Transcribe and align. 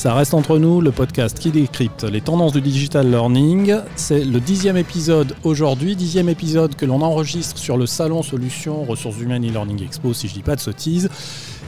Ça 0.00 0.14
reste 0.14 0.32
entre 0.32 0.56
nous, 0.56 0.80
le 0.80 0.92
podcast 0.92 1.38
qui 1.38 1.50
décrypte 1.50 2.04
les 2.04 2.22
tendances 2.22 2.54
du 2.54 2.62
digital 2.62 3.10
learning. 3.10 3.74
C'est 3.96 4.24
le 4.24 4.40
dixième 4.40 4.78
épisode 4.78 5.36
aujourd'hui, 5.44 5.94
dixième 5.94 6.30
épisode 6.30 6.74
que 6.74 6.86
l'on 6.86 7.02
enregistre 7.02 7.58
sur 7.58 7.76
le 7.76 7.84
salon 7.84 8.22
Solutions 8.22 8.82
Ressources 8.84 9.20
Humaines 9.20 9.44
e-Learning 9.44 9.84
Expo, 9.84 10.14
si 10.14 10.26
je 10.26 10.32
dis 10.32 10.42
pas 10.42 10.56
de 10.56 10.60
sottises. 10.60 11.10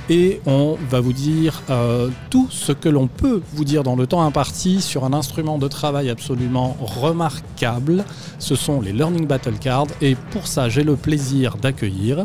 Et 0.08 0.40
on 0.46 0.78
va 0.88 1.00
vous 1.00 1.12
dire 1.12 1.60
euh, 1.68 2.08
tout 2.30 2.48
ce 2.50 2.72
que 2.72 2.88
l'on 2.88 3.06
peut 3.06 3.42
vous 3.52 3.66
dire 3.66 3.82
dans 3.82 3.96
le 3.96 4.06
temps 4.06 4.22
imparti 4.22 4.80
sur 4.80 5.04
un 5.04 5.12
instrument 5.12 5.58
de 5.58 5.68
travail 5.68 6.08
absolument 6.08 6.74
remarquable. 6.80 8.02
Ce 8.38 8.54
sont 8.54 8.80
les 8.80 8.94
Learning 8.94 9.26
Battle 9.26 9.58
Cards. 9.60 9.88
Et 10.00 10.14
pour 10.30 10.46
ça, 10.46 10.70
j'ai 10.70 10.84
le 10.84 10.96
plaisir 10.96 11.58
d'accueillir 11.58 12.24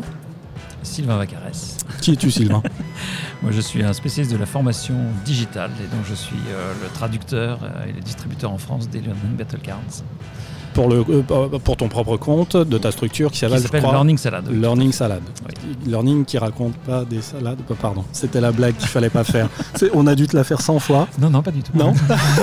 Sylvain 0.82 1.18
Vacarès. 1.18 1.76
Qui 2.00 2.12
es-tu, 2.12 2.30
Sylvain? 2.30 2.62
Moi, 3.42 3.52
je 3.52 3.60
suis 3.60 3.82
un 3.84 3.92
spécialiste 3.92 4.32
de 4.32 4.38
la 4.38 4.46
formation 4.46 4.96
digitale 5.24 5.70
et 5.80 5.94
donc 5.94 6.04
je 6.08 6.14
suis 6.14 6.36
euh, 6.50 6.72
le 6.82 6.88
traducteur 6.88 7.60
euh, 7.62 7.88
et 7.88 7.92
le 7.92 8.00
distributeur 8.00 8.50
en 8.52 8.58
France 8.58 8.88
des 8.88 9.00
Learning 9.00 9.36
Battle 9.36 9.60
Cards. 9.62 10.02
Pour, 10.74 10.88
le, 10.88 11.04
euh, 11.08 11.58
pour 11.58 11.76
ton 11.76 11.88
propre 11.88 12.16
compte, 12.16 12.56
de 12.56 12.78
ta 12.78 12.90
structure 12.90 13.30
qui 13.30 13.38
s'appelle 13.38 13.82
Learning 13.82 14.18
Salad. 14.18 14.48
Learning 14.50 14.92
Salad. 14.92 15.22
Learning 15.86 16.24
qui 16.24 16.36
raconte 16.38 16.74
pas 16.78 17.04
des 17.04 17.22
salades. 17.22 17.60
Pardon, 17.80 18.04
c'était 18.12 18.40
la 18.40 18.52
blague 18.52 18.76
qu'il 18.76 18.88
fallait 18.88 19.10
pas 19.10 19.24
faire. 19.24 19.48
On 19.94 20.06
a 20.06 20.14
dû 20.14 20.26
te 20.26 20.36
la 20.36 20.44
faire 20.44 20.60
100 20.60 20.78
fois. 20.80 21.08
Non, 21.18 21.30
non, 21.30 21.42
pas 21.42 21.50
du 21.52 21.62
tout. 21.62 21.72
Non. 21.76 21.94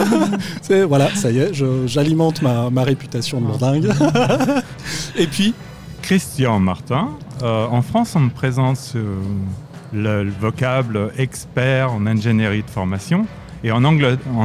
voilà, 0.87 1.09
ça 1.15 1.29
y 1.29 1.39
est, 1.39 1.51
j'alimente 1.85 2.41
ma, 2.41 2.69
ma 2.69 2.83
réputation 2.83 3.41
de 3.41 3.47
lourdingue. 3.47 3.89
et 5.17 5.27
puis, 5.27 5.53
Christian 6.05 6.59
Martin. 6.59 7.09
Euh, 7.41 7.65
en 7.65 7.81
France, 7.81 8.15
on 8.15 8.21
me 8.21 8.29
présente 8.29 8.93
le, 9.93 10.29
vocable 10.29 11.11
expert 11.17 11.91
en 11.91 12.05
ingénierie 12.05 12.63
de 12.63 12.69
formation. 12.69 13.25
Et 13.63 13.71
en, 13.71 13.83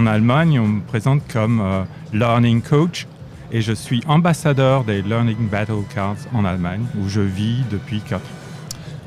Allemagne, 0.06 0.58
on 0.58 0.66
me 0.66 0.80
présente 0.80 1.22
comme 1.30 1.60
euh, 1.60 1.82
learning 2.12 2.62
coach. 2.62 3.06
Et 3.52 3.60
je 3.60 3.72
suis 3.72 4.02
ambassadeur 4.06 4.84
des 4.84 5.02
Learning 5.02 5.48
Battle 5.48 5.82
Cards 5.92 6.16
en 6.32 6.44
Allemagne, 6.44 6.84
où 6.98 7.08
je 7.08 7.20
vis 7.20 7.64
depuis 7.70 8.00
4 8.00 8.20
ans. 8.20 8.22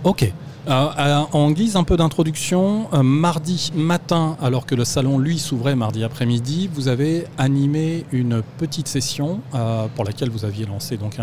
Ok. 0.04 0.32
Euh, 0.66 0.90
euh, 0.98 1.22
en 1.34 1.52
guise 1.52 1.76
un 1.76 1.84
peu 1.84 1.98
d'introduction, 1.98 2.88
euh, 2.94 3.04
mardi 3.04 3.74
matin, 3.76 4.38
alors 4.42 4.66
que 4.66 4.76
le 4.76 4.86
salon 4.86 5.20
lui 5.20 5.38
s'ouvrait 5.38 5.76
mardi 5.76 6.06
après-midi, 6.06 6.70
vous 6.74 6.88
avez 6.88 7.26
animé 7.38 8.06
une 8.14 8.42
petite 8.58 8.88
session 8.88 9.42
pour 9.96 10.06
laquelle 10.06 10.30
vous 10.30 10.46
aviez 10.46 10.66
lancé 10.66 10.96
donc 10.98 11.18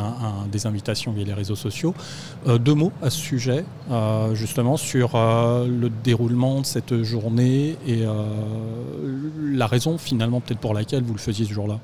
des 0.52 0.66
invitations 0.66 1.12
via 1.12 1.24
les 1.24 1.32
réseaux 1.32 1.56
sociaux. 1.56 1.94
deux 2.46 2.74
mots 2.74 2.92
à 3.02 3.10
ce 3.10 3.18
sujet, 3.18 3.64
justement 4.32 4.76
sur 4.76 5.12
le 5.14 5.88
déroulement 6.04 6.60
de 6.60 6.66
cette 6.66 7.02
journée 7.02 7.76
et 7.86 8.04
la 9.52 9.66
raison 9.66 9.98
finalement 9.98 10.40
peut-être 10.40 10.60
pour 10.60 10.74
laquelle 10.74 11.02
vous 11.02 11.14
le 11.14 11.18
faisiez 11.18 11.46
ce 11.46 11.52
jour-là. 11.52 11.78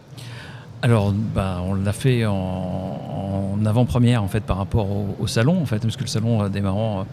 Alors, 0.83 1.13
bah, 1.13 1.63
on 1.65 1.75
l'a 1.75 1.93
fait 1.93 2.27
en, 2.27 3.59
avant-première 3.65 4.23
en 4.23 4.29
fait 4.29 4.43
par 4.43 4.59
rapport 4.59 4.89
au, 5.19 5.27
salon, 5.27 5.61
en 5.61 5.67
fait, 5.67 5.81
parce 5.81 5.97
que 5.97 6.03
le 6.03 6.09
salon 6.09 6.49
démarrant 6.49 7.07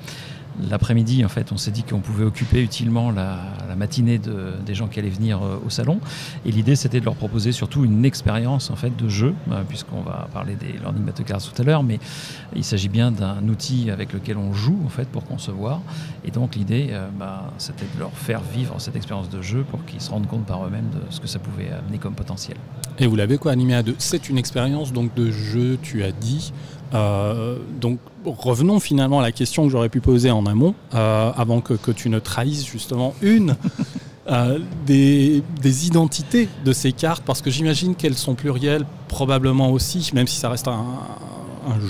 L'après-midi, 0.69 1.25
en 1.25 1.29
fait, 1.29 1.51
on 1.51 1.57
s'est 1.57 1.71
dit 1.71 1.83
qu'on 1.83 1.99
pouvait 1.99 2.23
occuper 2.23 2.61
utilement 2.61 3.11
la, 3.11 3.37
matinée 3.75 4.19
des 4.19 4.75
gens 4.75 4.87
qui 4.87 4.99
allaient 4.99 5.09
venir 5.09 5.41
euh, 5.41 5.57
au 5.65 5.71
salon. 5.71 5.99
Et 6.45 6.51
l'idée, 6.51 6.75
c'était 6.75 6.99
de 6.99 7.05
leur 7.05 7.15
proposer 7.15 7.51
surtout 7.51 7.83
une 7.83 8.05
expérience 8.05 8.69
en 8.69 8.75
fait 8.75 8.95
de 8.95 9.09
jeu, 9.09 9.33
euh, 9.51 9.63
puisqu'on 9.67 10.01
va 10.01 10.27
parler 10.31 10.55
des 10.55 10.73
learning 10.73 11.03
battle 11.03 11.23
tout 11.23 11.61
à 11.61 11.65
l'heure, 11.65 11.81
mais 11.81 11.99
il 12.55 12.63
s'agit 12.63 12.89
bien 12.89 13.11
d'un 13.11 13.47
outil 13.47 13.89
avec 13.89 14.13
lequel 14.13 14.37
on 14.37 14.53
joue 14.53 14.79
en 14.85 14.89
fait 14.89 15.07
pour 15.07 15.25
concevoir. 15.25 15.81
Et 16.23 16.29
donc 16.29 16.55
l'idée, 16.55 16.89
euh, 16.91 17.07
bah, 17.17 17.51
c'était 17.57 17.87
de 17.95 17.99
leur 17.99 18.11
faire 18.11 18.41
vivre 18.41 18.75
cette 18.79 18.95
expérience 18.95 19.29
de 19.29 19.41
jeu 19.41 19.65
pour 19.71 19.83
qu'ils 19.85 20.01
se 20.01 20.11
rendent 20.11 20.27
compte 20.27 20.45
par 20.45 20.65
eux-mêmes 20.67 20.89
de 20.91 21.11
ce 21.11 21.19
que 21.19 21.27
ça 21.27 21.39
pouvait 21.39 21.71
amener 21.71 21.97
comme 21.97 22.13
potentiel. 22.13 22.57
Et 22.99 23.07
vous 23.07 23.15
l'avez 23.15 23.39
quoi 23.39 23.51
animé 23.51 23.73
à 23.73 23.81
deux? 23.81 23.95
C'est 23.97 24.29
une 24.29 24.37
expérience 24.37 24.93
donc 24.93 25.15
de 25.15 25.31
jeu, 25.31 25.79
tu 25.81 26.03
as 26.03 26.11
dit. 26.11 26.53
Donc 27.81 27.97
revenons 28.25 28.79
finalement 28.79 29.19
à 29.19 29.21
la 29.21 29.31
question 29.31 29.65
que 29.65 29.69
j'aurais 29.69 29.89
pu 29.89 30.01
poser 30.01 30.31
en 30.31 30.45
amont, 30.45 30.75
euh, 30.93 31.31
avant 31.35 31.61
que, 31.61 31.91
tu 31.91 32.09
ne 32.09 32.19
trahisses 32.19 32.65
justement 32.65 33.13
une 33.21 33.55
euh, 34.29 34.59
des, 34.85 35.43
identités 35.87 36.49
de 36.65 36.73
ces 36.73 36.91
cartes, 36.91 37.23
parce 37.25 37.41
que 37.41 37.49
j'imagine 37.49 37.95
qu'elles 37.95 38.17
sont 38.17 38.35
plurielles 38.35 38.85
probablement 39.07 39.71
aussi, 39.71 40.11
même 40.13 40.27
si 40.27 40.37
ça 40.37 40.49
reste 40.49 40.67
un, 40.67 40.83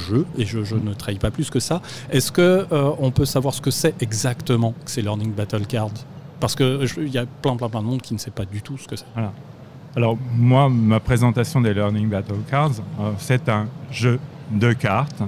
jeu, 0.08 0.26
et 0.38 0.46
je, 0.46 0.60
ne 0.76 0.94
trahis 0.94 1.18
pas 1.18 1.32
plus 1.32 1.50
que 1.50 1.60
ça. 1.60 1.82
Est-ce 2.12 2.32
que 2.32 2.68
on 3.00 3.10
peut 3.10 3.26
savoir 3.26 3.54
ce 3.54 3.62
que 3.62 3.72
c'est 3.72 4.02
exactement 4.02 4.74
que 4.86 4.92
ces 4.92 5.02
Learning 5.02 5.32
Battle 5.32 5.66
Cards? 5.66 6.06
Parce 6.40 6.56
qu'il 6.56 7.10
y 7.10 7.18
a 7.18 7.26
plein, 7.26 7.56
plein, 7.56 7.70
plein 7.70 7.82
de 7.82 7.88
monde 7.88 8.02
qui 8.02 8.14
ne 8.14 8.20
sait 8.20 8.32
pas 8.32 8.46
du 8.46 8.62
tout 8.62 8.78
ce 8.78 8.88
que 8.88 8.96
c'est. 8.96 9.06
Alors 9.96 10.18
moi, 10.36 10.70
ma 10.70 11.00
présentation 11.00 11.62
des 11.62 11.74
Learning 11.74 12.08
Battle 12.08 12.42
Cards, 12.50 12.74
c'est 13.18 13.50
un 13.50 13.68
jeu 13.92 14.20
de 14.52 14.74
cartes. 14.74 15.24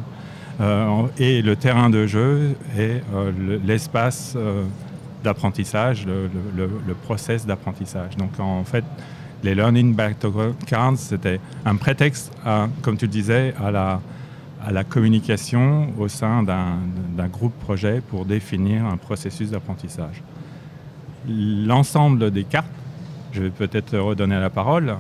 Euh, 0.62 1.08
et 1.18 1.42
le 1.42 1.56
terrain 1.56 1.90
de 1.90 2.08
jeu 2.08 2.56
est 2.78 3.04
euh, 3.14 3.60
l'espace 3.66 4.34
euh, 4.38 4.64
d'apprentissage, 5.24 6.06
le, 6.06 6.94
process 7.04 7.46
d'apprentissage. 7.46 8.16
Donc 8.18 8.40
en 8.40 8.64
fait, 8.64 8.86
les 9.44 9.54
Learning 9.54 9.96
Cards, 10.66 10.98
c'était 10.98 11.40
un 11.66 11.76
prétexte, 11.76 12.32
comme 12.82 12.98
tu 12.98 13.06
le 13.06 13.12
disais, 13.12 13.54
à 13.62 14.72
la 14.72 14.84
communication 14.84 15.90
au 16.00 16.08
sein 16.08 16.42
d'un 16.42 17.28
groupe 17.28 17.54
projet 17.60 18.02
pour 18.02 18.26
définir 18.26 18.86
un 18.86 18.98
processus 18.98 19.52
d'apprentissage. 19.52 20.24
L'ensemble 21.28 22.32
des 22.32 22.44
cartes, 22.44 22.68
je 23.34 23.44
vais 23.44 23.50
peut-être 23.50 23.98
redonner 23.98 24.40
la 24.40 24.50
parole, 24.50 24.96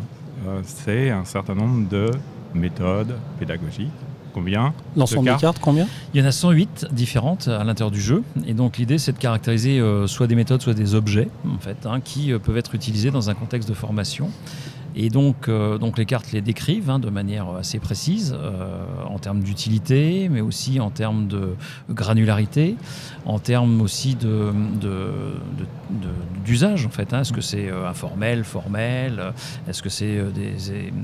c'est 0.63 1.09
un 1.09 1.25
certain 1.25 1.55
nombre 1.55 1.87
de 1.87 2.11
méthodes 2.53 3.15
pédagogiques 3.39 4.04
combien 4.35 4.73
L'ensemble 4.97 5.31
des 5.31 5.37
cartes, 5.37 5.59
combien 5.61 5.87
Il 6.13 6.19
y 6.19 6.23
en 6.23 6.27
a 6.27 6.31
108 6.33 6.87
différentes 6.91 7.47
à 7.47 7.63
l'intérieur 7.63 7.89
du 7.89 8.01
jeu. 8.01 8.21
Et 8.45 8.53
donc 8.53 8.77
l'idée, 8.77 8.97
c'est 8.97 9.13
de 9.13 9.17
caractériser 9.17 9.79
euh, 9.79 10.07
soit 10.07 10.27
des 10.27 10.35
méthodes, 10.35 10.61
soit 10.61 10.73
des 10.73 10.93
objets, 10.93 11.29
en 11.47 11.57
fait, 11.57 11.85
hein, 11.85 12.01
qui 12.03 12.33
euh, 12.33 12.39
peuvent 12.39 12.57
être 12.57 12.75
utilisés 12.75 13.11
dans 13.11 13.29
un 13.29 13.33
contexte 13.33 13.69
de 13.69 13.73
formation. 13.73 14.29
Et 14.95 15.09
donc, 15.09 15.49
euh, 15.49 15.77
donc 15.77 15.97
les 15.97 16.05
cartes 16.05 16.31
les 16.31 16.41
décrivent 16.41 16.89
hein, 16.89 16.99
de 16.99 17.09
manière 17.09 17.49
assez 17.49 17.79
précise 17.79 18.33
euh, 18.37 18.85
en 19.05 19.19
termes 19.19 19.41
d'utilité, 19.41 20.29
mais 20.29 20.39
aussi 20.39 20.79
en 20.79 20.89
termes 20.89 21.27
de 21.27 21.55
granularité, 21.89 22.77
en 23.25 23.39
termes 23.39 23.81
aussi 23.81 24.15
de, 24.15 24.53
d'usage 26.45 26.85
en 26.85 26.89
fait. 26.89 27.13
Hein. 27.13 27.21
Est-ce 27.21 27.33
que 27.33 27.41
c'est 27.41 27.69
euh, 27.69 27.89
informel, 27.89 28.45
formel 28.45 29.33
Est-ce 29.67 29.83
que 29.83 29.89
c'est 29.89 30.21
des, 30.33 30.55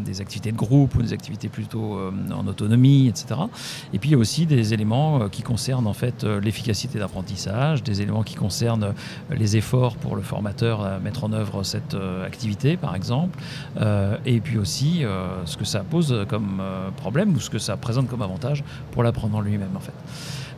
des, 0.05 0.21
activités 0.21 0.53
de 0.53 0.57
groupe 0.57 0.95
ou 0.95 1.01
des 1.01 1.11
activités 1.11 1.49
plutôt 1.49 1.99
en 2.33 2.47
autonomie, 2.47 3.07
etc. 3.07 3.41
Et 3.93 3.99
puis 3.99 4.09
il 4.09 4.11
y 4.13 4.15
a 4.15 4.19
aussi 4.19 4.45
des 4.45 4.73
éléments 4.73 5.27
qui 5.29 5.41
concernent 5.41 5.87
en 5.87 5.93
fait 5.93 6.23
l'efficacité 6.23 6.99
d'apprentissage, 6.99 7.83
des 7.83 8.01
éléments 8.01 8.23
qui 8.23 8.35
concernent 8.35 8.93
les 9.31 9.57
efforts 9.57 9.95
pour 9.97 10.15
le 10.15 10.21
formateur 10.21 10.81
à 10.81 10.99
mettre 10.99 11.23
en 11.23 11.33
œuvre 11.33 11.63
cette 11.63 11.97
activité, 12.25 12.77
par 12.77 12.95
exemple. 12.95 13.37
Euh, 13.81 14.17
et 14.25 14.39
puis 14.41 14.57
aussi 14.57 15.03
euh, 15.03 15.45
ce 15.45 15.57
que 15.57 15.65
ça 15.65 15.79
pose 15.79 16.25
comme 16.27 16.59
euh, 16.61 16.91
problème 16.91 17.33
ou 17.33 17.39
ce 17.39 17.49
que 17.49 17.57
ça 17.57 17.77
présente 17.77 18.07
comme 18.07 18.21
avantage 18.21 18.63
pour 18.91 19.01
l'apprenant 19.01 19.41
lui-même 19.41 19.75
en 19.75 19.79
fait. 19.79 19.93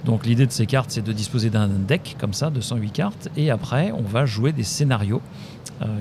Donc 0.04 0.26
l'idée 0.26 0.46
de 0.46 0.52
ces 0.52 0.66
cartes, 0.66 0.92
c'est 0.92 1.04
de 1.04 1.14
disposer 1.14 1.50
d'un 1.50 1.70
deck 1.70 2.18
comme 2.20 2.34
ça, 2.34 2.50
de 2.50 2.60
108 2.60 2.92
cartes, 2.92 3.30
et 3.38 3.50
après 3.50 3.94
on 3.94 4.02
va 4.02 4.26
jouer 4.26 4.52
des 4.52 4.64
scénarios 4.64 5.22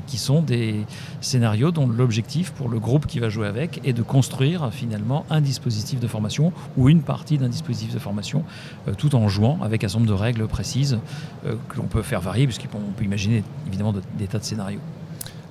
qui 0.07 0.19
sont 0.19 0.43
des 0.43 0.85
scénarios 1.21 1.73
dont 1.73 1.89
l'objectif 1.89 2.53
pour 2.53 2.69
le 2.69 2.79
groupe 2.79 3.07
qui 3.07 3.19
va 3.19 3.29
jouer 3.29 3.49
avec 3.49 3.81
est 3.85 3.93
de 3.93 4.03
construire 4.03 4.71
finalement 4.73 5.25
un 5.29 5.41
dispositif 5.41 5.99
de 5.99 6.07
formation 6.07 6.53
ou 6.77 6.89
une 6.89 7.03
partie 7.03 7.37
d'un 7.37 7.49
dispositif 7.49 7.93
de 7.93 7.99
formation 7.99 8.45
tout 8.99 9.17
en 9.17 9.29
jouant 9.29 9.59
avec 9.61 9.83
un 9.83 9.89
certain 9.89 10.05
nombre 10.05 10.13
de 10.13 10.21
règles 10.21 10.47
précises 10.47 10.99
que 11.43 11.77
l'on 11.77 11.87
peut 11.87 12.03
faire 12.03 12.21
varier 12.21 12.47
puisqu'on 12.47 12.79
peut 12.97 13.05
imaginer 13.05 13.43
évidemment 13.67 13.93
des 13.93 14.27
tas 14.29 14.39
de 14.39 14.45
scénarios. 14.45 14.81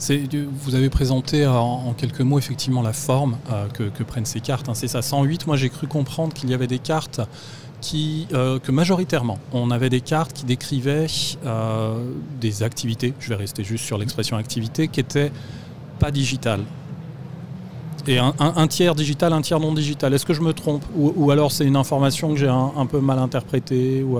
Vous 0.09 0.74
avez 0.74 0.89
présenté 0.89 1.45
en, 1.45 1.94
quelques 1.95 2.21
mots 2.21 2.39
effectivement 2.39 2.81
la 2.81 2.94
forme 2.94 3.38
euh, 3.51 3.68
que, 3.68 4.03
prennent 4.03 4.25
ces 4.25 4.39
cartes. 4.39 4.68
Hein. 4.68 4.74
C'est 4.74 4.88
ça, 4.88 5.03
108. 5.03 5.45
Moi 5.45 5.57
j'ai 5.57 5.69
cru 5.69 5.86
comprendre 5.86 6.33
qu'il 6.33 6.50
y 6.50 6.56
avait 6.56 6.68
des 6.68 6.80
cartes 6.80 7.21
qui, 7.81 8.27
euh, 8.33 8.57
que 8.57 8.71
majoritairement, 8.71 9.38
on 9.53 9.69
avait 9.69 9.89
des 9.89 10.01
cartes 10.01 10.33
qui 10.33 10.45
décrivaient 10.45 11.07
euh, 11.45 12.03
des 12.39 12.63
activités, 12.63 13.13
je 13.19 13.30
vais 13.30 13.36
rester 13.36 13.63
juste 13.63 13.86
sur 13.86 13.98
l'expression 13.98 14.38
activité, 14.38 14.88
qui 14.88 15.00
n'étaient 15.00 15.31
pas 16.00 16.12
digitales. 16.12 16.63
Et 18.07 18.18
un, 18.18 18.68
tiers 18.68 18.95
digital, 18.95 19.31
un 19.31 19.42
tiers 19.42 19.59
non 19.59 19.74
digital. 19.74 20.12
Est-ce 20.15 20.25
que 20.25 20.33
je 20.33 20.42
me 20.42 20.54
trompe 20.54 20.83
ou, 20.95 21.30
alors 21.30 21.51
c'est 21.51 21.65
une 21.65 21.75
information 21.75 22.33
que 22.33 22.39
j'ai 22.39 22.47
un, 22.47 22.86
peu 22.88 23.00
mal 23.00 23.19
interprétée 23.19 24.01
ou, 24.01 24.18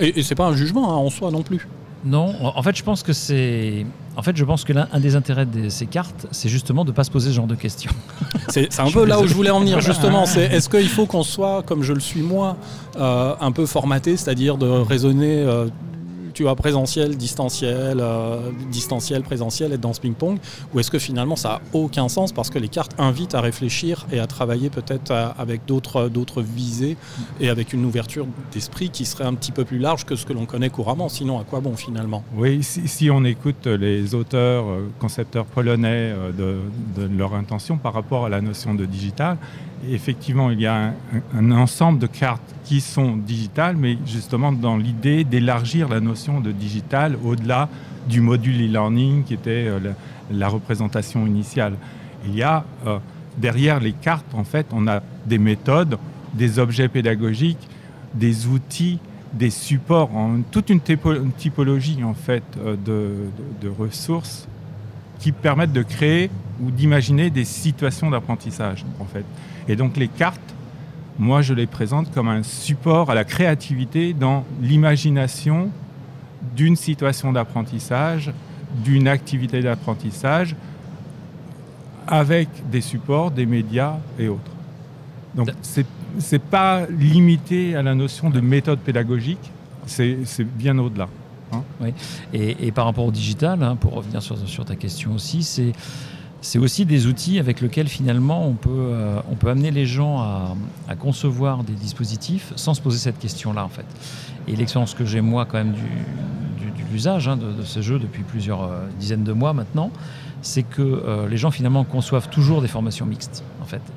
Et, 0.00 0.18
et 0.18 0.22
c'est 0.22 0.34
pas 0.34 0.46
un 0.46 0.54
jugement 0.54 0.90
hein, 0.90 0.96
en 0.96 1.10
soi 1.10 1.30
non 1.30 1.42
plus. 1.42 1.68
Non, 2.04 2.34
en 2.42 2.62
fait, 2.62 2.76
je 2.76 2.82
pense 2.82 3.02
que 3.02 3.12
c'est. 3.12 3.84
En 4.16 4.22
fait, 4.22 4.36
je 4.36 4.44
pense 4.44 4.64
que 4.64 4.72
l'un 4.72 4.86
des 4.98 5.16
intérêts 5.16 5.46
de 5.46 5.68
ces 5.68 5.86
cartes, 5.86 6.26
c'est 6.30 6.48
justement 6.48 6.84
de 6.84 6.90
ne 6.90 6.94
pas 6.94 7.04
se 7.04 7.10
poser 7.10 7.30
ce 7.30 7.34
genre 7.34 7.46
de 7.46 7.54
questions. 7.54 7.90
C'est 8.48 8.80
un 8.80 8.90
peu 8.90 9.04
là 9.04 9.20
où 9.20 9.26
je 9.26 9.34
voulais 9.34 9.50
en 9.50 9.60
venir, 9.60 9.80
justement. 9.80 10.24
C'est 10.26 10.44
est-ce 10.44 10.68
qu'il 10.68 10.88
faut 10.88 11.06
qu'on 11.06 11.22
soit, 11.22 11.62
comme 11.62 11.82
je 11.82 11.92
le 11.92 12.00
suis 12.00 12.22
moi, 12.22 12.56
euh, 12.98 13.34
un 13.40 13.52
peu 13.52 13.66
formaté, 13.66 14.16
c'est-à-dire 14.16 14.56
de 14.56 14.66
raisonner. 14.66 15.42
Euh, 15.42 15.68
tu 16.38 16.46
as 16.46 16.54
présentiel, 16.54 17.16
distanciel, 17.16 17.98
euh, 18.00 18.52
distanciel, 18.70 19.22
présentiel, 19.22 19.72
être 19.72 19.80
dans 19.80 19.92
ce 19.92 20.00
ping-pong 20.00 20.38
Ou 20.72 20.78
est-ce 20.78 20.88
que 20.88 21.00
finalement 21.00 21.34
ça 21.34 21.48
n'a 21.48 21.60
aucun 21.72 22.08
sens 22.08 22.30
parce 22.30 22.48
que 22.48 22.60
les 22.60 22.68
cartes 22.68 22.92
invitent 22.96 23.34
à 23.34 23.40
réfléchir 23.40 24.06
et 24.12 24.20
à 24.20 24.28
travailler 24.28 24.70
peut-être 24.70 25.10
avec 25.36 25.66
d'autres, 25.66 26.08
d'autres 26.08 26.40
visées 26.42 26.96
et 27.40 27.48
avec 27.48 27.72
une 27.72 27.84
ouverture 27.84 28.24
d'esprit 28.52 28.90
qui 28.90 29.04
serait 29.04 29.24
un 29.24 29.34
petit 29.34 29.50
peu 29.50 29.64
plus 29.64 29.80
large 29.80 30.04
que 30.04 30.14
ce 30.14 30.26
que 30.26 30.32
l'on 30.32 30.46
connaît 30.46 30.70
couramment? 30.70 31.08
Sinon, 31.08 31.40
à 31.40 31.42
quoi 31.42 31.58
bon 31.58 31.74
finalement? 31.74 32.22
Oui, 32.36 32.62
si, 32.62 33.10
on 33.10 33.24
écoute 33.24 33.66
les 33.66 34.14
auteurs, 34.14 34.68
euh, 34.68 34.88
concepteurs 35.00 35.44
polonais 35.44 36.14
de 36.38 37.18
leur 37.18 37.34
intention 37.34 37.78
par 37.78 37.94
rapport 37.94 38.26
à 38.26 38.28
la 38.28 38.40
notion 38.40 38.74
de 38.76 38.84
digital, 38.84 39.38
effectivement, 39.90 40.50
il 40.50 40.60
y 40.60 40.66
a 40.66 40.92
un, 41.34 41.50
ensemble 41.50 41.98
de 41.98 42.06
cartes 42.06 42.54
qui 42.64 42.80
sont 42.80 43.16
digitales, 43.16 43.76
mais 43.76 43.98
justement 44.06 44.52
dans 44.52 44.76
l'idée 44.76 45.24
d'élargir 45.24 45.88
la 45.88 46.00
notion 46.00 46.40
de 46.40 46.52
digital 46.52 47.16
au-delà 47.24 47.68
du 48.08 48.20
module 48.20 48.60
e-learning 48.60 49.24
qui 49.24 49.34
était 49.34 49.66
euh, 49.68 49.78
la, 50.30 50.48
représentation 50.48 51.26
initiale. 51.26 51.74
Il 52.26 52.34
y 52.34 52.42
a 52.42 52.64
euh, 52.86 52.98
derrière 53.36 53.80
les 53.80 53.92
cartes, 53.92 54.34
en 54.34 54.44
fait, 54.44 54.66
on 54.72 54.86
a 54.88 55.02
des 55.26 55.38
méthodes, 55.38 55.98
des 56.34 56.58
objets 56.58 56.88
pédagogiques, 56.88 57.68
des 58.14 58.46
outils, 58.46 58.98
des 59.32 59.50
supports, 59.50 60.10
toute 60.50 60.70
une 60.70 60.80
typologie 60.80 62.02
en 62.02 62.14
fait 62.14 62.42
euh, 62.58 62.76
de 62.86 63.68
ressources 63.68 64.48
qui 65.18 65.32
permettent 65.32 65.72
de 65.72 65.82
créer 65.82 66.30
ou 66.62 66.70
d'imaginer 66.70 67.30
des 67.30 67.44
situations 67.44 68.10
d'apprentissage 68.10 68.84
en 69.00 69.04
fait. 69.04 69.24
Et 69.68 69.76
donc 69.76 69.96
les 69.96 70.08
cartes, 70.08 70.40
moi 71.18 71.42
je 71.42 71.54
les 71.54 71.66
présente 71.66 72.12
comme 72.12 72.28
un 72.28 72.42
support 72.42 73.10
à 73.10 73.14
la 73.14 73.24
créativité 73.24 74.12
dans 74.12 74.44
l'imagination 74.60 75.70
d'une 76.56 76.76
situation 76.76 77.32
d'apprentissage, 77.32 78.32
d'une 78.84 79.08
activité 79.08 79.60
d'apprentissage, 79.60 80.54
avec 82.06 82.48
des 82.70 82.80
supports, 82.80 83.30
des 83.30 83.46
médias 83.46 83.96
et 84.18 84.28
autres. 84.28 84.52
Donc 85.34 85.50
c'est 85.62 85.86
n'est 86.32 86.38
pas 86.38 86.86
limité 86.86 87.76
à 87.76 87.82
la 87.82 87.94
notion 87.94 88.30
de 88.30 88.40
méthode 88.40 88.78
pédagogique, 88.78 89.52
c'est 89.86 90.16
bien 90.40 90.78
au-delà. 90.78 91.08
Hein. 91.52 91.62
Oui. 91.80 91.92
Et, 92.32 92.72
par 92.72 92.86
rapport 92.86 93.06
au 93.06 93.10
digital, 93.10 93.62
hein, 93.62 93.76
pour 93.76 93.92
revenir 93.94 94.22
sur, 94.22 94.36
sur 94.48 94.64
ta 94.64 94.76
question 94.76 95.14
aussi, 95.14 95.42
c'est 95.42 95.72
c'est 96.40 96.58
aussi 96.58 96.84
des 96.84 97.06
outils 97.06 97.38
avec 97.38 97.60
lesquels 97.60 97.88
finalement 97.88 98.46
on 98.46 98.54
peut, 98.54 98.70
euh, 98.70 99.20
amener 99.46 99.70
les 99.70 99.86
gens 99.86 100.20
à, 100.20 100.96
concevoir 100.96 101.64
des 101.64 101.72
dispositifs 101.72 102.52
sans 102.56 102.74
se 102.74 102.80
poser 102.80 102.98
cette 102.98 103.18
question-là 103.18 103.64
en 103.64 103.68
fait. 103.68 103.86
Et 104.46 104.56
l'expérience 104.56 104.94
que 104.94 105.04
j'ai 105.04 105.20
moi 105.20 105.46
quand 105.46 105.58
même 105.58 105.72
du, 105.72 105.80
de 105.80 106.92
l'usage 106.92 107.28
hein, 107.28 107.36
de, 107.36 107.62
ce 107.62 107.80
jeu 107.82 107.98
depuis 107.98 108.22
plusieurs 108.22 108.62
euh, 108.62 108.86
dizaines 108.98 109.24
de 109.24 109.32
mois 109.32 109.52
maintenant, 109.52 109.90
c'est 110.42 110.62
que 110.62 110.82
euh, 110.82 111.28
les 111.28 111.36
gens 111.36 111.50
finalement 111.50 111.84
conçoivent 111.84 112.28
toujours 112.28 112.62
des 112.62 112.68
formations 112.68 113.06
mixtes, 113.06 113.42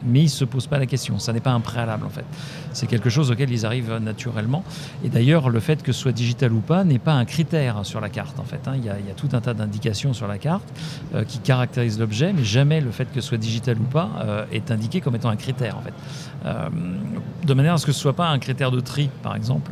Mais 0.06 0.20
ils 0.20 0.26
ne 0.26 0.30
se 0.30 0.46
posent 0.46 0.68
pas 0.68 0.80
la 0.80 0.86
question. 0.86 1.20
Ça 1.20 1.34
n'est 1.34 1.40
pas 1.40 1.52
un 1.52 1.60
préalable, 1.60 2.06
en 2.06 2.10
fait. 2.10 2.26
C'est 2.74 2.88
quelque 2.88 3.10
chose 3.10 3.32
auquel 3.32 3.52
ils 3.52 3.66
arrivent 3.66 3.98
naturellement. 3.98 4.64
Et 5.04 5.10
d'ailleurs, 5.10 5.50
le 5.50 5.60
fait 5.60 5.84
que 5.84 5.92
ce 5.92 6.00
soit 6.00 6.12
digital 6.12 6.54
ou 6.54 6.60
pas 6.60 6.84
n'est 6.84 7.00
pas 7.00 7.14
un 7.14 7.26
critère 7.26 7.86
sur 7.86 8.02
la 8.02 8.10
carte, 8.10 8.40
en 8.40 8.44
fait. 8.44 8.68
Hein. 8.68 8.74
Il, 8.78 8.86
y 8.86 8.90
a, 8.90 8.96
tout 9.16 9.30
un 9.34 9.42
tas 9.42 9.54
d'indications 9.54 10.14
sur 10.14 10.28
la 10.28 10.38
carte 10.38 10.68
euh, 11.14 11.24
qui 11.24 11.40
caractérisent 11.40 12.00
l'objet, 12.00 12.34
mais 12.34 12.44
jamais 12.44 12.82
le 12.82 12.92
fait 12.92 13.06
que 13.12 13.22
ce 13.22 13.28
soit 13.28 13.38
digital 13.38 13.78
ou 13.80 13.84
pas 13.84 14.10
est 14.52 14.72
indiqué 14.72 15.02
comme 15.02 15.16
étant 15.16 15.30
un 15.30 15.36
critère, 15.36 15.78
en 15.78 15.82
fait. 15.82 15.94
de 17.46 17.54
manière 17.54 17.74
à 17.74 17.78
ce 17.78 17.86
que 17.86 17.92
ce 17.92 17.98
ne 17.98 18.02
soit 18.02 18.16
pas 18.16 18.28
un 18.28 18.40
critère 18.40 18.72
de 18.72 18.80
tri, 18.80 19.10
par 19.24 19.36
exemple, 19.36 19.72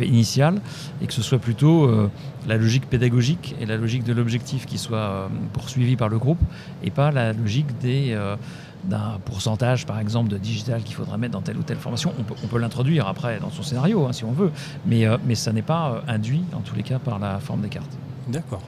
initial, 0.00 0.60
et 1.02 1.06
que 1.06 1.12
ce 1.12 1.22
soit 1.22 1.38
plutôt 1.38 2.10
la 2.46 2.56
logique 2.56 2.88
pédagogique 2.88 3.54
et 3.60 3.66
la 3.66 3.76
logique 3.76 4.04
de 4.04 4.12
l'objectif 4.12 4.66
qui 4.66 4.78
soit 4.78 4.98
euh, 4.98 5.28
poursuivie 5.52 5.96
par 5.96 6.08
le 6.08 6.18
groupe 6.18 6.40
et 6.82 6.90
pas 6.90 7.10
la 7.10 7.32
logique 7.32 7.78
des 7.78 8.12
euh, 8.12 8.36
d'un 8.84 9.18
pourcentage, 9.24 9.86
par 9.86 9.98
exemple, 9.98 10.28
de 10.28 10.38
digital 10.38 10.82
qu'il 10.82 10.94
faudrait 10.94 11.18
mettre 11.18 11.32
dans 11.32 11.42
telle 11.42 11.58
ou 11.58 11.62
telle 11.62 11.78
formation. 11.78 12.12
On 12.42 12.46
peut, 12.46 12.58
l'introduire 12.58 13.06
après 13.06 13.38
dans 13.40 13.50
son 13.50 13.62
scénario, 13.62 14.06
hein, 14.06 14.12
si 14.12 14.24
on 14.24 14.32
veut, 14.32 14.50
mais, 14.86 15.06
euh, 15.06 15.16
mais 15.24 15.34
ça 15.34 15.52
n'est 15.52 15.62
pas 15.62 16.02
induit, 16.08 16.42
en 16.54 16.60
tous 16.60 16.74
les 16.74 16.82
cas, 16.82 16.98
par 16.98 17.18
la 17.18 17.38
forme 17.38 17.60
des 17.60 17.68
cartes. 17.68 17.96
D'accord. 18.28 18.62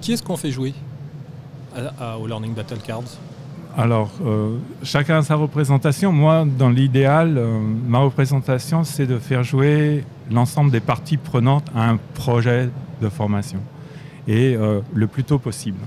Qui 0.00 0.12
est-ce 0.12 0.22
qu'on 0.22 0.36
fait 0.36 0.50
jouer 0.50 0.74
au 2.20 2.26
Learning 2.26 2.54
Battle 2.54 2.78
Cards? 2.84 3.18
Alors, 3.76 4.10
chacun 4.84 5.18
a 5.18 5.22
sa 5.22 5.34
représentation. 5.34 6.12
Moi, 6.12 6.46
dans 6.58 6.68
l'idéal, 6.68 7.42
ma 7.88 7.98
représentation, 7.98 8.84
c'est 8.84 9.06
de 9.06 9.18
faire 9.18 9.42
jouer 9.42 10.04
l'ensemble 10.30 10.70
des 10.70 10.80
parties 10.80 11.16
prenantes 11.16 11.66
à 11.74 11.88
un 11.90 11.98
projet 12.14 12.68
de 13.00 13.08
formation. 13.08 13.60
Et 14.26 14.56
euh, 14.56 14.80
le 14.94 15.06
plus 15.06 15.24
tôt 15.24 15.38
possible, 15.38 15.78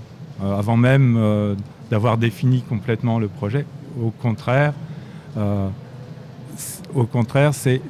euh, 0.44 0.58
avant 0.58 0.78
même 0.78 1.16
euh, 1.18 1.56
d'avoir 1.92 2.18
défini 2.18 2.62
complètement 2.62 3.20
le 3.20 3.28
projet. 3.28 3.66
Au 4.02 4.12
contraire, 4.12 4.74
contraire, 7.12 7.54
c'est 7.54 7.82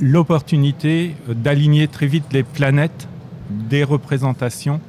l'opportunité 0.00 1.14
d'aligner 1.28 1.88
très 1.88 2.06
vite 2.06 2.32
les 2.32 2.42
planètes 2.42 3.08
des 3.50 3.84
représentations 3.84 4.80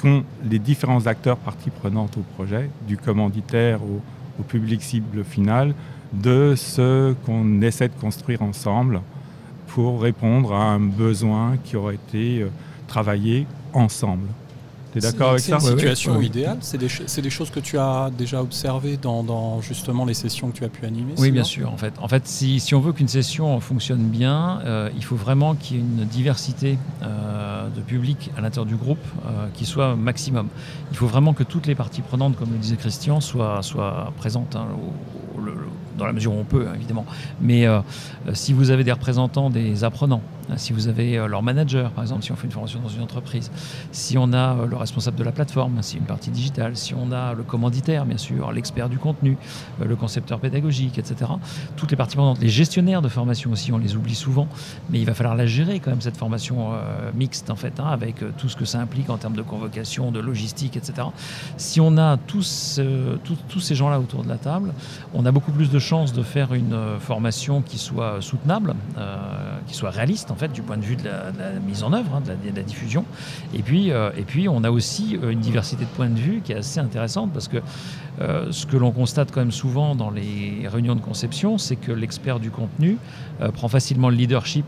qu'ont 0.00 0.24
les 0.44 0.58
différents 0.58 1.06
acteurs 1.06 1.36
parties 1.36 1.70
prenantes 1.70 2.16
au 2.16 2.24
projet, 2.34 2.70
du 2.86 2.96
commanditaire 2.96 3.82
au, 3.82 4.00
au 4.40 4.42
public 4.42 4.82
cible 4.82 5.24
final, 5.24 5.74
de 6.12 6.54
ce 6.56 7.14
qu'on 7.24 7.62
essaie 7.62 7.88
de 7.88 7.94
construire 8.00 8.42
ensemble 8.42 9.00
pour 9.68 10.02
répondre 10.02 10.54
à 10.54 10.64
un 10.64 10.80
besoin 10.80 11.56
qui 11.64 11.76
aurait 11.76 11.96
été 11.96 12.42
euh, 12.42 12.48
travaillé 12.86 13.46
ensemble. 13.72 14.28
Tu 15.00 15.06
es 15.06 15.10
d'accord 15.10 15.30
avec 15.30 15.40
ça? 15.40 15.58
C'est 15.60 15.72
une 15.72 15.78
situation 15.78 16.20
idéale 16.20 16.58
C'est 16.60 16.78
des, 16.78 16.88
des, 17.22 17.30
choses 17.30 17.50
que 17.50 17.60
tu 17.60 17.78
as 17.78 18.10
déjà 18.16 18.42
observées 18.42 18.96
dans, 18.96 19.60
justement 19.60 20.04
les 20.04 20.14
sessions 20.14 20.50
que 20.50 20.56
tu 20.56 20.64
as 20.64 20.68
pu 20.68 20.86
animer 20.86 21.12
Oui, 21.18 21.30
bien 21.30 21.44
sûr. 21.44 21.70
En 21.72 21.76
fait, 21.76 21.92
en 22.00 22.08
fait 22.08 22.26
si, 22.26 22.60
si 22.60 22.74
on 22.74 22.80
veut 22.80 22.92
qu'une 22.92 23.08
session 23.08 23.60
fonctionne 23.60 24.08
bien, 24.08 24.60
euh, 24.64 24.88
il 24.96 25.04
faut 25.04 25.16
vraiment 25.16 25.54
qu'il 25.54 25.76
y 25.76 25.80
ait 25.80 25.82
une 25.82 26.04
diversité 26.06 26.78
euh, 27.02 27.68
de 27.68 27.80
public 27.80 28.30
à 28.36 28.40
l'intérieur 28.40 28.66
du 28.66 28.76
groupe 28.76 28.98
qui 29.54 29.66
soit 29.66 29.96
maximum. 29.96 30.48
Il 30.92 30.96
faut 30.96 31.06
vraiment 31.06 31.34
que 31.34 31.42
toutes 31.42 31.66
les 31.66 31.74
parties 31.74 32.02
prenantes, 32.02 32.36
comme 32.36 32.50
le 32.50 32.58
disait 32.58 32.76
Christian, 32.76 33.20
soient, 33.20 33.62
soient 33.62 34.12
présentes 34.16 34.56
hein, 34.56 34.66
au, 34.74 34.92
dans 35.96 36.06
la 36.06 36.12
mesure 36.12 36.32
où 36.32 36.38
on 36.38 36.44
peut, 36.44 36.66
hein, 36.68 36.74
évidemment. 36.74 37.06
Mais 37.40 37.66
euh, 37.66 37.80
si 38.34 38.52
vous 38.52 38.70
avez 38.70 38.84
des 38.84 38.92
représentants 38.92 39.50
des 39.50 39.84
apprenants, 39.84 40.22
si 40.56 40.72
vous 40.72 40.88
avez 40.88 41.18
euh, 41.18 41.26
leur 41.26 41.42
manager, 41.42 41.90
par 41.90 42.04
exemple, 42.04 42.22
si 42.22 42.32
on 42.32 42.36
fait 42.36 42.46
une 42.46 42.52
formation 42.52 42.80
dans 42.80 42.88
une 42.88 43.02
entreprise, 43.02 43.50
si 43.92 44.16
on 44.18 44.32
a 44.32 44.54
euh, 44.56 44.66
le 44.66 44.76
responsable 44.76 45.16
de 45.16 45.24
la 45.24 45.32
plateforme, 45.32 45.82
si 45.82 45.96
une 45.96 46.04
partie 46.04 46.30
digitale, 46.30 46.76
si 46.76 46.94
on 46.94 47.12
a 47.12 47.34
le 47.34 47.42
commanditaire, 47.42 48.04
bien 48.04 48.18
sûr, 48.18 48.52
l'expert 48.52 48.88
du 48.88 48.98
contenu, 48.98 49.36
le 49.84 49.96
concepteur 49.96 50.38
pédagogique, 50.38 50.98
etc. 50.98 51.30
Toutes 51.76 51.90
les 51.90 51.96
parties 51.96 52.16
prenantes, 52.16 52.40
les 52.40 52.48
gestionnaires 52.48 53.02
de 53.02 53.08
formation 53.08 53.50
aussi, 53.50 53.72
on 53.72 53.78
les 53.78 53.96
oublie 53.96 54.14
souvent, 54.14 54.48
mais 54.90 55.00
il 55.00 55.04
va 55.04 55.14
falloir 55.14 55.34
la 55.34 55.46
gérer 55.46 55.80
quand 55.80 55.90
même, 55.90 56.00
cette 56.00 56.16
formation 56.16 56.70
mixte, 57.14 57.50
en 57.50 57.56
fait, 57.56 57.80
hein, 57.80 57.86
avec 57.86 58.16
tout 58.36 58.48
ce 58.48 58.56
que 58.56 58.64
ça 58.64 58.80
implique 58.80 59.10
en 59.10 59.18
termes 59.18 59.36
de 59.36 59.42
convocation, 59.42 60.10
de 60.10 60.20
logistique, 60.20 60.76
etc. 60.76 61.08
Si 61.56 61.80
on 61.80 61.96
a 61.98 62.16
tous, 62.16 62.80
ces 63.60 63.74
gens-là 63.74 64.00
autour 64.00 64.22
de 64.22 64.28
la 64.28 64.38
table, 64.38 64.72
on 65.14 65.24
a 65.26 65.32
beaucoup 65.32 65.52
plus 65.52 65.70
de 65.70 65.78
chance 65.78 66.12
de 66.12 66.22
faire 66.22 66.54
une 66.54 66.74
euh, 66.74 66.98
formation 66.98 67.62
qui 67.62 67.78
soit 67.78 68.20
soutenable, 68.20 68.74
euh, 68.98 69.16
qui 69.66 69.74
soit 69.74 69.90
réaliste 69.90 70.30
en 70.36 70.38
fait 70.38 70.52
du 70.52 70.62
point 70.62 70.76
de 70.76 70.84
vue 70.84 70.96
de 70.96 71.04
la, 71.04 71.32
mise 71.66 71.82
en 71.82 71.92
œuvre, 71.92 72.14
hein, 72.14 72.20
de, 72.20 72.56
la, 72.56 72.62
diffusion. 72.62 73.04
Et 73.54 73.62
puis, 73.62 73.90
euh, 73.90 74.10
et 74.16 74.22
puis 74.22 74.48
on 74.48 74.62
a 74.64 74.70
aussi 74.70 75.18
une 75.22 75.40
diversité 75.40 75.84
de 75.84 75.90
points 75.90 76.10
de 76.10 76.18
vue 76.18 76.40
qui 76.44 76.52
est 76.52 76.56
assez 76.56 76.80
intéressante 76.80 77.32
parce 77.32 77.48
que 77.48 77.58
ce 78.50 78.64
que 78.64 78.78
l'on 78.78 78.92
constate 78.92 79.30
quand 79.30 79.40
même 79.40 79.52
souvent 79.52 79.94
dans 79.94 80.08
les 80.08 80.66
réunions 80.68 80.94
de 80.94 81.02
conception, 81.02 81.58
c'est 81.58 81.76
que 81.76 81.92
l'expert 81.92 82.40
du 82.40 82.50
contenu 82.50 82.96
prend 83.52 83.68
facilement 83.68 84.08
le 84.08 84.16
leadership, 84.16 84.64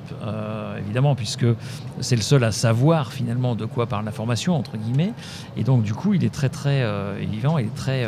évidemment, 0.78 1.14
puisque 1.14 1.46
c'est 2.00 2.16
le 2.16 2.20
seul 2.20 2.44
à 2.44 2.52
savoir 2.52 3.10
finalement 3.10 3.54
de 3.54 3.64
quoi 3.64 3.86
parle 3.86 4.04
la 4.04 4.12
formation, 4.12 4.54
entre 4.54 4.76
guillemets. 4.76 5.14
Et 5.56 5.64
donc, 5.64 5.82
du 5.82 5.94
coup, 5.94 6.12
il 6.12 6.24
est 6.24 6.34
très, 6.34 6.50
très 6.50 6.84
vivant, 7.24 7.56
est 7.56 7.74
très. 7.74 8.06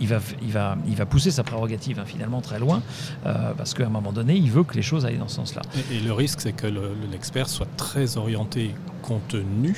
il, 0.00 0.08
va, 0.08 0.18
il, 0.42 0.50
va, 0.50 0.76
il 0.88 0.96
va 0.96 1.06
pousser 1.06 1.30
sa 1.30 1.44
prérogative 1.44 1.74
Hein, 1.98 2.04
finalement 2.06 2.40
très 2.40 2.58
loin, 2.58 2.82
euh, 3.26 3.52
parce 3.56 3.74
qu'à 3.74 3.86
un 3.86 3.90
moment 3.90 4.12
donné, 4.12 4.34
il 4.34 4.50
veut 4.50 4.64
que 4.64 4.74
les 4.74 4.82
choses 4.82 5.04
aillent 5.04 5.18
dans 5.18 5.28
ce 5.28 5.36
sens-là. 5.36 5.62
Et, 5.92 6.00
le 6.00 6.12
risque, 6.12 6.40
c'est 6.44 6.52
que 6.52 6.66
l'expert 7.10 7.48
soit 7.48 7.68
très 7.78 8.18
orienté 8.18 8.74
contenu, 9.00 9.74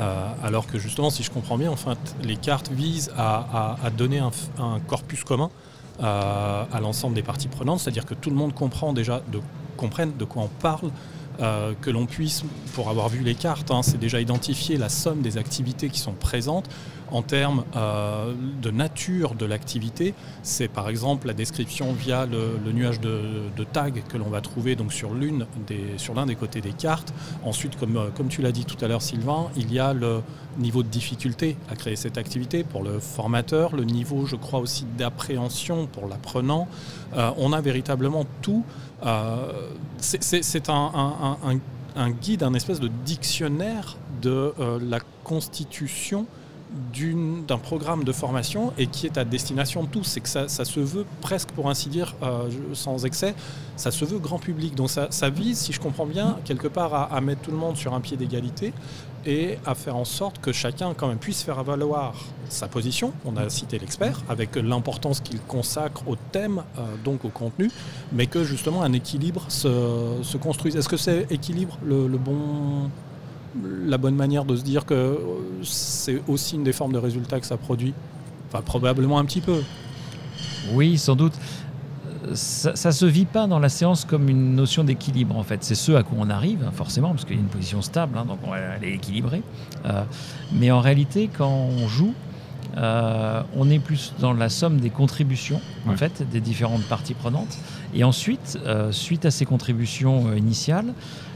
euh, 0.00 0.28
alors 0.42 0.66
que 0.66 0.76
justement, 0.76 1.08
si 1.08 1.22
je 1.22 1.30
comprends 1.30 1.56
bien, 1.56 1.70
enfin, 1.70 1.94
les 2.20 2.36
cartes 2.36 2.72
visent 2.72 3.12
à, 3.16 3.76
donner 3.96 4.18
un, 4.18 4.80
corpus 4.88 5.22
commun 5.22 5.50
euh, 6.02 6.64
à 6.72 6.80
l'ensemble 6.80 7.14
des 7.14 7.22
parties 7.22 7.46
prenantes, 7.46 7.78
c'est-à-dire 7.78 8.06
que 8.06 8.14
tout 8.14 8.30
le 8.30 8.34
monde 8.34 8.54
comprend 8.54 8.92
déjà 8.92 9.22
de, 9.30 9.38
comprenne 9.76 10.16
de 10.18 10.24
quoi 10.24 10.42
on 10.42 10.48
parle, 10.48 10.90
que 11.80 11.90
l'on 11.90 12.06
puisse, 12.06 12.42
pour 12.74 12.88
avoir 12.88 13.08
vu 13.08 13.22
les 13.22 13.36
cartes, 13.36 13.70
hein, 13.70 13.82
c'est 13.84 13.98
déjà 13.98 14.20
identifier 14.20 14.76
la 14.76 14.88
somme 14.88 15.22
des 15.22 15.38
activités 15.38 15.88
qui 15.88 16.00
sont 16.00 16.14
présentes 16.14 16.68
en 17.10 17.22
termes 17.22 17.64
euh, 17.76 18.32
de 18.62 18.70
nature 18.70 19.34
de 19.34 19.46
l'activité, 19.46 20.14
c'est 20.42 20.68
par 20.68 20.88
exemple 20.88 21.26
la 21.26 21.32
description 21.32 21.92
via 21.92 22.26
le, 22.26 22.72
nuage 22.72 23.00
de, 23.00 23.64
tags 23.72 23.90
que 23.90 24.16
l'on 24.16 24.28
va 24.28 24.40
trouver 24.40 24.76
donc 24.76 24.92
sur 24.92 25.14
l'une 25.14 25.46
des, 25.66 25.94
sur 25.96 26.14
l'un 26.14 26.26
des 26.26 26.36
côtés 26.36 26.60
des 26.60 26.72
cartes. 26.72 27.12
Ensuite, 27.44 27.76
comme, 27.78 27.96
euh, 27.96 28.08
comme 28.16 28.28
tu 28.28 28.42
l'as 28.42 28.52
dit 28.52 28.64
tout 28.64 28.82
à 28.84 28.88
l'heure, 28.88 29.02
Sylvain, 29.02 29.48
il 29.56 29.72
y 29.72 29.78
a 29.78 29.92
le 29.92 30.22
niveau 30.58 30.82
de 30.82 30.88
difficulté 30.88 31.56
à 31.70 31.76
créer 31.76 31.96
cette 31.96 32.18
activité 32.18 32.64
pour 32.64 32.82
le 32.82 32.98
formateur, 32.98 33.74
le 33.74 33.84
niveau, 33.84 34.26
je 34.26 34.36
crois 34.36 34.60
aussi 34.60 34.86
d'appréhension 34.96 35.86
pour 35.86 36.08
l'apprenant. 36.08 36.68
Euh, 37.16 37.30
on 37.38 37.52
a 37.52 37.60
véritablement 37.60 38.24
tout. 38.42 38.64
c'est 39.98 40.68
un, 40.68 41.36
un, 41.96 42.10
guide, 42.10 42.42
un 42.42 42.54
espèce 42.54 42.80
de 42.80 42.90
dictionnaire 43.04 43.96
de 44.22 44.52
la 44.80 44.98
constitution 45.24 46.26
d'un 47.46 47.58
programme 47.58 48.04
de 48.04 48.12
formation 48.12 48.72
et 48.76 48.86
qui 48.86 49.06
est 49.06 49.18
à 49.18 49.24
destination 49.24 49.84
de 49.84 49.88
tous. 49.88 50.04
C'est 50.04 50.20
que 50.20 50.28
ça, 50.28 50.48
se 50.48 50.80
veut 50.80 51.06
presque, 51.20 51.50
pour 51.50 51.68
ainsi 51.70 51.88
dire, 51.88 52.14
euh, 52.22 52.48
sans 52.74 53.04
excès, 53.04 53.34
ça 53.76 53.90
se 53.90 54.04
veut 54.04 54.18
grand 54.18 54.38
public. 54.38 54.74
Donc 54.74 54.90
ça, 54.90 55.30
vise, 55.30 55.58
si 55.58 55.72
je 55.72 55.80
comprends 55.80 56.06
bien, 56.06 56.36
quelque 56.44 56.68
part 56.68 57.12
à, 57.12 57.20
mettre 57.20 57.42
tout 57.42 57.50
le 57.50 57.56
monde 57.56 57.76
sur 57.76 57.94
un 57.94 58.00
pied 58.00 58.16
d'égalité 58.16 58.72
et 59.26 59.58
à 59.66 59.74
faire 59.74 59.96
en 59.96 60.04
sorte 60.04 60.40
que 60.40 60.52
chacun 60.52 60.94
quand 60.94 61.08
même 61.08 61.18
puisse 61.18 61.42
faire 61.42 61.62
valoir 61.64 62.14
sa 62.48 62.68
position. 62.68 63.12
On 63.24 63.36
a 63.36 63.48
cité 63.50 63.78
l'expert 63.78 64.22
avec 64.28 64.56
l'importance 64.56 65.20
qu'il 65.20 65.40
consacre 65.40 66.02
au 66.06 66.16
thème, 66.32 66.62
euh, 66.78 66.82
donc 67.04 67.24
au 67.24 67.28
contenu, 67.28 67.70
mais 68.12 68.26
que 68.26 68.44
justement 68.44 68.82
un 68.82 68.92
équilibre 68.92 69.44
se, 69.48 70.36
construise. 70.38 70.76
Est-ce 70.76 70.88
que 70.88 70.96
c'est 70.96 71.26
équilibre 71.30 71.78
le 71.84 72.06
bon 72.16 72.90
la 73.62 73.98
bonne 73.98 74.14
manière 74.14 74.44
de 74.44 74.56
se 74.56 74.62
dire 74.62 74.84
que 74.84 74.94
euh, 74.94 75.16
c'est 75.62 76.22
aussi 76.28 76.56
une 76.56 76.64
des 76.64 76.72
formes 76.72 76.92
de 76.92 76.98
résultats 76.98 77.40
que 77.40 77.46
ça 77.46 77.56
produit 77.56 77.94
Enfin, 78.50 78.62
probablement 78.62 79.18
un 79.18 79.26
petit 79.26 79.42
peu. 79.42 79.62
Oui, 80.72 80.96
sans 80.96 81.16
doute. 81.16 81.34
Ça, 82.32 82.72
ne 82.72 82.92
se 82.92 83.04
vit 83.04 83.26
pas 83.26 83.46
dans 83.46 83.58
la 83.58 83.68
séance 83.68 84.06
comme 84.06 84.30
une 84.30 84.54
notion 84.54 84.84
d'équilibre 84.84 85.36
en 85.36 85.42
fait. 85.42 85.62
C'est 85.62 85.74
ce 85.74 85.92
à 85.92 86.02
quoi 86.02 86.16
on 86.18 86.30
arrive 86.30 86.64
hein, 86.66 86.72
forcément 86.72 87.10
parce 87.10 87.26
qu'il 87.26 87.36
y 87.36 87.38
a 87.38 87.42
une 87.42 87.48
position 87.48 87.82
stable, 87.82 88.16
hein, 88.16 88.24
donc 88.24 88.38
elle 88.54 88.88
est 88.88 88.94
équilibrée. 88.94 89.42
Euh, 89.84 90.02
mais 90.52 90.70
en 90.70 90.80
réalité, 90.80 91.28
quand 91.28 91.50
on 91.50 91.88
joue, 91.88 92.14
euh, 92.78 93.42
on 93.54 93.68
est 93.68 93.78
plus 93.78 94.14
dans 94.18 94.32
la 94.32 94.48
somme 94.48 94.78
des 94.78 94.90
contributions 94.90 95.60
en 95.86 95.96
fait 95.96 96.22
des 96.30 96.40
différentes 96.40 96.84
parties 96.84 97.14
prenantes. 97.14 97.58
Et 97.94 98.02
ensuite, 98.02 98.58
suite 98.92 99.26
à 99.26 99.30
ces 99.30 99.44
contributions 99.44 100.34
initiales, 100.34 100.94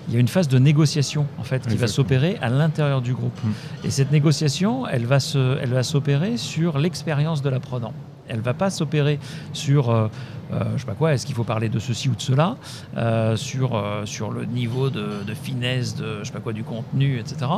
il 0.08 0.14
y 0.14 0.16
a 0.16 0.20
une 0.20 0.28
phase 0.28 0.48
de 0.48 0.58
négociation 0.58 1.26
en 1.38 1.42
fait 1.42 1.66
qui 1.66 1.76
va 1.76 1.86
s'opérer 1.86 2.36
à 2.40 2.48
l'intérieur 2.48 3.02
du 3.02 3.14
groupe. 3.14 3.38
Mm. 3.44 3.50
Et 3.84 3.90
cette 3.90 4.10
négociation, 4.10 4.86
elle 4.86 5.06
va 5.06 5.20
se, 5.20 5.58
elle 5.60 5.72
va 5.72 5.82
s'opérer 5.82 6.36
sur 6.36 6.78
l'expérience 6.78 7.42
de 7.42 7.50
l'apprenant. 7.50 7.92
Elle 8.28 8.40
va 8.40 8.54
pas 8.54 8.70
s'opérer 8.70 9.18
sur 9.52 9.90
euh, 9.90 10.08
je 10.52 10.80
sais 10.80 10.86
pas 10.86 10.94
quoi, 10.94 11.14
est-ce 11.14 11.26
qu'il 11.26 11.34
faut 11.34 11.44
parler 11.44 11.68
de 11.68 11.78
ceci 11.78 12.08
ou 12.08 12.14
de 12.14 12.20
cela, 12.20 12.56
euh, 12.96 13.36
sur, 13.36 13.74
euh, 13.74 14.04
sur 14.06 14.30
le 14.30 14.44
niveau 14.44 14.90
de, 14.90 15.02
finesse 15.34 15.96
de 15.96 16.18
je 16.20 16.24
sais 16.24 16.32
pas 16.32 16.40
quoi 16.40 16.52
du 16.52 16.62
contenu, 16.62 17.18
etc. 17.18 17.50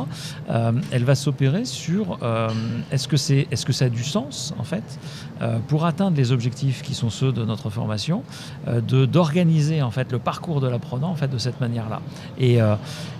elle 0.91 1.03
va 1.03 1.13
s'opérer 1.13 1.65
sur 1.65 2.17
est-ce 2.91 3.07
que 3.07 3.17
c'est 3.17 3.47
est-ce 3.51 3.65
que 3.65 3.73
ça 3.73 3.85
a 3.85 3.89
du 3.89 4.03
sens 4.03 4.53
en 4.57 4.63
fait 4.63 4.99
pour 5.67 5.85
atteindre 5.85 6.15
les 6.15 6.31
objectifs 6.31 6.81
qui 6.81 6.93
sont 6.93 7.09
ceux 7.09 7.33
de 7.33 7.43
notre 7.43 7.69
formation, 7.69 8.23
de 8.67 9.05
d'organiser 9.05 9.81
en 9.81 9.91
fait 9.91 10.11
le 10.13 10.19
parcours 10.19 10.61
de 10.61 10.69
l'apprenant 10.69 11.09
en 11.09 11.15
fait 11.15 11.27
de 11.27 11.37
cette 11.37 11.59
manière-là. 11.59 12.01
Et, 12.39 12.59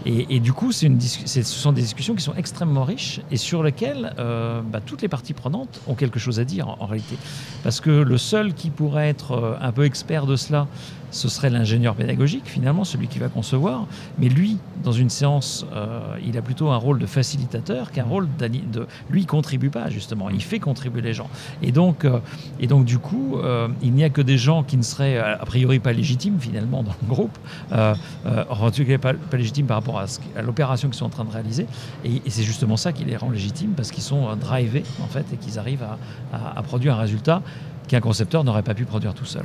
et, 0.06 0.40
du 0.40 0.54
coup, 0.54 0.72
une 0.72 1.02
ce 1.02 1.44
sont 1.44 1.74
des 1.74 1.82
discussions 1.82 2.16
qui 2.16 2.24
sont 2.24 2.36
extrêmement 2.36 2.86
riches 2.86 3.20
et 3.32 3.38
sur 3.38 3.62
lesquelles 3.62 4.14
bah, 4.18 4.80
toutes 4.86 5.02
les 5.02 5.10
parties 5.10 5.34
prenantes 5.34 5.82
ont 5.88 5.96
quelque 5.96 6.20
chose 6.20 6.40
à 6.40 6.46
dire 6.46 6.70
en, 6.70 6.78
en 6.80 6.86
réalité, 6.86 7.18
parce 7.64 7.82
que 7.82 7.90
le 7.90 8.18
seul 8.18 8.54
qui 8.54 8.70
pourrait 8.70 9.10
être 9.10 9.58
un 9.66 9.72
peu 9.72 9.86
expert 9.86 10.26
de 10.26 10.36
cela, 10.36 10.68
ce 11.16 11.30
serait 11.30 11.50
l'ingénieur 11.50 11.96
pédagogique, 11.96 12.44
finalement, 12.46 12.84
celui 12.84 13.08
qui 13.08 13.20
va 13.20 13.30
concevoir. 13.30 13.86
Mais 14.20 14.28
lui, 14.28 14.58
dans 14.84 14.92
une 14.92 15.10
séance, 15.10 15.66
euh, 15.74 16.00
il 16.26 16.38
a 16.38 16.42
plutôt 16.42 16.70
un 16.72 16.78
rôle 16.78 17.00
de 17.00 17.06
facilitateur 17.06 17.92
qu'un 17.92 18.04
rôle 18.04 18.28
de. 18.38 18.86
Lui, 19.10 19.22
il 19.22 19.26
contribue 19.26 19.70
pas, 19.70 19.90
justement. 19.90 20.30
Il 20.30 20.44
fait 20.44 20.60
contribuer 20.60 21.02
les 21.02 21.14
gens. 21.14 21.30
Et 21.62 21.72
donc, 21.72 22.04
euh, 22.04 22.20
du 22.60 23.00
coup, 23.00 23.38
euh, 23.38 23.70
il 23.82 23.94
n'y 23.94 24.04
a 24.04 24.10
que 24.10 24.22
des 24.22 24.38
gens 24.38 24.64
qui 24.64 24.76
ne 24.76 24.82
seraient 24.82 25.18
a 25.18 25.46
priori 25.46 25.80
pas 25.80 25.94
légitimes, 25.94 26.38
finalement, 26.40 26.84
dans 26.84 26.96
le 27.02 27.08
groupe. 27.08 27.38
en 27.72 28.72
tout 28.72 28.86
cas, 28.86 28.98
pas, 28.98 29.14
légitimes 29.32 29.68
par 29.68 29.78
rapport 29.78 30.00
à, 30.00 30.42
l'opération 30.42 30.90
qu'ils 30.90 30.98
sont 30.98 31.06
en 31.06 31.10
train 31.10 31.24
de 31.24 31.32
réaliser. 31.32 31.66
Et, 32.04 32.22
c'est 32.28 32.44
justement 32.44 32.76
ça 32.76 32.92
qui 32.92 33.06
les 33.06 33.16
rend 33.16 33.30
légitimes, 33.30 33.72
parce 33.72 33.92
qu'ils 33.92 34.04
sont 34.04 34.36
drivés, 34.36 34.84
en 35.02 35.08
fait, 35.08 35.26
et 35.32 35.38
qu'ils 35.38 35.58
arrivent 35.60 35.86
à 36.34 36.62
produire 36.64 36.96
un 36.96 37.00
résultat 37.00 37.42
qu'un 37.88 38.02
concepteur 38.02 38.44
n'aurait 38.44 38.64
pas 38.64 38.74
pu 38.74 38.86
produire 38.86 39.14
tout 39.14 39.26
seul. 39.26 39.44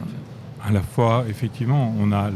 À 0.64 0.72
la 0.72 0.82
fois, 0.82 1.24
effectivement, 1.28 1.94
on 1.98 2.12
a 2.12 2.30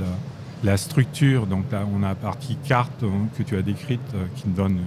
la, 0.62 0.76
structure, 0.76 1.46
donc 1.46 1.64
on 1.94 2.02
a 2.02 2.08
la 2.08 2.14
partie 2.14 2.56
carte 2.56 3.02
hein, 3.02 3.28
que 3.36 3.42
tu 3.42 3.56
as 3.56 3.62
décrite, 3.62 4.00
euh, 4.14 4.24
qui 4.34 4.48
donne 4.48 4.78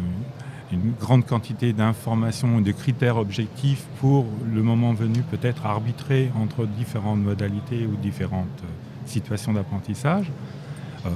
une 0.72 0.94
grande 1.00 1.26
quantité 1.26 1.72
d'informations 1.72 2.60
et 2.60 2.62
de 2.62 2.72
critères 2.72 3.18
objectifs 3.18 3.86
pour 4.00 4.26
le 4.52 4.64
moment 4.64 4.94
venu 4.94 5.22
peut-être 5.22 5.66
arbitrer 5.66 6.32
entre 6.36 6.66
différentes 6.66 7.20
modalités 7.20 7.86
ou 7.86 7.96
différentes 7.96 8.48
euh, 8.64 8.68
situations 9.06 9.54
d'apprentissage. 9.54 10.32
Euh, 11.06 11.10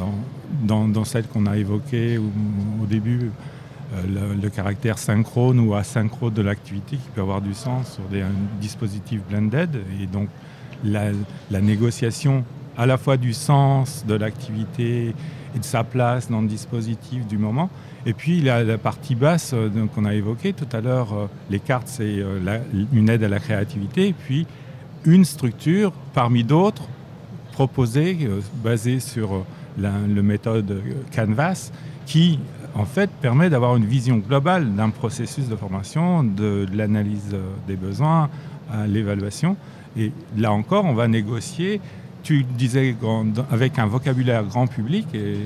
dans, 0.64 1.06
celle 1.06 1.28
qu'on 1.28 1.46
a 1.46 1.58
évoquée 1.58 2.18
au, 2.18 2.86
début, 2.86 3.32
le, 4.08 4.50
caractère 4.50 4.98
synchrone 4.98 5.60
ou 5.60 5.76
asynchrone 5.76 6.34
de 6.34 6.42
l'activité 6.42 6.98
qui 6.98 7.10
peut 7.14 7.22
avoir 7.22 7.42
du 7.42 7.54
sens 7.54 7.94
sur 7.94 8.04
des 8.06 8.24
dispositifs 8.60 9.22
blended 9.30 9.82
et 10.02 10.08
donc 10.08 10.30
la, 10.84 11.12
négociation 11.62 12.44
à 12.78 12.86
la 12.86 12.98
fois 12.98 13.18
du 13.18 13.34
sens 13.34 14.06
de 14.08 14.16
l'activité 14.16 15.14
et 15.56 15.60
de 15.60 15.64
sa 15.64 15.84
place 15.84 16.30
dans 16.30 16.42
le 16.42 16.48
dispositif 16.48 17.28
du 17.28 17.38
moment. 17.38 17.70
Et 18.06 18.14
puis 18.14 18.42
la, 18.42 18.64
la 18.64 18.78
partie 18.78 19.16
basse 19.16 19.52
euh, 19.54 19.70
qu'on 19.94 20.06
a 20.06 20.14
évoquée 20.14 20.54
tout 20.54 20.68
à 20.72 20.82
l'heure, 20.82 21.14
euh, 21.14 21.28
les 21.50 21.60
cartes, 21.60 21.88
c'est 21.88 22.20
euh, 22.20 22.60
une 22.94 23.10
aide 23.10 23.24
à 23.24 23.30
la 23.30 23.40
créativité, 23.40 24.08
et 24.08 24.14
puis 24.14 24.48
une 25.06 25.26
structure 25.26 25.92
parmi 26.14 26.44
d'autres 26.44 26.88
proposée, 27.52 28.30
basée 28.64 29.00
sur 29.00 29.46
la 29.78 29.92
le 30.08 30.24
méthode 30.24 30.82
Canvas, 31.14 31.72
qui 32.06 32.40
en 32.76 32.86
fait 32.86 33.10
permet 33.10 33.50
d'avoir 33.50 33.76
une 33.76 33.86
vision 33.86 34.18
globale 34.18 34.76
d'un 34.76 34.90
processus 34.90 35.48
de 35.48 35.56
formation, 35.56 36.24
de 36.24 36.66
l'analyse 36.74 37.36
des 37.68 37.76
besoins 37.76 38.30
à 38.72 38.88
l'évaluation. 38.88 39.58
Et 39.98 40.12
là 40.38 40.52
encore, 40.52 40.86
on 40.86 40.94
va 40.94 41.08
négocier. 41.08 41.82
Tu 42.24 42.44
disais 42.44 42.96
avec 43.52 43.80
un 43.80 43.88
vocabulaire 43.88 44.44
grand 44.44 44.68
public, 44.68 45.08
et 45.14 45.38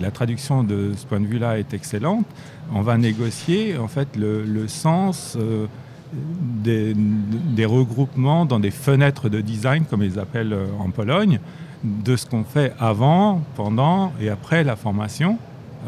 la 0.00 0.10
traduction 0.10 0.64
de 0.64 0.92
ce 0.96 1.06
point 1.06 1.20
de 1.20 1.26
vue-là 1.26 1.58
est 1.58 1.72
excellente. 1.72 2.26
On 2.74 2.82
va 2.82 2.98
négocier 2.98 3.78
en 3.78 3.86
fait 3.86 4.08
le, 4.16 4.66
sens 4.66 5.36
euh, 5.38 5.66
des, 6.12 7.64
regroupements 7.64 8.44
dans 8.44 8.58
des 8.58 8.72
fenêtres 8.72 9.28
de 9.28 9.40
design, 9.40 9.84
comme 9.84 10.02
ils 10.02 10.18
appellent 10.18 10.52
euh, 10.52 10.66
en 10.80 10.90
Pologne, 10.90 11.38
de 11.84 12.16
ce 12.16 12.26
qu'on 12.26 12.42
fait 12.42 12.72
avant, 12.80 13.40
pendant 13.54 14.12
et 14.20 14.28
après 14.28 14.64
la 14.64 14.74
formation, 14.74 15.38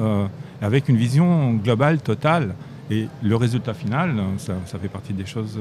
euh, 0.00 0.26
avec 0.62 0.88
une 0.88 0.96
vision 0.96 1.54
globale, 1.54 2.00
totale. 2.00 2.54
Et 2.90 3.08
le 3.22 3.36
résultat 3.36 3.74
final, 3.74 4.14
ça, 4.38 4.54
ça 4.66 4.78
fait 4.78 4.88
partie 4.88 5.12
des 5.12 5.26
choses 5.26 5.58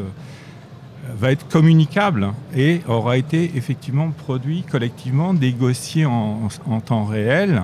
va 1.16 1.32
être 1.32 1.48
communicable 1.48 2.32
et 2.56 2.82
aura 2.88 3.18
été 3.18 3.52
effectivement 3.56 4.10
produit 4.12 4.64
collectivement, 4.64 5.34
négocié 5.34 6.06
en, 6.06 6.50
temps 6.86 7.06
réel 7.06 7.64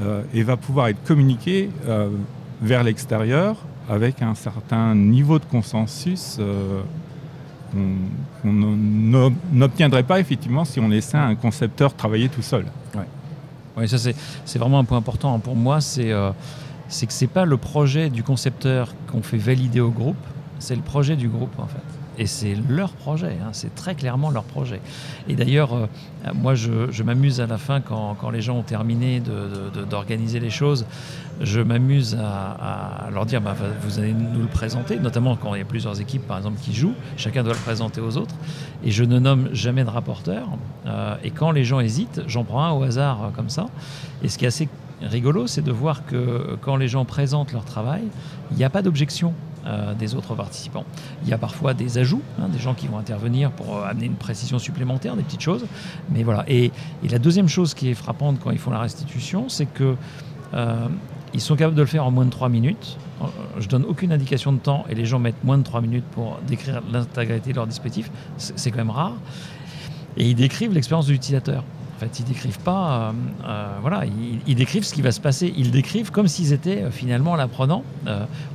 euh, 0.00 0.22
et 0.34 0.42
va 0.42 0.56
pouvoir 0.56 0.88
être 0.88 1.02
communiqué 1.04 1.70
euh, 1.86 2.08
vers 2.62 2.82
l'extérieur 2.82 3.56
avec 3.88 4.22
un 4.22 4.34
certain 4.34 4.94
niveau 4.94 5.38
de 5.38 5.44
consensus 5.44 6.36
euh, 6.38 6.80
qu'on 8.42 8.52
n'obtiendrait 9.52 10.02
pas 10.02 10.20
effectivement 10.20 10.64
si 10.64 10.80
on 10.80 10.88
laissait 10.88 11.16
un 11.16 11.34
concepteur 11.34 11.94
travailler 11.94 12.28
tout 12.28 12.42
seul. 12.42 12.64
Oui, 13.80 13.88
ça 13.88 13.96
c'est 13.98 14.58
vraiment 14.58 14.78
un 14.78 14.84
point 14.84 14.98
important 14.98 15.38
pour 15.38 15.56
moi, 15.56 15.80
c'est 15.80 16.08
que 16.08 16.32
ce 16.88 17.24
n'est 17.24 17.28
pas 17.28 17.46
le 17.46 17.56
projet 17.56 18.10
du 18.10 18.22
concepteur 18.22 18.94
qu'on 19.10 19.22
fait 19.22 19.38
valider 19.38 19.80
au 19.80 19.90
groupe, 19.90 20.22
c'est 20.58 20.76
le 20.76 20.82
projet 20.82 21.16
du 21.16 21.28
groupe 21.28 21.58
en 21.58 21.66
fait 21.66 21.99
et 22.18 22.26
c'est 22.26 22.54
leur 22.68 22.92
projet, 22.92 23.36
hein, 23.42 23.50
c'est 23.52 23.74
très 23.74 23.94
clairement 23.94 24.30
leur 24.30 24.44
projet. 24.44 24.80
Et 25.28 25.34
d'ailleurs, 25.34 25.74
euh, 25.74 25.86
moi, 26.34 26.54
je, 26.54 27.02
m'amuse 27.02 27.40
à 27.40 27.46
la 27.46 27.58
fin, 27.58 27.80
quand, 27.80 28.30
les 28.30 28.42
gens 28.42 28.58
ont 28.58 28.62
terminé 28.62 29.22
d'organiser 29.88 30.40
les 30.40 30.50
choses, 30.50 30.86
je 31.40 31.60
m'amuse 31.60 32.18
à, 32.20 33.08
leur 33.12 33.24
dire, 33.26 33.40
bah, 33.40 33.54
vous 33.82 33.98
allez 33.98 34.12
nous 34.12 34.40
le 34.40 34.48
présenter, 34.48 34.98
notamment 34.98 35.36
quand 35.36 35.54
il 35.54 35.58
y 35.58 35.62
a 35.62 35.66
plusieurs 35.66 36.00
équipes, 36.00 36.26
par 36.26 36.36
exemple, 36.36 36.58
qui 36.60 36.74
jouent, 36.74 36.94
chacun 37.16 37.42
doit 37.42 37.54
le 37.54 37.58
présenter 37.58 38.00
aux 38.00 38.16
autres, 38.16 38.34
et 38.84 38.90
je 38.90 39.04
ne 39.04 39.18
nomme 39.18 39.48
jamais 39.52 39.84
de 39.84 39.90
rapporteur. 39.90 40.46
Euh, 40.86 41.16
et 41.24 41.30
quand 41.30 41.52
les 41.52 41.64
gens 41.64 41.80
hésitent, 41.80 42.22
j'en 42.26 42.44
prends 42.44 42.64
un 42.64 42.72
au 42.72 42.82
hasard 42.82 43.24
euh, 43.24 43.28
comme 43.34 43.48
ça. 43.48 43.68
Et 44.22 44.28
ce 44.28 44.36
qui 44.36 44.44
est 44.44 44.48
assez 44.48 44.68
rigolo, 45.00 45.46
c'est 45.46 45.62
de 45.62 45.72
voir 45.72 46.04
que 46.04 46.58
quand 46.60 46.76
les 46.76 46.88
gens 46.88 47.06
présentent 47.06 47.52
leur 47.52 47.64
travail, 47.64 48.02
il 48.50 48.56
n'y 48.56 48.64
a 48.64 48.70
pas 48.70 48.82
d'objection 48.82 49.32
euh, 49.66 49.92
des 49.94 50.14
autres 50.14 50.34
participants. 50.34 50.84
Il 51.22 51.28
y 51.28 51.34
a 51.34 51.38
parfois 51.38 51.74
des 51.74 51.98
ajouts, 51.98 52.22
hein, 52.40 52.48
des 52.48 52.58
gens 52.58 52.72
qui 52.72 52.86
vont 52.86 52.96
intervenir 52.96 53.50
pour 53.50 53.76
euh, 53.76 53.84
amener 53.84 54.06
une 54.06 54.14
précision 54.14 54.58
supplémentaire, 54.58 55.16
des 55.16 55.22
petites 55.22 55.42
choses. 55.42 55.66
Mais 56.10 56.22
voilà. 56.22 56.44
Et, 56.48 56.72
la 57.10 57.18
deuxième 57.18 57.48
chose 57.48 57.74
qui 57.74 57.90
est 57.90 57.94
frappante 57.94 58.38
quand 58.42 58.50
ils 58.52 58.58
font 58.58 58.70
la 58.70 58.78
restitution, 58.78 59.50
c'est 59.50 59.66
que 59.66 59.96
euh, 60.54 60.86
ils 61.34 61.40
sont 61.40 61.56
capables 61.56 61.76
de 61.76 61.82
le 61.82 61.86
faire 61.86 62.06
en 62.06 62.10
moins 62.10 62.24
de 62.24 62.30
3 62.30 62.48
minutes. 62.48 62.96
Je 63.58 63.68
donne 63.68 63.84
aucune 63.84 64.12
indication 64.12 64.52
de 64.52 64.58
temps 64.58 64.86
et 64.88 64.94
les 64.94 65.04
gens 65.04 65.18
mettent 65.18 65.44
moins 65.44 65.58
de 65.58 65.62
3 65.62 65.82
minutes 65.82 66.06
pour 66.12 66.38
décrire 66.46 66.80
l'intégralité 66.90 67.50
de 67.50 67.56
leur 67.56 67.66
dispositif. 67.66 68.10
C'est 68.38 68.70
quand 68.70 68.78
même 68.78 68.90
rare. 68.90 69.16
Et 70.16 70.30
ils 70.30 70.34
décrivent 70.34 70.72
l'expérience 70.72 71.06
de 71.06 71.12
l'utilisateur. 71.12 71.64
Fait, 72.00 72.18
ils 72.18 72.24
décrivent 72.24 72.60
pas, 72.60 73.10
euh, 73.10 73.12
euh, 73.44 73.78
voilà, 73.82 74.04
ils, 74.46 74.54
décrivent 74.54 74.84
ce 74.84 74.94
qui 74.94 75.02
va 75.02 75.12
se 75.12 75.20
passer. 75.20 75.52
Ils 75.54 75.70
décrivent 75.70 76.10
comme 76.10 76.28
s'ils 76.28 76.54
étaient 76.54 76.84
euh, 76.84 76.90
finalement 76.90 77.36
l'apprenant, 77.36 77.84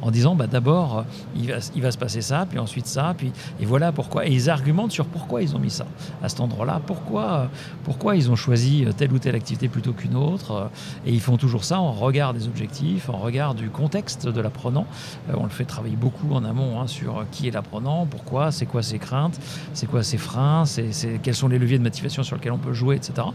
en 0.02 0.10
disant, 0.10 0.34
bah, 0.34 0.48
d'abord, 0.48 1.06
il 1.36 1.52
va, 1.52 1.58
il 1.75 1.84
va 1.84 1.92
se 1.92 1.98
passer 2.00 2.22
ça, 2.22 2.48
puis 2.50 2.58
ensuite 2.58 2.88
ça, 2.88 3.14
puis 3.16 3.32
et 3.60 3.66
voilà 3.66 3.92
pourquoi. 3.92 4.25
Et 4.25 4.32
ils 4.32 4.50
argumentent 4.50 4.92
sur 4.92 5.06
pourquoi 5.06 5.44
ils 5.44 5.56
ont 5.56 5.60
mis 5.60 5.70
ça 5.70 5.86
à 6.24 6.30
cet 6.30 6.40
endroit-là, 6.40 6.82
pourquoi, 6.88 7.52
pourquoi 7.84 8.16
ils 8.16 8.32
ont 8.32 8.36
choisi 8.36 8.84
telle 8.98 9.14
ou 9.14 9.20
telle 9.20 9.36
activité 9.36 9.68
plutôt 9.68 9.94
qu'une 9.94 10.16
autre. 10.16 10.72
et 11.06 11.12
ils 11.12 11.22
font 11.22 11.38
toujours 11.38 11.66
ça 11.66 11.80
en 11.80 11.92
regard 11.92 12.34
des 12.34 12.48
objectifs, 12.48 13.10
en 13.10 13.18
regard 13.18 13.54
du 13.54 13.70
contexte 13.70 14.28
de 14.28 14.42
l'apprenant. 14.42 14.88
on 15.32 15.44
le 15.44 15.50
fait 15.50 15.66
travailler 15.66 15.98
beaucoup 15.98 16.34
en 16.34 16.44
amont 16.44 16.82
hein, 16.82 16.88
sur 16.88 17.25
qui 17.32 17.48
est 17.48 17.52
l'apprenant, 17.52 18.08
pourquoi, 18.08 18.52
c'est 18.52 18.66
quoi 18.66 18.82
ses 18.82 18.98
craintes, 18.98 19.40
c'est 19.74 19.86
quoi 19.86 20.02
ses 20.02 20.18
freins, 20.18 20.66
c'est, 20.66 20.90
quels 21.22 21.36
sont 21.36 21.48
les 21.48 21.60
leviers 21.60 21.78
de 21.78 21.84
motivation 21.84 22.24
sur 22.24 22.38
lesquels 22.38 22.52
on 22.52 22.58
peut 22.58 22.74
jouer, 22.74 22.96
etc. 22.96 23.28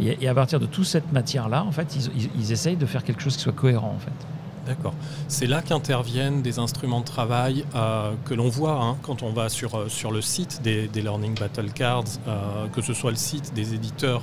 Et, 0.00 0.28
à 0.28 0.34
partir 0.34 0.60
de 0.60 0.66
toute 0.66 0.86
cette 0.86 1.12
matière-là, 1.12 1.64
en 1.64 1.72
fait, 1.72 1.96
ils, 2.38 2.52
essayent 2.52 2.76
de 2.76 2.86
faire 2.86 3.04
quelque 3.04 3.22
chose 3.22 3.36
qui 3.36 3.42
soit 3.42 3.52
cohérent, 3.52 3.94
en 3.94 3.98
fait. 3.98 4.26
D'accord. 4.66 4.94
C'est 5.28 5.46
là 5.46 5.62
qu'interviennent 5.62 6.42
des 6.42 6.58
instruments 6.58 7.00
de 7.00 7.04
travail 7.04 7.64
euh, 7.76 8.12
que 8.24 8.34
l'on 8.34 8.48
voit 8.48 8.82
hein, 8.82 8.96
quand 9.02 9.22
on 9.22 9.32
va 9.32 9.48
sur, 9.48 9.76
euh, 9.76 9.88
sur 9.88 10.10
le 10.10 10.20
site 10.20 10.60
des, 10.62 10.88
Learning 10.92 11.38
Battle 11.38 11.70
Cards, 11.72 12.04
euh, 12.26 12.66
que 12.68 12.82
ce 12.82 12.92
soit 12.92 13.12
le 13.12 13.16
site 13.16 13.54
des 13.54 13.74
éditeurs 13.74 14.22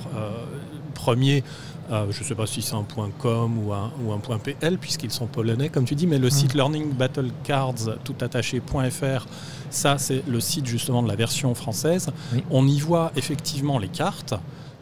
premiers, 0.92 1.42
je 1.90 2.18
ne 2.18 2.24
sais 2.24 2.34
pas 2.34 2.46
si 2.46 2.62
c'est 2.62 2.74
un 2.74 2.84
.com 3.18 3.58
ou 3.58 3.72
un, 3.72 3.90
ou 4.02 4.12
un 4.12 4.38
.pl, 4.38 4.78
puisqu'ils 4.78 5.10
sont 5.10 5.26
polonais, 5.26 5.68
comme 5.70 5.84
tu 5.84 5.94
dis, 5.94 6.06
mais 6.06 6.18
le 6.18 6.28
mmh. 6.28 6.30
site 6.30 6.54
Learning 6.54 6.92
Battle 6.92 7.30
Cards, 7.42 7.98
tout 8.04 8.14
attaché.fr, 8.20 9.26
ça 9.70 9.98
c'est 9.98 10.22
le 10.26 10.40
site 10.40 10.66
justement 10.66 11.02
de 11.02 11.08
la 11.08 11.16
version 11.16 11.54
française. 11.54 12.10
On 12.50 12.66
y 12.66 12.80
voit 12.80 13.12
effectivement 13.16 13.78
les 13.78 13.88
cartes. 13.88 14.34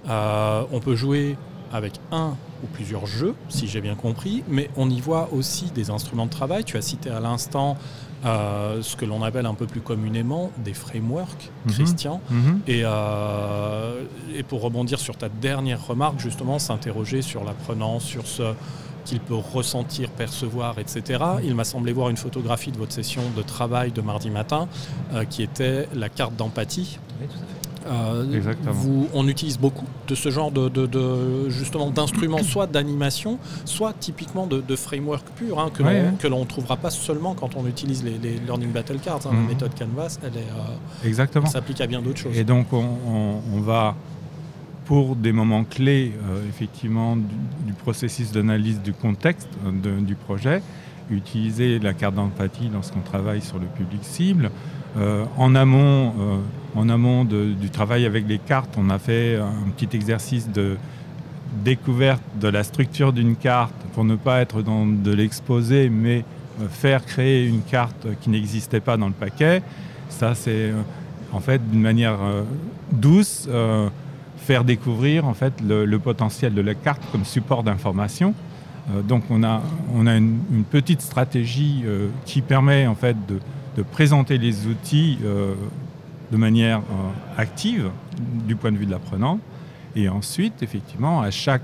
Euh, 0.09 0.65
on 0.73 0.81
peut 0.81 0.97
jouer 0.97 1.37
avec 1.73 1.95
un 2.11 2.35
ou 2.63 2.67
plusieurs 2.73 3.07
jeux, 3.07 3.35
si 3.49 3.67
j'ai 3.67 3.81
bien 3.81 3.95
compris, 3.95 4.45
mais 4.49 4.71
on 4.77 4.91
y 4.91 5.01
voit 5.01 5.29
aussi 5.33 5.71
des 5.75 5.91
instruments 5.91 6.27
de 6.27 6.31
travail. 6.31 6.65
Tu 6.65 6.77
as 6.77 6.83
cité 6.83 7.11
à 7.11 7.19
l'instant 7.19 7.77
euh, 8.25 8.83
ce 8.83 8.95
que 8.95 9.05
l'on 9.05 9.23
appelle 9.23 9.47
un 9.47 9.55
peu 9.55 9.67
plus 9.67 9.81
communément 9.81 10.53
des 10.59 10.75
frameworks, 10.75 11.51
mhm. 11.67 11.73
Christian. 11.73 12.21
Mhm. 12.31 12.61
Euh, 12.69 14.05
et, 14.35 14.43
pour 14.43 14.61
rebondir 14.61 15.01
sur 15.01 15.17
ta 15.17 15.29
dernière 15.29 15.85
remarque, 15.87 16.21
justement, 16.21 16.59
s'interroger 16.59 17.23
sur 17.23 17.43
l'apprenant, 17.43 18.01
sur 18.01 18.27
ce 18.27 18.55
qu'il 19.05 19.19
peut 19.19 19.35
ressentir, 19.35 20.11
percevoir, 20.11 20.79
etc. 20.79 21.25
Il 21.43 21.57
m'a 21.57 21.65
semblé 21.65 21.93
voir 21.93 22.11
une 22.11 22.17
photographie 22.17 22.71
de 22.71 22.79
votre 22.79 22.93
session 22.93 23.23
de 23.37 23.43
travail 23.43 23.91
de 23.91 24.01
mardi 24.01 24.31
matin 24.31 24.69
qui 25.29 25.43
était 25.43 25.89
la 25.93 26.09
carte 26.09 26.37
d'empathie. 26.37 27.01
Oui. 27.21 27.27
Euh, 27.87 28.25
vous, 28.65 29.09
on 29.13 29.27
utilise 29.29 29.59
beaucoup 29.59 29.87
de 30.09 30.15
ce 30.15 30.31
genre 30.31 30.51
de, 30.51 31.49
justement 31.49 31.91
d'instruments, 31.91 32.43
soit 32.43 32.67
d'animation, 32.67 33.39
soit 33.65 33.93
typiquement 33.99 34.47
de, 34.47 34.77
framework 34.77 35.27
pur, 35.37 35.59
hein, 35.61 35.71
que 36.19 36.29
l'on 36.29 36.41
ne 36.41 36.45
trouvera 36.45 36.77
pas 36.77 36.91
seulement 36.91 37.35
quand 37.35 37.57
on 37.57 37.67
utilise 37.67 38.05
les, 38.05 38.39
Learning 38.47 38.71
Battle 38.71 38.99
Cards. 38.99 39.27
Hein. 39.27 39.31
La 39.33 39.39
mhm. 39.39 39.49
méthode 39.49 39.73
Canvas, 39.79 40.19
elle 40.23 40.37
est, 40.37 41.13
euh, 41.13 41.47
s'applique 41.47 41.81
à 41.81 41.87
bien 41.87 42.01
d'autres 42.01 42.19
choses. 42.19 42.37
Et 42.37 42.45
donc 42.45 42.73
on, 42.73 43.61
va 43.61 43.95
pour 44.87 45.15
des 45.15 45.33
moments 45.33 45.65
clés, 45.65 46.13
euh, 46.29 46.49
effectivement, 46.49 47.17
du, 47.17 47.73
processus 47.73 48.33
d'analyse 48.33 48.81
du 48.81 48.93
contexte 48.93 49.49
du 50.01 50.15
projet, 50.15 50.63
utiliser 51.11 51.79
la 51.79 51.93
carte 51.93 52.15
d'empathie 52.15 52.71
lorsqu'on 52.73 53.01
travaille 53.01 53.41
sur 53.41 53.59
le 53.59 53.67
public 53.67 54.01
cible. 54.03 54.51
Euh, 54.99 55.25
en 55.39 55.55
amont, 55.55 56.13
euh, 56.19 56.39
en 56.75 56.89
amont 56.89 57.25
du 57.25 57.71
travail 57.71 58.05
avec 58.05 58.29
les 58.29 58.39
cartes, 58.39 58.75
on 58.77 58.91
a 58.91 58.99
fait 58.99 59.37
un 59.37 59.71
petit 59.77 59.97
exercice 59.97 60.51
de 60.51 60.77
découverte 61.65 62.23
de 62.41 62.49
la 62.49 62.63
structure 62.63 63.13
d'une 63.13 63.37
carte 63.37 63.75
pour 63.95 64.05
ne 64.05 64.17
pas 64.17 64.41
être 64.41 64.63
dans 64.63 64.87
de 64.87 65.13
l'exposé, 65.13 65.89
mais 65.89 66.25
euh, 66.61 66.69
faire 66.69 67.05
créer 67.05 67.47
une 67.47 67.63
carte 67.63 68.07
qui 68.21 68.31
n'existait 68.31 68.81
pas 68.81 68.97
dans 68.97 69.09
le 69.09 69.13
paquet. 69.13 69.63
Ça, 70.09 70.35
c'est 70.35 70.73
en 71.33 71.41
fait 71.41 71.67
d'une 71.71 71.81
manière 71.81 72.19
douce 72.91 73.49
faire 74.43 74.65
découvrir 74.65 75.27
en 75.27 75.35
fait 75.35 75.55
le, 75.67 75.99
potentiel 75.99 76.53
de 76.53 76.61
la 76.61 76.75
carte 76.75 77.01
comme 77.13 77.25
support 77.25 77.63
d'information. 77.63 78.35
Donc 79.05 79.25
on 79.31 79.43
a, 79.43 79.61
une, 79.95 80.65
petite 80.71 81.01
stratégie 81.01 81.85
qui 82.25 82.41
permet 82.41 82.87
en 82.87 82.95
fait 82.95 83.17
de, 83.27 83.83
présenter 83.83 84.39
les 84.39 84.67
outils 84.67 85.19
euh, 85.25 85.55
de 86.31 86.37
manière 86.37 86.79
euh, 86.79 87.41
active 87.41 87.91
du 88.47 88.55
point 88.57 88.71
de 88.73 88.77
vue 88.77 88.87
de 88.87 88.91
l'apprenant. 88.91 89.39
Et 89.97 90.09
ensuite, 90.09 90.63
effectivement, 90.63 91.23
à 91.23 91.31
chaque, 91.31 91.63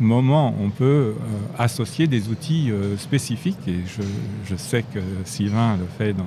moment, 0.00 0.54
on 0.60 0.70
peut 0.70 0.84
euh, 0.84 1.14
associer 1.58 2.06
des 2.06 2.28
outils 2.28 2.70
spécifiques. 2.98 3.66
Et 3.66 3.80
je, 4.46 4.56
sais 4.56 4.82
que 4.82 5.00
Sylvain 5.24 5.76
le 5.76 5.86
fait 5.98 6.12
dans, 6.12 6.24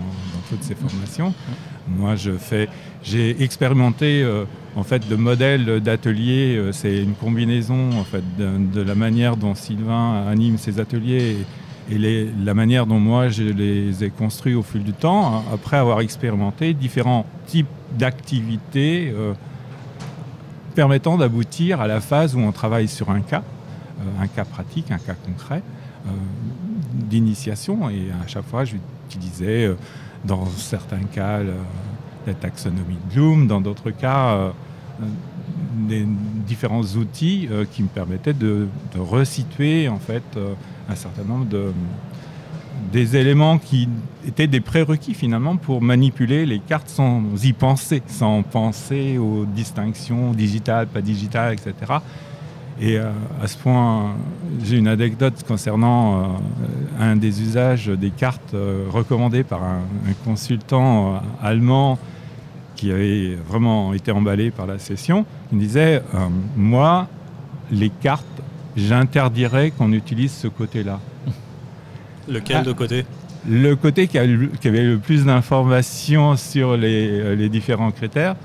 toutes 0.49 0.63
ses 0.63 0.75
formations. 0.75 1.33
Moi, 1.97 2.15
je 2.15 2.31
fais, 2.31 2.69
j'ai 3.03 3.41
expérimenté 3.43 4.25
en 4.75 4.83
fait 4.83 5.07
de 5.07 5.15
modèles 5.15 5.79
d'ateliers. 5.79 6.61
c'est 6.71 7.01
une 7.01 7.15
combinaison 7.15 7.91
en 7.99 8.03
fait 8.03 8.23
de, 8.37 8.81
la 8.81 8.95
manière 8.95 9.37
dont 9.37 9.55
Sylvain 9.55 10.25
anime 10.27 10.57
ses 10.57 10.79
ateliers 10.79 11.37
et 11.91 11.97
la 12.43 12.53
manière 12.53 12.85
dont 12.85 12.99
moi 12.99 13.29
je 13.29 13.43
les 13.43 14.03
ai 14.03 14.09
construits 14.09 14.53
au 14.53 14.61
fil 14.61 14.83
du 14.83 14.93
temps, 14.93 15.37
hein, 15.37 15.43
après 15.53 15.77
avoir 15.77 16.01
expérimenté 16.01 16.73
différents 16.73 17.25
types 17.47 17.67
d'activités 17.97 19.11
euh, 19.15 19.33
permettant 20.75 21.17
d'aboutir 21.17 21.81
à 21.81 21.87
la 21.87 21.99
phase 21.99 22.35
où 22.35 22.39
on 22.39 22.51
travaille 22.51 22.87
sur 22.87 23.09
un 23.09 23.21
cas, 23.21 23.43
euh, 23.99 24.23
un 24.23 24.27
cas 24.27 24.45
pratique, 24.45 24.91
un 24.91 24.99
cas 24.99 25.15
concret 25.15 25.63
euh, 26.05 26.09
d'initiation. 26.93 27.89
Et 27.89 28.09
à 28.23 28.27
chaque 28.27 28.45
fois, 28.45 28.65
j'utilisais 28.65 29.75
dans 30.25 30.45
certains 30.47 31.03
cas 31.03 31.39
la 32.27 32.33
taxonomie 32.33 32.97
de 33.09 33.13
Bloom, 33.13 33.47
dans 33.47 33.61
d'autres 33.61 33.91
cas 33.91 34.51
des 35.87 36.05
différents 36.45 36.83
outils 36.83 37.47
qui 37.71 37.83
me 37.83 37.87
permettaient 37.87 38.33
de, 38.33 38.67
de 38.93 38.99
resituer 38.99 39.87
en 39.87 39.99
fait 39.99 40.23
un 40.89 40.95
certain 40.95 41.23
nombre 41.23 41.45
de 41.45 41.71
des 42.91 43.15
éléments 43.15 43.57
qui 43.57 43.87
étaient 44.25 44.47
des 44.47 44.61
prérequis 44.61 45.13
finalement 45.13 45.57
pour 45.57 45.81
manipuler 45.81 46.45
les 46.45 46.59
cartes 46.59 46.89
sans 46.89 47.23
y 47.43 47.53
penser, 47.53 48.01
sans 48.07 48.41
penser 48.43 49.17
aux 49.17 49.45
distinctions 49.45 50.31
digitales, 50.31 50.87
pas 50.87 51.01
digitales, 51.01 51.53
etc. 51.53 51.73
Et 52.81 52.97
euh, 52.97 53.11
à 53.41 53.47
ce 53.47 53.57
point, 53.57 54.15
j'ai 54.63 54.77
une 54.77 54.87
anecdote 54.87 55.43
concernant 55.47 56.21
euh, 56.21 56.25
un 56.99 57.15
des 57.17 57.41
usages 57.41 57.87
des 57.87 58.09
cartes 58.09 58.53
euh, 58.53 58.85
recommandées 58.89 59.43
par 59.43 59.63
un, 59.63 59.81
un 60.07 60.13
consultant 60.23 61.21
allemand 61.41 61.99
qui 62.75 62.91
avait 62.91 63.35
vraiment 63.47 63.93
été 63.93 64.11
emballé 64.11 64.51
par 64.51 64.65
la 64.65 64.79
session. 64.79 65.25
Il 65.51 65.57
me 65.57 65.61
disait, 65.61 66.01
moi, 66.55 67.09
les 67.71 67.89
cartes 67.89 68.25
j'interdirais 68.77 69.71
qu'on 69.71 69.91
utilise 69.91 70.31
ce 70.31 70.47
côté-là. 70.47 70.99
Lequel 72.29 72.63
de 72.63 72.71
côté? 72.71 73.05
Le 73.49 73.75
côté 73.75 74.07
qui, 74.07 74.17
avait 74.17 74.83
le 74.83 74.97
plus 74.97 75.25
d'informations 75.25 76.35
sur 76.35 76.77
les, 76.77 77.49
différents 77.49 77.91
critères. 77.91 78.35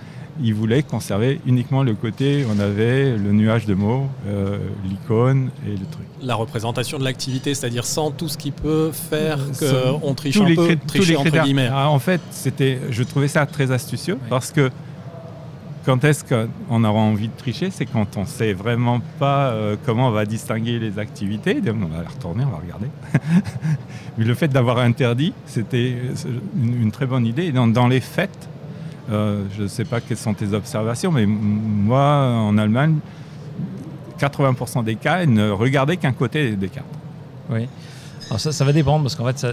Il 0.42 0.54
voulait 0.54 0.82
conserver 0.82 1.40
uniquement 1.46 1.82
le 1.82 1.94
côté, 1.94 2.44
on 2.48 2.58
avait 2.58 3.16
le 3.16 3.32
nuage 3.32 3.66
de 3.66 3.74
mots, 3.74 4.08
euh, 4.26 4.58
l'icône 4.88 5.50
et 5.66 5.70
le 5.70 5.86
truc. 5.86 6.06
La 6.22 6.34
représentation 6.34 6.98
de 6.98 7.04
l'activité, 7.04 7.54
c'est-à-dire 7.54 7.84
sans 7.84 8.10
tout 8.10 8.28
ce 8.28 8.36
qui 8.36 8.50
peut 8.50 8.90
faire 8.92 9.38
qu'on 9.58 10.14
triche 10.14 10.40
un 10.40 10.54
peu, 10.54 10.76
tricher 10.86 11.16
entre 11.16 11.42
guillemets. 11.42 11.68
Ah, 11.72 11.88
en 11.90 11.98
fait, 11.98 12.20
c'était, 12.30 12.78
je 12.90 13.02
trouvais 13.02 13.28
ça 13.28 13.46
très 13.46 13.70
astucieux 13.70 14.18
parce 14.28 14.50
que 14.50 14.70
quand 15.84 16.02
est-ce 16.04 16.24
qu'on 16.24 16.84
aura 16.84 17.00
envie 17.00 17.28
de 17.28 17.36
tricher 17.36 17.70
C'est 17.70 17.84
quand 17.84 18.16
on 18.16 18.22
ne 18.22 18.26
sait 18.26 18.54
vraiment 18.54 19.00
pas 19.18 19.50
euh, 19.50 19.76
comment 19.84 20.08
on 20.08 20.12
va 20.12 20.24
distinguer 20.24 20.78
les 20.78 20.98
activités. 20.98 21.60
On 21.66 21.86
va 21.86 22.08
retourner, 22.08 22.44
on 22.44 22.50
va 22.50 22.58
regarder. 22.58 22.86
Mais 24.18 24.24
le 24.24 24.34
fait 24.34 24.48
d'avoir 24.48 24.78
interdit, 24.78 25.34
c'était 25.46 25.94
une, 26.56 26.90
très 26.90 27.06
bonne 27.06 27.26
idée. 27.26 27.52
dans, 27.52 27.86
les 27.86 28.00
fêtes, 28.00 28.48
euh, 29.10 29.44
je 29.56 29.62
ne 29.62 29.68
sais 29.68 29.84
pas 29.84 30.00
quelles 30.00 30.16
sont 30.16 30.34
tes 30.34 30.52
observations, 30.52 31.12
mais 31.12 31.26
moi, 31.26 32.00
en 32.00 32.56
Allemagne, 32.58 32.98
80% 34.18 34.84
des 34.84 34.96
cas, 34.96 35.26
ne 35.26 35.50
regarder 35.50 35.96
qu'un 35.96 36.12
côté 36.12 36.56
des 36.56 36.68
cartes. 36.68 36.86
Oui. 37.50 37.68
Alors 38.28 38.40
ça, 38.40 38.52
ça 38.52 38.64
va 38.64 38.72
dépendre 38.72 39.02
parce 39.02 39.14
qu'en 39.14 39.26
fait, 39.26 39.38
ça, 39.38 39.52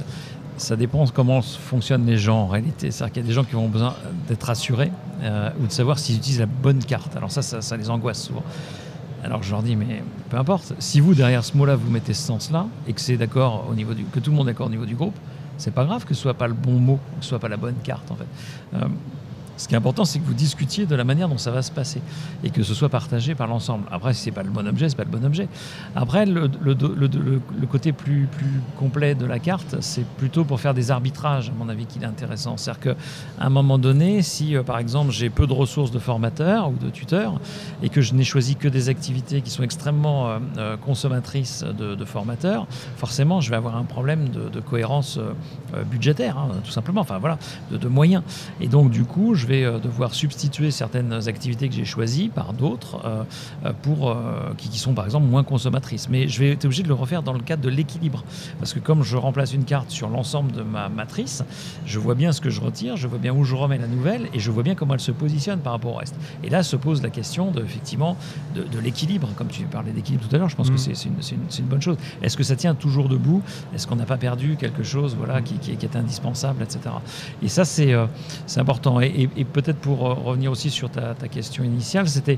ça 0.57 0.75
dépend 0.75 1.05
comment 1.07 1.41
fonctionnent 1.41 2.05
les 2.05 2.17
gens 2.17 2.43
en 2.43 2.47
réalité. 2.47 2.91
C'est-à-dire 2.91 3.13
qu'il 3.13 3.23
y 3.23 3.25
a 3.25 3.27
des 3.27 3.33
gens 3.33 3.43
qui 3.43 3.55
vont 3.55 3.67
besoin 3.67 3.95
d'être 4.27 4.43
rassurés 4.43 4.91
euh, 5.23 5.49
ou 5.61 5.67
de 5.67 5.71
savoir 5.71 5.99
s'ils 5.99 6.17
utilisent 6.17 6.39
la 6.39 6.45
bonne 6.45 6.83
carte. 6.83 7.15
Alors 7.17 7.31
ça, 7.31 7.41
ça, 7.41 7.77
les 7.77 7.89
angoisse 7.89 8.21
souvent. 8.21 8.43
Alors 9.23 9.43
je 9.43 9.51
leur 9.51 9.61
dis, 9.61 9.75
mais 9.75 10.01
peu 10.29 10.37
importe, 10.37 10.73
si 10.79 10.99
vous 10.99 11.13
derrière 11.13 11.43
ce 11.43 11.55
mot-là, 11.57 11.75
vous 11.75 11.91
mettez 11.91 12.13
ce 12.13 12.25
sens-là 12.25 12.67
et 12.87 12.93
que 12.93 13.01
c'est 13.01 13.17
d'accord 13.17 13.67
au 13.69 13.75
niveau 13.75 13.93
du, 13.93 14.03
que 14.05 14.19
tout 14.19 14.31
le 14.31 14.37
monde 14.37 14.47
est 14.47 14.53
d'accord 14.53 14.67
au 14.67 14.71
niveau 14.71 14.85
du 14.85 14.95
groupe, 14.95 15.15
c'est 15.57 15.73
pas 15.73 15.85
grave 15.85 16.05
que 16.05 16.15
ce 16.15 16.21
soit 16.21 16.33
pas 16.33 16.47
le 16.47 16.55
bon 16.55 16.79
mot, 16.79 16.99
que 17.19 17.23
ce 17.23 17.29
soit 17.29 17.39
pas 17.39 17.49
la 17.49 17.57
bonne 17.57 17.75
carte 17.83 18.09
en 18.09 18.15
fait. 18.15 18.25
Euh, 18.75 18.87
ce 19.57 19.67
qui 19.67 19.73
est 19.73 19.77
important, 19.77 20.05
c'est 20.05 20.19
que 20.19 20.25
vous 20.25 20.33
discutiez 20.33 20.85
de 20.85 20.95
la 20.95 21.03
manière 21.03 21.29
dont 21.29 21.37
ça 21.37 21.51
va 21.51 21.61
se 21.61 21.71
passer 21.71 22.01
et 22.43 22.49
que 22.49 22.63
ce 22.63 22.73
soit 22.73 22.89
partagé 22.89 23.35
par 23.35 23.47
l'ensemble. 23.47 23.85
Après, 23.91 24.13
si 24.13 24.21
c'est 24.23 24.31
pas 24.31 24.43
le 24.43 24.49
bon 24.49 24.67
objet, 24.67 24.89
c'est 24.89 24.95
pas 24.95 25.03
le 25.03 25.09
bon 25.09 25.23
objet. 25.25 25.47
Après, 25.95 26.25
le, 26.25 26.49
côté 27.69 27.91
plus, 27.91 28.27
complet 28.77 29.15
de 29.15 29.25
la 29.25 29.39
carte, 29.39 29.77
c'est 29.81 30.05
plutôt 30.05 30.43
pour 30.43 30.59
faire 30.59 30.73
des 30.73 30.91
arbitrages, 30.91 31.49
à 31.49 31.53
mon 31.57 31.69
avis, 31.69 31.85
qu'il 31.85 32.03
est 32.03 32.07
intéressant. 32.07 32.57
C'est-à-dire 32.57 32.95
qu'à 32.95 33.45
un 33.45 33.49
moment 33.49 33.77
donné, 33.77 34.21
si 34.21 34.55
euh, 34.55 34.63
par 34.63 34.79
exemple 34.79 35.11
j'ai 35.11 35.29
peu 35.29 35.47
de 35.47 35.53
ressources 35.53 35.91
de 35.91 35.99
formateurs 35.99 36.69
ou 36.69 36.75
de 36.75 36.89
tuteurs 36.89 37.39
et 37.83 37.89
que 37.89 38.01
je 38.01 38.13
n'ai 38.13 38.23
choisi 38.23 38.55
que 38.55 38.67
des 38.67 38.89
activités 38.89 39.41
qui 39.41 39.49
sont 39.49 39.63
extrêmement 39.63 40.29
euh, 40.29 40.39
euh, 40.57 40.77
consommatrices 40.77 41.63
de, 41.63 42.05
formateurs, 42.05 42.67
forcément, 42.97 43.41
je 43.41 43.49
vais 43.49 43.55
avoir 43.55 43.77
un 43.77 43.83
problème 43.83 44.29
de, 44.29 44.59
cohérence 44.59 45.19
budgétaire, 45.89 46.37
hein, 46.37 46.49
tout 46.63 46.71
simplement. 46.71 47.01
Enfin 47.01 47.19
voilà, 47.19 47.37
de, 47.71 47.87
moyens. 47.87 48.23
Et 48.59 48.67
donc, 48.67 48.89
du 48.89 49.03
coup, 49.03 49.35
je 49.41 49.47
vais 49.47 49.63
euh, 49.63 49.79
devoir 49.79 50.13
substituer 50.13 50.69
certaines 50.69 51.27
activités 51.27 51.67
que 51.67 51.73
j'ai 51.73 51.85
choisies 51.85 52.29
par 52.29 52.53
d'autres 52.53 53.01
euh, 53.03 53.23
euh, 53.65 53.73
pour 53.81 54.15
qui, 54.57 54.77
sont 54.77 54.93
par 54.93 55.05
exemple 55.05 55.25
moins 55.27 55.43
consommatrices. 55.43 56.09
Mais 56.09 56.27
je 56.27 56.39
vais 56.39 56.51
être 56.51 56.65
obligé 56.65 56.83
de 56.83 56.87
le 56.87 56.93
refaire 56.93 57.23
dans 57.23 57.33
le 57.33 57.39
cadre 57.39 57.63
de 57.63 57.69
l'équilibre. 57.69 58.23
Parce 58.59 58.73
que 58.73 58.79
comme 58.79 59.03
je 59.03 59.17
remplace 59.17 59.53
une 59.53 59.65
carte 59.65 59.89
sur 59.89 60.09
l'ensemble 60.09 60.51
de 60.51 60.61
ma 60.61 60.89
matrice, 60.89 61.43
je 61.85 61.99
vois 61.99 62.15
bien 62.15 62.31
ce 62.31 62.41
que 62.41 62.49
je 62.49 62.61
retire, 62.61 62.97
je 62.97 63.07
vois 63.07 63.17
bien 63.17 63.33
où 63.33 63.43
je 63.43 63.55
remets 63.55 63.77
la 63.77 63.87
nouvelle 63.87 64.27
et 64.33 64.39
je 64.39 64.51
vois 64.51 64.63
bien 64.63 64.75
comment 64.75 64.93
elle 64.93 64.99
se 64.99 65.11
positionne 65.11 65.59
par 65.59 65.73
rapport 65.73 65.93
au 65.93 65.97
reste. 65.97 66.15
Et 66.43 66.49
là 66.49 66.63
se 66.63 66.75
pose 66.75 67.01
la 67.01 67.09
question 67.09 67.51
de, 67.51 67.63
effectivement 67.63 68.17
de, 68.55 68.79
l'équilibre. 68.79 69.29
Comme 69.35 69.47
tu 69.47 69.63
parlais 69.63 69.91
d'équilibre 69.91 70.27
tout 70.27 70.35
à 70.35 70.39
l'heure, 70.39 70.49
je 70.49 70.55
pense 70.55 70.69
que 70.69 70.75
mmh. 70.75 70.95
c'est 70.95 71.05
une, 71.05 71.39
une, 71.59 71.65
bonne 71.65 71.81
chose. 71.81 71.97
Est-ce 72.21 72.37
que 72.37 72.43
ça 72.43 72.55
tient 72.55 72.75
toujours 72.75 73.09
debout? 73.09 73.41
Est-ce 73.73 73.87
qu'on 73.87 73.95
n'a 73.95 74.05
pas 74.05 74.17
perdu 74.17 74.55
quelque 74.57 74.83
chose 74.83 75.15
voilà, 75.17 75.41
qui, 75.41 75.55
qui, 75.55 75.71
est 75.71 75.95
indispensable, 75.95 76.63
etc. 76.63 76.95
Et 77.41 77.47
ça, 77.47 77.65
c'est 77.65 77.95
important. 78.57 79.01
et, 79.01 79.29
et 79.30 79.30
peut-être 79.53 79.79
pour 79.79 80.05
euh, 80.05 80.13
revenir 80.13 80.51
aussi 80.51 80.69
sur 80.69 80.89
ta, 80.89 81.13
question 81.27 81.63
initiale, 81.63 82.07
c'était 82.07 82.37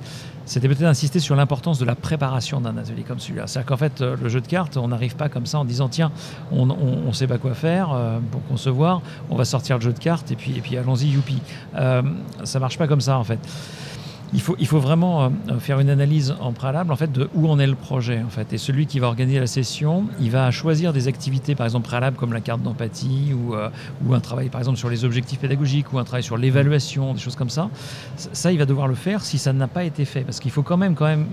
peut-être 0.60 0.80
d'insister 0.80 1.20
sur 1.20 1.36
l'importance 1.36 1.80
de 1.80 1.86
la 1.86 1.96
préparation 1.96 2.62
d'un 2.62 2.78
atelier 2.78 3.04
comme 3.04 3.20
celui-là. 3.20 3.48
C'est-à-dire 3.48 3.68
qu'en 3.68 3.78
fait, 3.78 4.02
euh, 4.02 4.16
le 4.22 4.30
jeu 4.30 4.42
de 4.42 4.48
cartes, 4.48 4.78
on 4.78 4.88
n'arrive 4.88 5.16
pas 5.16 5.30
comme 5.30 5.46
ça 5.46 5.60
en 5.60 5.66
disant 5.66 5.90
tiens, 5.90 6.12
on 6.52 6.66
ne 6.66 7.12
sait 7.14 7.28
pas 7.28 7.38
quoi 7.38 7.54
faire 7.54 7.92
euh, 7.94 8.20
pour 8.32 8.46
concevoir, 8.48 9.02
on 9.30 9.36
va 9.36 9.46
sortir 9.46 9.78
le 9.78 9.82
jeu 9.82 9.94
de 9.94 10.00
cartes 10.00 10.32
et 10.32 10.36
puis, 10.36 10.58
et 10.58 10.62
puis 10.62 10.78
allons-y, 10.78 11.08
youpi. 11.08 11.40
Euh, 11.76 12.02
ça 12.44 12.60
marche 12.60 12.78
pas 12.78 12.88
comme 12.88 13.02
ça 13.02 13.18
en 13.18 13.24
fait 13.24 13.40
il 14.34 14.42
faut, 14.42 14.56
il 14.60 14.68
faut 14.68 14.80
vraiment 14.80 15.24
euh, 15.24 15.60
faire 15.60 15.80
une 15.80 15.90
analyse 15.90 16.36
en 16.40 16.54
préalable 16.54 16.92
en 16.92 16.96
fait, 16.96 17.12
de 17.12 17.30
où 17.36 17.48
en 17.50 17.60
est 17.60 17.68
le 17.68 17.76
projet. 17.76 18.22
En 18.26 18.30
fait. 18.30 18.52
Et 18.54 18.58
celui 18.58 18.88
qui 18.88 19.00
va 19.00 19.08
organiser 19.08 19.40
la 19.40 19.48
session, 19.48 20.06
il 20.20 20.32
va 20.32 20.50
choisir 20.52 20.92
des 20.94 21.08
activités, 21.08 21.56
par 21.56 21.66
exemple 21.66 21.88
préalables 21.88 22.18
comme 22.18 22.34
la 22.34 22.42
carte 22.42 22.62
d'empathie 22.62 23.34
ou, 23.34 23.54
euh, 23.54 23.70
ou 24.06 24.14
un 24.14 24.20
travail 24.20 24.50
par 24.50 24.62
exemple 24.62 24.78
sur 24.78 24.90
les 24.90 25.06
objectifs 25.06 25.40
pédagogiques 25.40 25.94
ou 25.94 26.00
un 26.00 26.04
travail 26.04 26.24
sur 26.24 26.38
l'évaluation, 26.38 27.14
des 27.14 27.20
choses 27.20 27.36
comme 27.36 27.50
ça. 27.50 27.70
Ça, 28.16 28.52
il 28.52 28.58
va 28.58 28.66
devoir 28.66 28.88
le 28.88 28.96
faire 28.96 29.24
si 29.24 29.38
ça 29.38 29.54
n'a 29.54 29.68
pas 29.68 29.84
été 29.84 30.06
fait. 30.06 30.22
Parce 30.22 30.40
qu'il 30.40 30.52
faut 30.52 30.64
quand 30.64 30.78
même, 30.78 30.96
quand 30.96 31.06
même, 31.06 31.28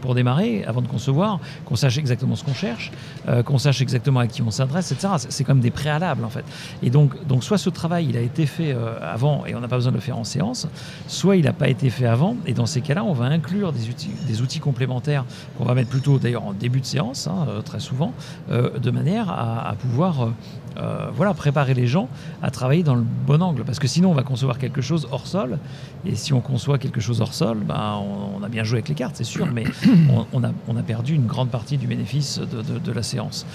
pour 0.00 0.14
démarrer, 0.14 0.64
avant 0.64 0.82
de 0.82 0.88
concevoir, 0.88 1.40
qu'on 1.64 1.76
sache 1.76 1.98
exactement 1.98 2.36
ce 2.36 2.44
qu'on 2.44 2.54
cherche, 2.54 2.90
euh, 3.28 3.42
qu'on 3.42 3.58
sache 3.58 3.80
exactement 3.80 4.20
à 4.20 4.26
qui 4.26 4.42
on 4.42 4.50
s'adresse, 4.50 4.92
etc. 4.92 5.14
C'est 5.28 5.44
comme 5.44 5.60
des 5.60 5.70
préalables 5.70 6.24
en 6.24 6.30
fait. 6.30 6.44
Et 6.82 6.90
donc, 6.90 7.26
donc 7.26 7.44
soit 7.44 7.58
ce 7.58 7.70
travail, 7.70 8.06
il 8.08 8.16
a 8.16 8.20
été 8.20 8.46
fait 8.46 8.74
avant 9.02 9.44
et 9.46 9.54
on 9.54 9.60
n'a 9.60 9.68
pas 9.68 9.76
besoin 9.76 9.92
de 9.92 9.96
le 9.96 10.02
faire 10.02 10.18
en 10.18 10.24
séance, 10.24 10.68
soit 11.06 11.36
il 11.36 11.44
n'a 11.44 11.52
pas 11.52 11.68
été 11.68 11.90
fait 11.90 12.06
avant 12.06 12.36
et 12.46 12.52
dans 12.52 12.66
ces 12.66 12.80
cas-là, 12.80 13.04
on 13.04 13.12
va 13.12 13.26
inclure 13.26 13.72
des 13.72 14.40
outils, 14.40 14.60
complémentaires 14.60 15.24
qu'on 15.58 15.64
va 15.64 15.74
mettre 15.74 15.90
plutôt 15.90 16.18
d'ailleurs 16.18 16.44
en 16.44 16.52
début 16.52 16.80
de 16.80 16.86
séance, 16.86 17.26
hein, 17.26 17.46
euh, 17.48 17.60
très 17.60 17.80
souvent, 17.80 18.12
euh, 18.50 18.78
de 18.78 18.90
manière 18.90 19.30
à, 19.30 19.74
pouvoir 19.78 20.30
euh, 20.78 21.08
voilà, 21.14 21.34
préparer 21.34 21.74
les 21.74 21.86
gens 21.86 22.08
à 22.42 22.50
travailler 22.50 22.82
dans 22.82 22.94
le 22.94 23.04
bon 23.26 23.42
angle. 23.42 23.64
Parce 23.64 23.78
que 23.78 23.88
sinon, 23.88 24.10
on 24.10 24.14
va 24.14 24.22
concevoir 24.22 24.58
quelque 24.58 24.80
chose 24.80 25.08
hors 25.10 25.26
sol. 25.26 25.58
Et 26.04 26.14
si 26.14 26.32
on 26.32 26.40
conçoit 26.40 26.78
quelque 26.78 27.00
chose 27.00 27.20
hors 27.20 27.34
sol, 27.34 27.58
ben, 27.58 28.00
on, 28.34 28.42
a 28.42 28.48
bien 28.48 28.64
joué 28.64 28.78
avec 28.78 28.88
les 28.88 28.94
cartes, 28.94 29.16
c'est 29.16 29.24
sûr, 29.24 29.46
mais 29.46 29.64
on, 30.32 30.44
a, 30.44 30.50
on, 30.68 30.76
a, 30.76 30.82
perdu 30.82 31.14
une 31.14 31.26
grande 31.26 31.50
partie 31.50 31.78
du 31.78 31.86
bénéfice 31.86 32.38
de, 32.38 32.78
de, 32.78 32.92
la 32.92 33.02
séance. 33.02 33.46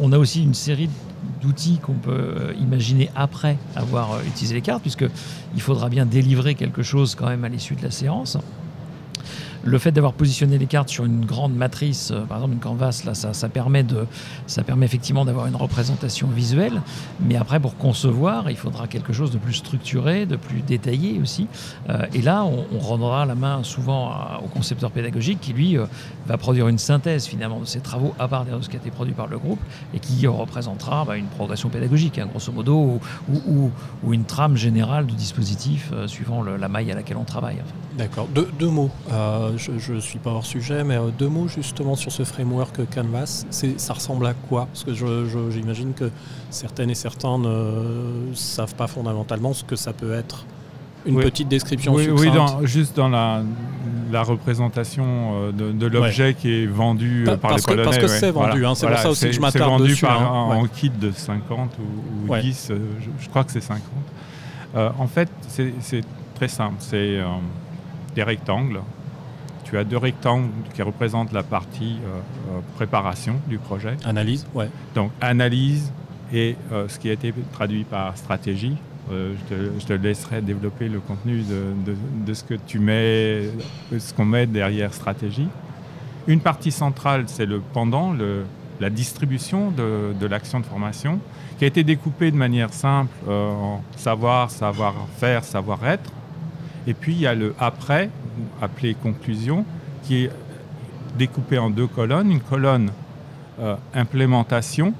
on 0.00 0.12
a 0.12 0.18
aussi 0.18 0.42
une 0.42 0.54
série 0.54 0.90
d'outils 1.40 1.78
qu'on 1.78 1.94
peut 1.94 2.54
imaginer 2.60 3.10
après 3.14 3.56
avoir 3.76 4.20
utilisé 4.26 4.54
les 4.54 4.60
cartes, 4.60 4.82
puisqu'il 4.82 5.60
faudra 5.60 5.88
bien 5.88 6.04
délivrer 6.04 6.54
quelque 6.54 6.82
chose 6.82 7.14
quand 7.14 7.28
même 7.28 7.44
à 7.44 7.48
l'issue 7.48 7.76
de 7.76 7.82
la 7.82 7.90
séance 7.90 8.38
le 9.64 9.78
fait 9.78 9.92
d'avoir 9.92 10.12
positionné 10.12 10.58
les 10.58 10.66
cartes 10.66 10.90
sur 10.90 11.04
une 11.04 11.24
grande 11.24 11.54
matrice, 11.54 12.10
euh, 12.10 12.20
par 12.22 12.38
exemple 12.38 12.54
une 12.54 12.60
canvas, 12.60 13.02
là, 13.04 13.14
ça, 13.14 13.48
permet, 13.48 13.82
de, 13.82 14.06
ça 14.46 14.62
permet 14.62 14.86
effectivement 14.86 15.24
d'avoir 15.24 15.46
une 15.46 15.56
représentation 15.56 16.28
visuelle. 16.28 16.82
Mais 17.20 17.36
après, 17.36 17.58
pour 17.60 17.76
concevoir, 17.76 18.50
il 18.50 18.56
faudra 18.56 18.86
quelque 18.86 19.12
chose 19.12 19.30
de 19.30 19.38
plus 19.38 19.54
structuré, 19.54 20.26
de 20.26 20.36
plus 20.36 20.60
détaillé 20.60 21.18
aussi. 21.20 21.46
Euh, 21.88 22.06
et 22.12 22.22
là, 22.22 22.44
on, 22.44 22.78
rendra 22.78 23.24
la 23.24 23.34
main 23.34 23.62
souvent 23.62 24.12
au 24.44 24.48
concepteur 24.48 24.90
pédagogique 24.90 25.40
qui, 25.40 25.54
lui, 25.54 25.78
euh, 25.78 25.86
va 26.26 26.36
produire 26.36 26.68
une 26.68 26.78
synthèse 26.78 27.24
finalement 27.24 27.60
de 27.60 27.64
ses 27.64 27.80
travaux 27.80 28.14
à 28.18 28.28
part 28.28 28.44
de 28.44 28.60
ce 28.60 28.68
qui 28.68 28.76
a 28.76 28.78
été 28.78 28.90
produit 28.90 29.14
par 29.14 29.26
le 29.26 29.38
groupe 29.38 29.60
et 29.94 30.00
qui 30.00 30.26
représentera 30.26 31.04
bah, 31.06 31.16
une 31.16 31.26
progression 31.26 31.70
pédagogique, 31.70 32.18
hein, 32.18 32.26
grosso 32.26 32.52
modo, 32.52 33.00
ou, 33.30 33.70
une 34.12 34.24
trame 34.24 34.56
générale 34.56 35.06
du 35.06 35.14
dispositif 35.14 35.92
suivant 36.06 36.42
la 36.42 36.68
maille 36.68 36.92
à 36.92 36.94
laquelle 36.94 37.16
on 37.16 37.24
travaille. 37.24 37.56
D'accord. 37.96 38.28
deux 38.28 38.68
mots 38.68 38.90
je 39.56 39.92
ne 39.92 40.00
suis 40.00 40.18
pas 40.18 40.30
hors 40.30 40.46
sujet, 40.46 40.84
mais 40.84 40.96
euh, 40.96 41.10
deux 41.16 41.28
mots 41.28 41.48
justement 41.48 41.96
sur 41.96 42.12
ce 42.12 42.24
framework 42.24 42.80
Canvas. 42.94 43.44
Ça 43.50 43.94
ressemble 43.94 44.26
à 44.26 44.34
quoi? 44.34 44.66
Parce 44.66 44.84
que 44.84 44.92
j'imagine 45.50 45.92
que 45.94 46.10
certaines 46.50 46.90
et 46.90 46.94
certains 46.94 47.38
ne 47.38 48.32
savent 48.34 48.74
pas 48.74 48.86
fondamentalement 48.86 49.52
ce 49.52 49.64
que 49.64 49.76
ça 49.76 49.92
peut 49.92 50.12
être. 50.12 50.44
Une 51.06 51.20
petite 51.20 51.48
description 51.48 51.92
Oui, 51.94 52.08
oui 52.08 52.28
juste 52.62 52.96
dans 52.96 53.08
la, 53.08 53.42
représentation 54.22 55.04
euh, 55.04 55.52
de, 55.52 55.86
l'objet 55.86 56.34
qui 56.34 56.62
est 56.62 56.66
vendu 56.66 57.26
euh, 57.28 57.36
par 57.36 57.56
les 57.56 57.62
Polonais. 57.62 57.84
parce 57.84 57.98
que 57.98 58.06
c'est 58.06 58.30
vendu, 58.30 58.64
hein, 58.64 58.74
c'est 58.74 58.86
pour 58.86 58.98
ça 58.98 59.10
aussi 59.10 59.26
que 59.26 59.32
je 59.32 59.40
m'attarde 59.40 59.82
dessus. 59.82 59.96
C'est 59.96 60.06
vendu 60.06 60.24
hein. 60.24 60.28
en 60.28 60.66
kit 60.66 60.90
de 60.90 61.10
50 61.10 61.72
ou, 62.28 62.34
10, 62.36 62.72
je, 63.20 63.28
crois 63.28 63.44
que 63.44 63.52
c'est 63.52 63.60
50. 63.60 63.82
en 64.74 65.06
fait, 65.06 65.28
c'est 65.48 66.02
très 66.34 66.48
simple. 66.48 66.76
C'est 66.78 67.20
des 68.14 68.22
rectangles 68.22 68.80
tu 69.64 69.78
as 69.78 69.84
deux 69.84 69.96
rectangles 69.96 70.50
qui 70.72 70.82
représentent 70.82 71.32
la 71.32 71.42
partie 71.42 71.96
euh, 72.04 72.18
euh, 72.56 72.60
préparation 72.76 73.40
du 73.48 73.58
projet. 73.58 73.96
Analyse, 74.04 74.46
ouais. 74.54 74.68
Donc 74.94 75.10
analyse 75.20 75.92
et 76.32 76.56
euh, 76.70 76.86
ce 76.86 76.98
qui 76.98 77.08
a 77.08 77.12
été 77.12 77.34
traduit 77.52 77.84
par 77.84 78.16
stratégie. 78.16 78.76
Je 79.10 79.84
te, 79.84 79.92
laisserai 79.92 80.40
développer 80.40 80.88
le 80.88 80.98
contenu 80.98 81.42
de, 81.42 82.32
ce 82.34 82.42
que 82.42 82.54
tu 82.54 82.78
mets, 82.78 83.50
ce 83.98 84.14
qu'on 84.14 84.24
met 84.24 84.46
derrière 84.46 84.94
stratégie. 84.94 85.48
Une 86.26 86.40
partie 86.40 86.70
centrale, 86.70 87.24
c'est 87.26 87.44
le 87.44 87.60
pendant, 87.60 88.14
le, 88.14 88.44
la 88.80 88.88
distribution 88.88 89.70
de, 89.70 90.26
l'action 90.26 90.58
de 90.58 90.64
formation, 90.64 91.20
qui 91.58 91.64
a 91.64 91.66
été 91.66 91.84
découpée 91.84 92.30
de 92.30 92.36
manière 92.38 92.72
simple 92.72 93.12
en 93.28 93.82
savoir, 93.94 94.50
savoir-faire, 94.50 95.44
savoir-être. 95.44 96.10
Et 96.86 96.94
puis 96.94 97.12
il 97.12 97.20
y 97.20 97.26
a 97.26 97.34
le 97.34 97.54
après, 97.58 98.10
appelé 98.60 98.94
conclusion, 98.94 99.64
qui 100.02 100.24
est 100.24 100.30
découpé 101.16 101.58
en 101.58 101.70
deux 101.70 101.86
colonnes, 101.86 102.30
une 102.30 102.40
colonne 102.40 102.90
euh, 103.60 103.76
implémentation 103.94 104.94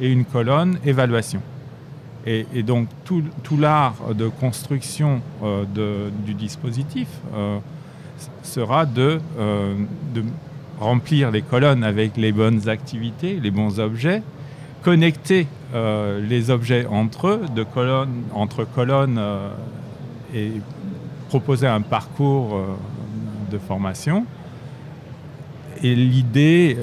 et 0.00 0.10
une 0.10 0.24
colonne 0.24 0.78
évaluation. 0.84 1.42
Et, 2.26 2.44
donc 2.62 2.88
tout, 3.04 3.22
l'art 3.58 4.14
de 4.14 4.28
construction 4.28 5.22
euh, 5.42 5.64
du 6.24 6.34
dispositif 6.34 7.08
euh, 7.34 7.58
sera 8.42 8.84
de, 8.84 9.20
remplir 10.78 11.30
les 11.30 11.42
colonnes 11.42 11.84
avec 11.84 12.16
les 12.16 12.32
bonnes 12.32 12.68
activités, 12.68 13.38
les 13.40 13.50
bons 13.50 13.78
objets, 13.80 14.22
connecter 14.82 15.46
les 15.74 16.50
objets 16.50 16.86
entre 16.86 17.28
eux, 17.28 17.40
de 17.54 17.62
colonne, 17.62 18.22
entre 18.34 18.64
colonnes 18.64 19.20
et 20.34 20.52
proposer 21.30 21.68
un 21.68 21.80
parcours 21.80 22.56
euh, 22.56 22.66
de 23.52 23.58
formation. 23.58 24.26
Et 25.80 25.94
l'idée, 25.94 26.74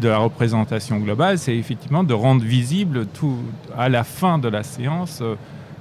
de 0.00 0.08
la 0.08 0.18
représentation 0.18 0.98
globale, 0.98 1.36
c'est 1.36 1.56
effectivement 1.56 2.04
de 2.04 2.14
rendre 2.14 2.44
visible 2.44 3.06
tout, 3.06 3.38
à 3.76 3.88
la 3.88 4.04
fin 4.04 4.38
de 4.38 4.48
la 4.48 4.62
séance 4.62 5.18
euh, 5.20 5.34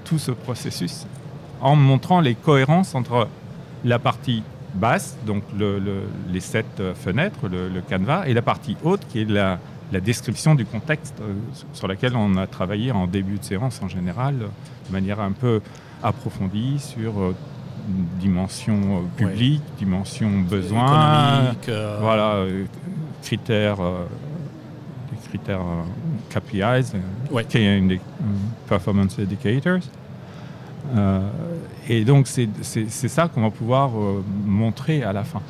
tout 0.04 0.18
ce 0.18 0.32
processus 0.32 1.06
en 1.62 1.76
montrant 1.76 2.20
les 2.20 2.34
cohérences 2.34 2.96
entre 2.96 3.28
la 3.86 4.00
partie 4.00 4.42
basse, 4.74 5.16
donc 5.26 5.44
les 6.30 6.40
sept 6.40 6.82
fenêtres, 6.94 7.48
le, 7.48 7.82
canevas, 7.82 8.28
et 8.28 8.34
la 8.34 8.44
partie 8.44 8.78
haute 8.84 9.02
qui 9.10 9.22
est 9.22 9.30
la, 9.30 9.60
description 10.02 10.54
du 10.54 10.66
contexte 10.66 11.16
sur 11.74 11.88
laquelle 11.88 12.16
on 12.16 12.38
a 12.38 12.46
travaillé 12.46 12.92
en 12.92 13.08
début 13.08 13.40
de 13.40 13.44
séance 13.44 13.82
en 13.82 13.88
général, 13.88 14.36
de 14.38 14.92
manière 14.92 15.20
un 15.20 15.32
peu 15.32 15.62
approfondie 16.04 16.78
sur 16.80 17.34
dimension 18.20 19.04
publique, 19.16 19.62
dimension 19.78 20.30
besoin, 20.50 21.54
voilà, 22.00 22.46
critères 23.22 23.80
critères 25.28 25.62
euh, 25.62 26.30
KPIs, 26.30 26.94
ouais. 27.32 27.44
Key 27.44 28.00
Performance 28.68 29.20
Indicators. 29.20 29.82
Euh, 30.96 31.20
et 31.90 32.06
donc 32.06 32.28
c'est 32.28 32.50
ça 32.90 33.28
qu'on 33.28 33.42
va 33.42 33.50
pouvoir 33.50 33.92
euh, 33.98 34.24
montrer 34.46 35.04
à 35.04 35.14
la 35.14 35.24
fin. 35.24 35.42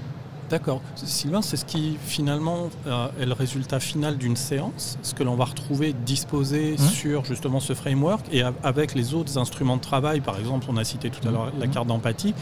D'accord. 0.49 0.81
Sylvain, 0.95 1.41
c'est 1.41 1.57
ce 1.57 1.65
qui 1.65 1.97
finalement 2.05 2.69
euh, 2.87 3.07
est 3.19 3.25
le 3.25 3.33
résultat 3.33 3.79
final 3.79 4.17
d'une 4.17 4.37
séance, 4.37 4.97
ce 5.01 5.13
que 5.13 5.23
l'on 5.23 5.35
va 5.35 5.45
retrouver 5.45 5.93
disposé 5.93 6.73
mmh. 6.73 6.77
sur 6.77 7.25
justement 7.25 7.59
ce 7.59 7.73
framework 7.73 8.25
et 8.31 8.43
avec 8.63 8.95
les 8.95 9.13
autres 9.13 9.37
instruments 9.37 9.75
de 9.75 9.81
travail, 9.81 10.21
par 10.21 10.39
exemple 10.39 10.67
on 10.69 10.77
a 10.77 10.85
cité 10.85 11.09
tout 11.09 11.27
à 11.27 11.31
l'heure 11.31 11.51
la 11.59 11.67
mmh. 11.67 11.71
carte 11.71 11.87
d'empathie, 11.87 12.33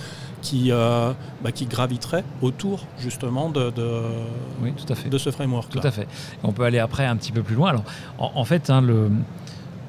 qui, 0.44 0.72
euh, 0.72 1.14
bah, 1.44 1.52
qui 1.52 1.66
graviterait 1.66 2.24
autour 2.42 2.86
justement 3.00 3.50
de, 3.50 3.72
de, 3.72 4.02
oui, 4.62 4.72
tout 4.74 4.92
à 4.92 4.96
fait. 4.96 5.10
de 5.10 5.18
ce 5.18 5.32
framework. 5.32 5.74
-là. 5.74 5.82
Tout 5.82 5.88
à 5.88 5.92
fait. 5.92 6.08
On 6.44 6.52
peut 6.52 6.64
aller 6.64 6.80
après 6.80 7.06
un 7.06 7.16
petit 7.16 7.32
peu 7.32 7.42
plus 7.42 7.56
loin. 7.56 7.70
Alors, 7.70 7.84
en, 8.20 8.46
fait, 8.46 8.70
hein, 8.70 8.82
le, 8.82 9.10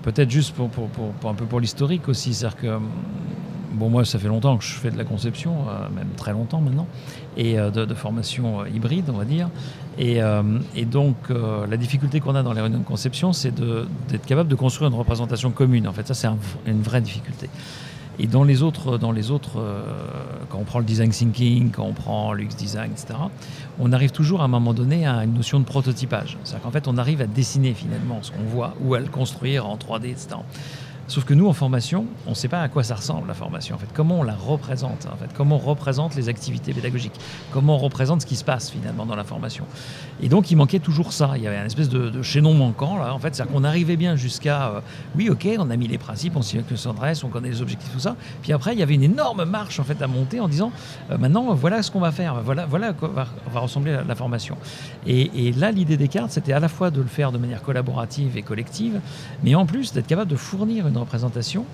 peut-être 0.02 0.30
juste 0.30 0.54
pour, 0.54 0.68
pour, 0.70 0.88
pour, 0.88 1.30
un 1.30 1.34
peu 1.34 1.44
pour 1.44 1.60
l'historique 1.60 2.08
aussi, 2.08 2.32
c'est-à-dire 2.32 2.56
que 2.58 2.78
bon, 3.76 3.88
moi, 3.88 4.04
ça 4.04 4.18
fait 4.18 4.28
longtemps 4.28 4.56
que 4.56 4.64
je 4.64 4.72
fais 4.72 4.90
de 4.90 4.98
la 4.98 5.04
conception, 5.04 5.68
euh, 5.68 5.88
même 5.94 6.08
très 6.16 6.32
longtemps 6.32 6.60
maintenant, 6.60 6.86
et 7.36 7.58
euh, 7.58 7.70
de, 7.70 7.94
formation 7.94 8.62
euh, 8.62 8.68
hybride, 8.68 9.04
on 9.08 9.16
va 9.16 9.24
dire. 9.24 9.48
Et, 9.98 10.20
donc, 10.84 11.16
la 11.30 11.76
difficulté 11.78 12.20
qu'on 12.20 12.34
a 12.34 12.42
dans 12.42 12.52
les 12.52 12.60
réunions 12.60 12.80
de 12.80 12.84
conception, 12.84 13.32
c'est 13.32 13.54
d'être 13.54 14.26
capable 14.26 14.50
de 14.50 14.54
construire 14.54 14.90
une 14.90 14.96
représentation 14.96 15.50
commune. 15.50 15.88
En 15.88 15.92
fait, 15.94 16.06
ça, 16.06 16.12
c'est 16.12 16.28
une 16.66 16.82
vraie 16.82 17.00
difficulté. 17.00 17.48
Et 18.18 18.26
dans 18.26 18.44
les 18.44 18.62
autres, 18.62 18.98
dans 18.98 19.12
les 19.12 19.30
autres 19.30 19.58
quand 20.50 20.58
on 20.58 20.64
prend 20.64 20.80
le 20.80 20.84
design 20.84 21.08
thinking, 21.08 21.70
quand 21.70 21.84
on 21.84 21.94
prend 21.94 22.34
l'UX 22.34 22.56
design, 22.58 22.92
etc., 22.92 23.18
on 23.78 23.90
arrive 23.90 24.10
toujours 24.10 24.42
à 24.42 24.44
un 24.44 24.48
moment 24.48 24.74
donné 24.74 25.06
à 25.06 25.24
une 25.24 25.32
notion 25.32 25.60
de 25.60 25.64
prototypage. 25.64 26.36
C'est-à-dire 26.44 26.64
qu'en 26.64 26.70
fait, 26.70 26.88
on 26.88 26.98
arrive 26.98 27.22
à 27.22 27.26
dessiner 27.26 27.72
finalement 27.72 28.18
ce 28.20 28.32
qu'on 28.32 28.44
voit 28.44 28.74
ou 28.82 28.94
à 28.94 29.00
le 29.00 29.06
construire 29.06 29.66
en 29.66 29.76
3D, 29.76 30.10
etc. 30.10 30.36
Sauf 31.08 31.24
que 31.24 31.34
nous, 31.34 31.46
en 31.46 31.52
formation, 31.52 32.06
on 32.26 32.30
ne 32.30 32.34
sait 32.34 32.48
pas 32.48 32.62
à 32.62 32.68
quoi 32.68 32.82
ça 32.82 32.96
ressemble 32.96 33.28
la 33.28 33.34
formation. 33.34 33.76
En 33.76 33.78
fait, 33.78 33.88
comment 33.94 34.20
on 34.20 34.22
la 34.24 34.34
représente 34.34 35.06
En 35.12 35.16
fait, 35.16 35.30
comment 35.36 35.56
on 35.56 35.58
représente 35.58 36.16
les 36.16 36.28
activités 36.28 36.72
pédagogiques 36.74 37.14
Comment 37.52 37.76
on 37.76 37.78
représente 37.78 38.22
ce 38.22 38.26
qui 38.26 38.34
se 38.34 38.44
passe 38.44 38.70
finalement 38.70 39.06
dans 39.06 39.14
la 39.14 39.22
formation 39.22 39.64
Et 40.20 40.28
donc, 40.28 40.50
il 40.50 40.56
manquait 40.56 40.80
toujours 40.80 41.12
ça. 41.12 41.32
Il 41.36 41.42
y 41.42 41.46
avait 41.46 41.58
une 41.58 41.66
espèce 41.66 41.88
de, 41.88 42.22
chaînon 42.22 42.54
manquant 42.54 42.98
là. 42.98 43.14
En 43.14 43.20
fait, 43.20 43.34
c'est-à-dire 43.34 43.54
qu'on 43.54 43.62
arrivait 43.62 43.96
bien 43.96 44.16
jusqu'à 44.16 44.68
euh, 44.68 44.80
oui, 45.14 45.30
ok, 45.30 45.46
on 45.58 45.70
a 45.70 45.76
mis 45.76 45.86
les 45.86 45.98
principes, 45.98 46.34
on 46.34 46.42
sait 46.42 46.58
que 46.58 46.74
s'adresse, 46.74 47.22
on 47.22 47.28
connaît 47.28 47.50
les 47.50 47.62
objectifs, 47.62 47.92
tout 47.92 48.00
ça. 48.00 48.16
Puis 48.42 48.52
après, 48.52 48.72
il 48.72 48.80
y 48.80 48.82
avait 48.82 48.94
une 48.94 49.04
énorme 49.04 49.44
marche 49.44 49.78
en 49.78 49.84
fait 49.84 50.02
à 50.02 50.08
monter 50.08 50.40
en 50.40 50.48
disant 50.48 50.72
euh, 51.10 51.18
maintenant, 51.18 51.54
voilà 51.54 51.82
ce 51.84 51.90
qu'on 51.92 52.00
va 52.00 52.10
faire. 52.10 52.42
Voilà, 52.42 52.66
voilà 52.66 52.88
à 52.88 52.92
quoi 52.94 53.12
va, 53.14 53.60
ressembler 53.60 53.96
la, 54.06 54.14
formation. 54.16 54.56
Et, 55.06 55.48
et 55.48 55.52
là, 55.52 55.70
l'idée 55.70 55.96
des 55.96 56.08
cartes, 56.08 56.32
c'était 56.32 56.52
à 56.52 56.60
la 56.60 56.68
fois 56.68 56.90
de 56.90 57.00
le 57.00 57.06
faire 57.06 57.30
de 57.30 57.38
manière 57.38 57.62
collaborative 57.62 58.36
et 58.36 58.42
collective, 58.42 59.00
mais 59.44 59.54
en 59.54 59.66
plus 59.66 59.92
d'être 59.92 60.06
capable 60.06 60.30
de 60.30 60.36
fournir 60.36 60.88
une 60.88 60.95
représentation 60.98 61.64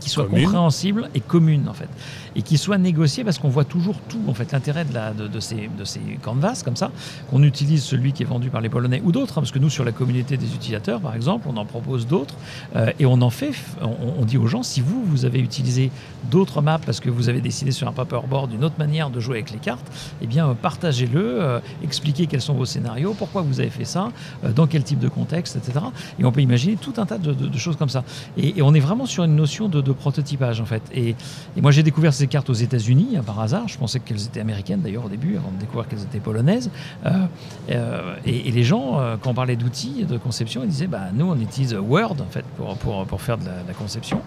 qui 0.00 0.10
soit 0.10 0.26
compréhensible 0.26 1.10
et 1.14 1.20
commune 1.20 1.68
en 1.68 1.72
fait. 1.72 1.88
Et 2.36 2.42
qui 2.42 2.58
soit 2.58 2.78
négocié 2.78 3.24
parce 3.24 3.38
qu'on 3.38 3.48
voit 3.48 3.64
toujours 3.64 3.96
tout 4.08 4.20
en 4.28 4.34
fait 4.34 4.52
l'intérêt 4.52 4.84
de, 4.84 4.94
la, 4.94 5.12
de, 5.12 5.40
ces, 5.40 5.68
de 5.76 5.84
ces 5.84 6.00
canvas 6.22 6.62
comme 6.64 6.76
ça 6.76 6.90
qu'on 7.30 7.42
utilise 7.42 7.82
celui 7.82 8.12
qui 8.12 8.22
est 8.22 8.26
vendu 8.26 8.50
par 8.50 8.60
les 8.60 8.68
polonais 8.68 9.02
ou 9.04 9.12
d'autres 9.12 9.38
hein, 9.38 9.40
parce 9.40 9.50
que 9.50 9.58
nous 9.58 9.70
sur 9.70 9.84
la 9.84 9.92
communauté 9.92 10.36
des 10.36 10.54
utilisateurs 10.54 11.00
par 11.00 11.14
exemple 11.14 11.48
on 11.50 11.56
en 11.56 11.64
propose 11.64 12.06
d'autres 12.06 12.34
euh, 12.76 12.92
et 12.98 13.06
on 13.06 13.20
en 13.22 13.30
fait 13.30 13.52
on, 13.82 14.24
dit 14.24 14.38
aux 14.38 14.46
gens 14.46 14.62
si 14.62 14.80
vous 14.80 15.02
vous 15.04 15.24
avez 15.24 15.40
utilisé 15.40 15.90
d'autres 16.30 16.62
maps 16.62 16.78
parce 16.78 17.00
que 17.00 17.10
vous 17.10 17.28
avez 17.28 17.40
décidé 17.40 17.72
sur 17.72 17.88
un 17.88 17.92
paperboard 17.92 18.52
une 18.52 18.64
autre 18.64 18.78
manière 18.78 19.10
de 19.10 19.20
jouer 19.20 19.36
avec 19.36 19.50
les 19.50 19.58
cartes 19.58 19.90
eh 20.22 20.26
bien 20.26 20.48
euh, 20.48 20.54
partagez-le 20.54 21.42
euh, 21.42 21.60
expliquez 21.82 22.26
quels 22.26 22.42
sont 22.42 22.54
vos 22.54 22.66
scénarios 22.66 23.14
pourquoi 23.14 23.42
vous 23.42 23.60
avez 23.60 23.70
fait 23.70 23.84
ça 23.84 24.10
dans 24.54 24.66
quel 24.66 24.84
type 24.84 24.98
de 24.98 25.08
contexte 25.08 25.56
etc 25.56 25.80
et 26.18 26.24
on 26.24 26.32
peut 26.32 26.40
imaginer 26.40 26.76
tout 26.76 26.94
un 26.96 27.06
tas 27.06 27.18
de, 27.18 27.58
choses 27.58 27.76
comme 27.76 27.88
ça. 27.88 28.04
Et, 28.36 28.62
on 28.62 28.74
est 28.74 28.80
vraiment 28.80 29.06
sur 29.06 29.24
une 29.24 29.36
notion 29.36 29.68
de, 29.68 29.87
prototypage 29.94 30.60
en 30.60 30.66
fait 30.66 30.82
et, 30.92 31.14
et 31.56 31.60
moi 31.60 31.70
j'ai 31.70 31.82
découvert 31.82 32.12
ces 32.12 32.26
cartes 32.26 32.50
aux 32.50 32.54
États-Unis 32.54 33.16
hein, 33.16 33.22
par 33.24 33.40
hasard. 33.40 33.68
Je 33.68 33.78
pensais 33.78 34.00
qu'elles 34.00 34.24
étaient 34.24 34.40
américaines 34.40 34.80
d'ailleurs 34.80 35.06
au 35.06 35.08
début, 35.08 35.36
avant 35.36 35.50
de 35.50 35.58
découvrir 35.58 35.88
qu'elles 35.88 36.02
étaient 36.02 36.20
polonaises. 36.20 36.70
Euh, 37.06 37.26
euh, 37.70 38.16
et, 38.24 38.50
les 38.50 38.64
gens, 38.64 38.98
euh, 38.98 39.16
quand 39.20 39.30
on 39.30 39.34
parlait 39.34 39.56
d'outils 39.56 40.04
de 40.04 40.18
conception, 40.18 40.62
ils 40.64 40.70
disaient 40.70 40.86
bah, 40.86 41.08
nous 41.14 41.26
on 41.26 41.38
utilise 41.40 41.74
Word 41.74 42.16
en 42.20 42.30
fait 42.30 42.44
pour, 42.56 42.76
pour, 42.76 43.06
pour 43.06 43.22
faire 43.22 43.38
de 43.38 43.44
la, 43.44 43.74
conception. 43.74 44.20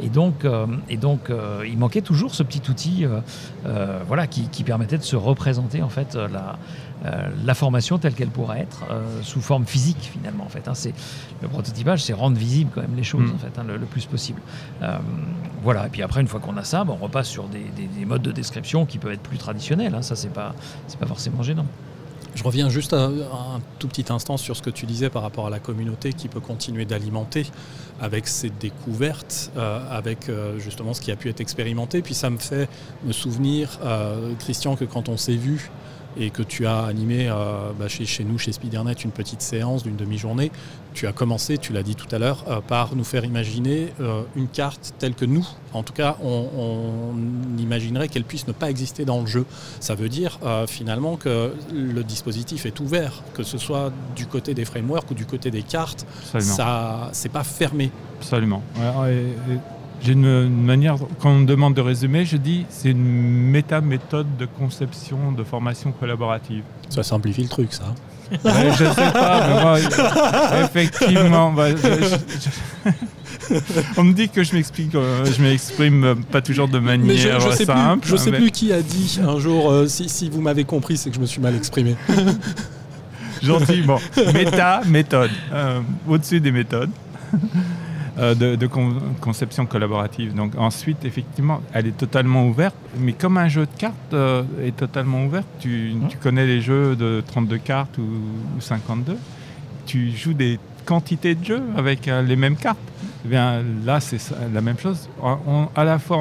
Et 0.00 0.08
donc, 0.08 0.46
et 0.90 0.96
donc 0.98 1.30
il 1.66 1.78
manquait 1.78 2.02
toujours 2.02 2.34
ce 2.34 2.42
petit 2.42 2.60
outil 2.68 3.06
voilà, 4.06 4.26
qui, 4.26 4.48
qui, 4.48 4.64
permettait 4.64 4.98
de 4.98 5.02
se 5.02 5.16
représenter 5.16 5.82
en 5.82 5.88
fait 5.88 6.14
la, 6.14 6.58
euh, 7.04 7.28
la 7.44 7.54
formation 7.54 7.98
telle 7.98 8.14
qu'elle 8.14 8.30
pourrait 8.30 8.60
être 8.60 8.84
euh, 8.90 9.22
sous 9.22 9.40
forme 9.40 9.66
physique 9.66 10.10
finalement 10.12 10.44
en 10.44 10.48
fait. 10.48 10.66
Hein. 10.66 10.74
c'est 10.74 10.92
le 11.40 11.48
prototypage, 11.48 12.02
c'est 12.02 12.12
rendre 12.12 12.36
visible 12.36 12.70
quand 12.74 12.80
même 12.80 12.96
les 12.96 13.04
choses 13.04 13.30
mm. 13.30 13.34
en 13.34 13.38
fait 13.38 13.58
hein, 13.58 13.64
le, 13.64 13.78
plus 13.86 14.06
possible. 14.06 14.40
Euh, 14.82 14.98
voilà. 15.62 15.86
Et 15.86 15.90
puis 15.90 16.02
après 16.02 16.20
une 16.20 16.26
fois 16.26 16.40
qu'on 16.40 16.56
a 16.56 16.64
ça, 16.64 16.84
on 16.88 16.96
repasse 16.96 17.28
sur 17.28 17.44
des, 17.48 17.64
modes 18.04 18.22
de 18.22 18.32
description 18.32 18.84
qui 18.84 18.98
peuvent 18.98 19.12
être 19.12 19.22
plus 19.22 19.38
traditionnels. 19.38 19.94
Hein. 19.94 20.02
ça 20.02 20.16
c'est 20.16 20.32
pas 20.32 20.54
c'est 20.88 20.98
pas 20.98 21.06
forcément 21.06 21.42
gênant. 21.42 21.66
Je 22.34 22.44
reviens 22.44 22.68
juste 22.68 22.92
un 22.92 23.60
tout 23.80 23.88
petit 23.88 24.12
instant 24.12 24.36
sur 24.36 24.56
ce 24.56 24.62
que 24.62 24.70
tu 24.70 24.86
disais 24.86 25.10
par 25.10 25.22
rapport 25.22 25.48
à 25.48 25.50
la 25.50 25.58
communauté 25.58 26.12
qui 26.12 26.28
peut 26.28 26.40
continuer 26.40 26.84
d'alimenter 26.84 27.46
avec 28.00 28.28
ses 28.28 28.48
découvertes, 28.48 29.50
avec 29.90 30.30
justement 30.58 30.94
ce 30.94 31.00
qui 31.00 31.10
a 31.10 31.16
pu 31.16 31.30
être 31.30 31.40
expérimenté. 31.40 32.00
Puis 32.00 32.14
ça 32.14 32.30
me 32.30 32.38
fait 32.38 32.68
me 33.04 33.10
souvenir, 33.10 33.80
Christian, 34.38 34.76
que 34.76 34.84
quand 34.84 35.08
on 35.08 35.16
s'est 35.16 35.34
vu 35.34 35.68
et 36.18 36.30
que 36.30 36.42
tu 36.42 36.66
as 36.66 36.84
animé 36.84 37.28
euh, 37.28 37.70
bah, 37.78 37.88
chez, 37.88 38.04
chez, 38.04 38.24
nous, 38.24 38.38
chez 38.38 38.52
Spidernet, 38.52 38.92
une 39.04 39.10
petite 39.10 39.40
séance 39.40 39.82
d'une 39.82 39.96
demi-journée, 39.96 40.50
tu 40.94 41.06
as 41.06 41.12
commencé, 41.12 41.58
tu 41.58 41.72
l'as 41.72 41.82
dit 41.82 41.94
tout 41.94 42.12
à 42.14 42.18
l'heure, 42.18 42.44
euh, 42.48 42.60
par 42.60 42.96
nous 42.96 43.04
faire 43.04 43.24
imaginer 43.24 43.92
euh, 44.00 44.22
une 44.34 44.48
carte 44.48 44.94
telle 44.98 45.14
que 45.14 45.24
nous, 45.24 45.46
en 45.72 45.82
tout 45.82 45.92
cas, 45.92 46.16
on, 46.22 47.14
imaginerait 47.58 48.08
qu'elle 48.08 48.24
puisse 48.24 48.46
ne 48.46 48.52
pas 48.52 48.70
exister 48.70 49.04
dans 49.04 49.20
le 49.20 49.26
jeu. 49.26 49.44
Ça 49.80 49.94
veut 49.94 50.08
dire 50.08 50.38
finalement 50.66 51.16
que 51.16 51.52
le 51.72 52.02
dispositif 52.04 52.64
est 52.66 52.80
ouvert, 52.80 53.22
que 53.34 53.42
ce 53.42 53.58
soit 53.58 53.92
du 54.16 54.26
côté 54.26 54.54
des 54.54 54.64
frameworks 54.64 55.10
ou 55.10 55.14
du 55.14 55.26
côté 55.26 55.50
des 55.50 55.62
cartes, 55.62 56.06
Absolument. 56.34 56.54
ça 56.54 57.10
c'est 57.12 57.28
pas 57.28 57.44
fermé. 57.44 57.90
Absolument. 58.20 58.62
J'ai 60.02 60.12
une, 60.12 60.64
manière, 60.64 60.96
quand 61.20 61.30
on 61.30 61.38
me 61.40 61.46
demande 61.46 61.74
de 61.74 61.80
résumer, 61.80 62.24
je 62.24 62.36
dis 62.36 62.66
c'est 62.68 62.90
une 62.90 63.50
méta-méthode 63.50 64.36
de 64.38 64.46
conception 64.46 65.32
de 65.32 65.42
formation 65.42 65.92
collaborative. 65.92 66.62
Ça 66.88 67.02
simplifie 67.02 67.42
le 67.42 67.48
truc, 67.48 67.72
ça. 67.72 67.94
Je 68.30 68.38
je 68.78 68.84
sais 68.84 69.12
pas, 69.12 69.48
mais 69.48 69.62
moi, 69.62 69.78
effectivement, 70.62 71.52
bah, 71.52 71.68
on 73.96 74.04
me 74.04 74.12
dit 74.12 74.28
que 74.28 74.44
je 74.44 74.54
m'explique, 74.54 74.94
euh, 74.94 75.24
je 75.24 75.42
m'exprime 75.42 76.16
pas 76.30 76.42
toujours 76.42 76.68
de 76.68 76.78
manière 76.78 77.40
je, 77.40 77.50
sais 77.50 77.64
simple. 77.64 78.06
je 78.06 78.16
sais 78.16 78.32
plus 78.32 78.50
qui 78.50 78.72
a 78.72 78.82
dit 78.82 79.18
un 79.26 79.38
jour, 79.38 79.70
euh, 79.70 79.86
si, 79.86 80.08
si, 80.08 80.28
vous 80.28 80.40
m'avez 80.40 80.64
compris, 80.64 80.96
c'est 80.96 81.10
que 81.10 81.16
je 81.16 81.20
me 81.20 81.26
suis 81.26 81.40
mal 81.40 81.56
exprimé. 81.56 81.96
Gentiment. 83.42 84.00
Méta, 84.34 84.82
méthode. 84.86 85.30
Euh, 85.52 85.80
au-dessus 86.08 86.40
des 86.40 86.52
méthodes. 86.52 86.90
Euh, 88.18 88.34
de, 88.34 88.66
conception 89.20 89.66
collaborative. 89.66 90.34
Donc 90.34 90.52
ensuite, 90.58 91.04
effectivement, 91.04 91.62
elle 91.72 91.86
est 91.86 91.96
totalement 91.96 92.46
ouverte, 92.46 92.74
mais 92.98 93.12
comme 93.12 93.38
un 93.38 93.46
jeu 93.46 93.62
de 93.66 93.78
cartes 93.78 93.94
euh, 94.12 94.42
est 94.60 94.76
totalement 94.76 95.24
ouvert, 95.24 95.44
tu, 95.60 95.92
mmh. 95.94 96.08
tu, 96.08 96.16
connais 96.16 96.44
les 96.44 96.60
jeux 96.60 96.96
de 96.96 97.22
32 97.24 97.58
cartes 97.58 97.96
ou, 97.98 98.60
52, 98.60 99.16
tu 99.86 100.10
joues 100.10 100.32
des 100.32 100.58
quantités 100.84 101.36
de 101.36 101.44
jeux 101.44 101.62
avec 101.76 102.08
euh, 102.08 102.22
les 102.22 102.34
mêmes 102.34 102.56
cartes. 102.56 102.78
Eh 103.24 103.28
bien, 103.28 103.62
là, 103.84 104.00
c'est 104.00 104.20
la 104.52 104.60
même 104.60 104.78
chose. 104.78 105.08
à 105.76 105.84
la 105.84 105.98
fois, 106.00 106.18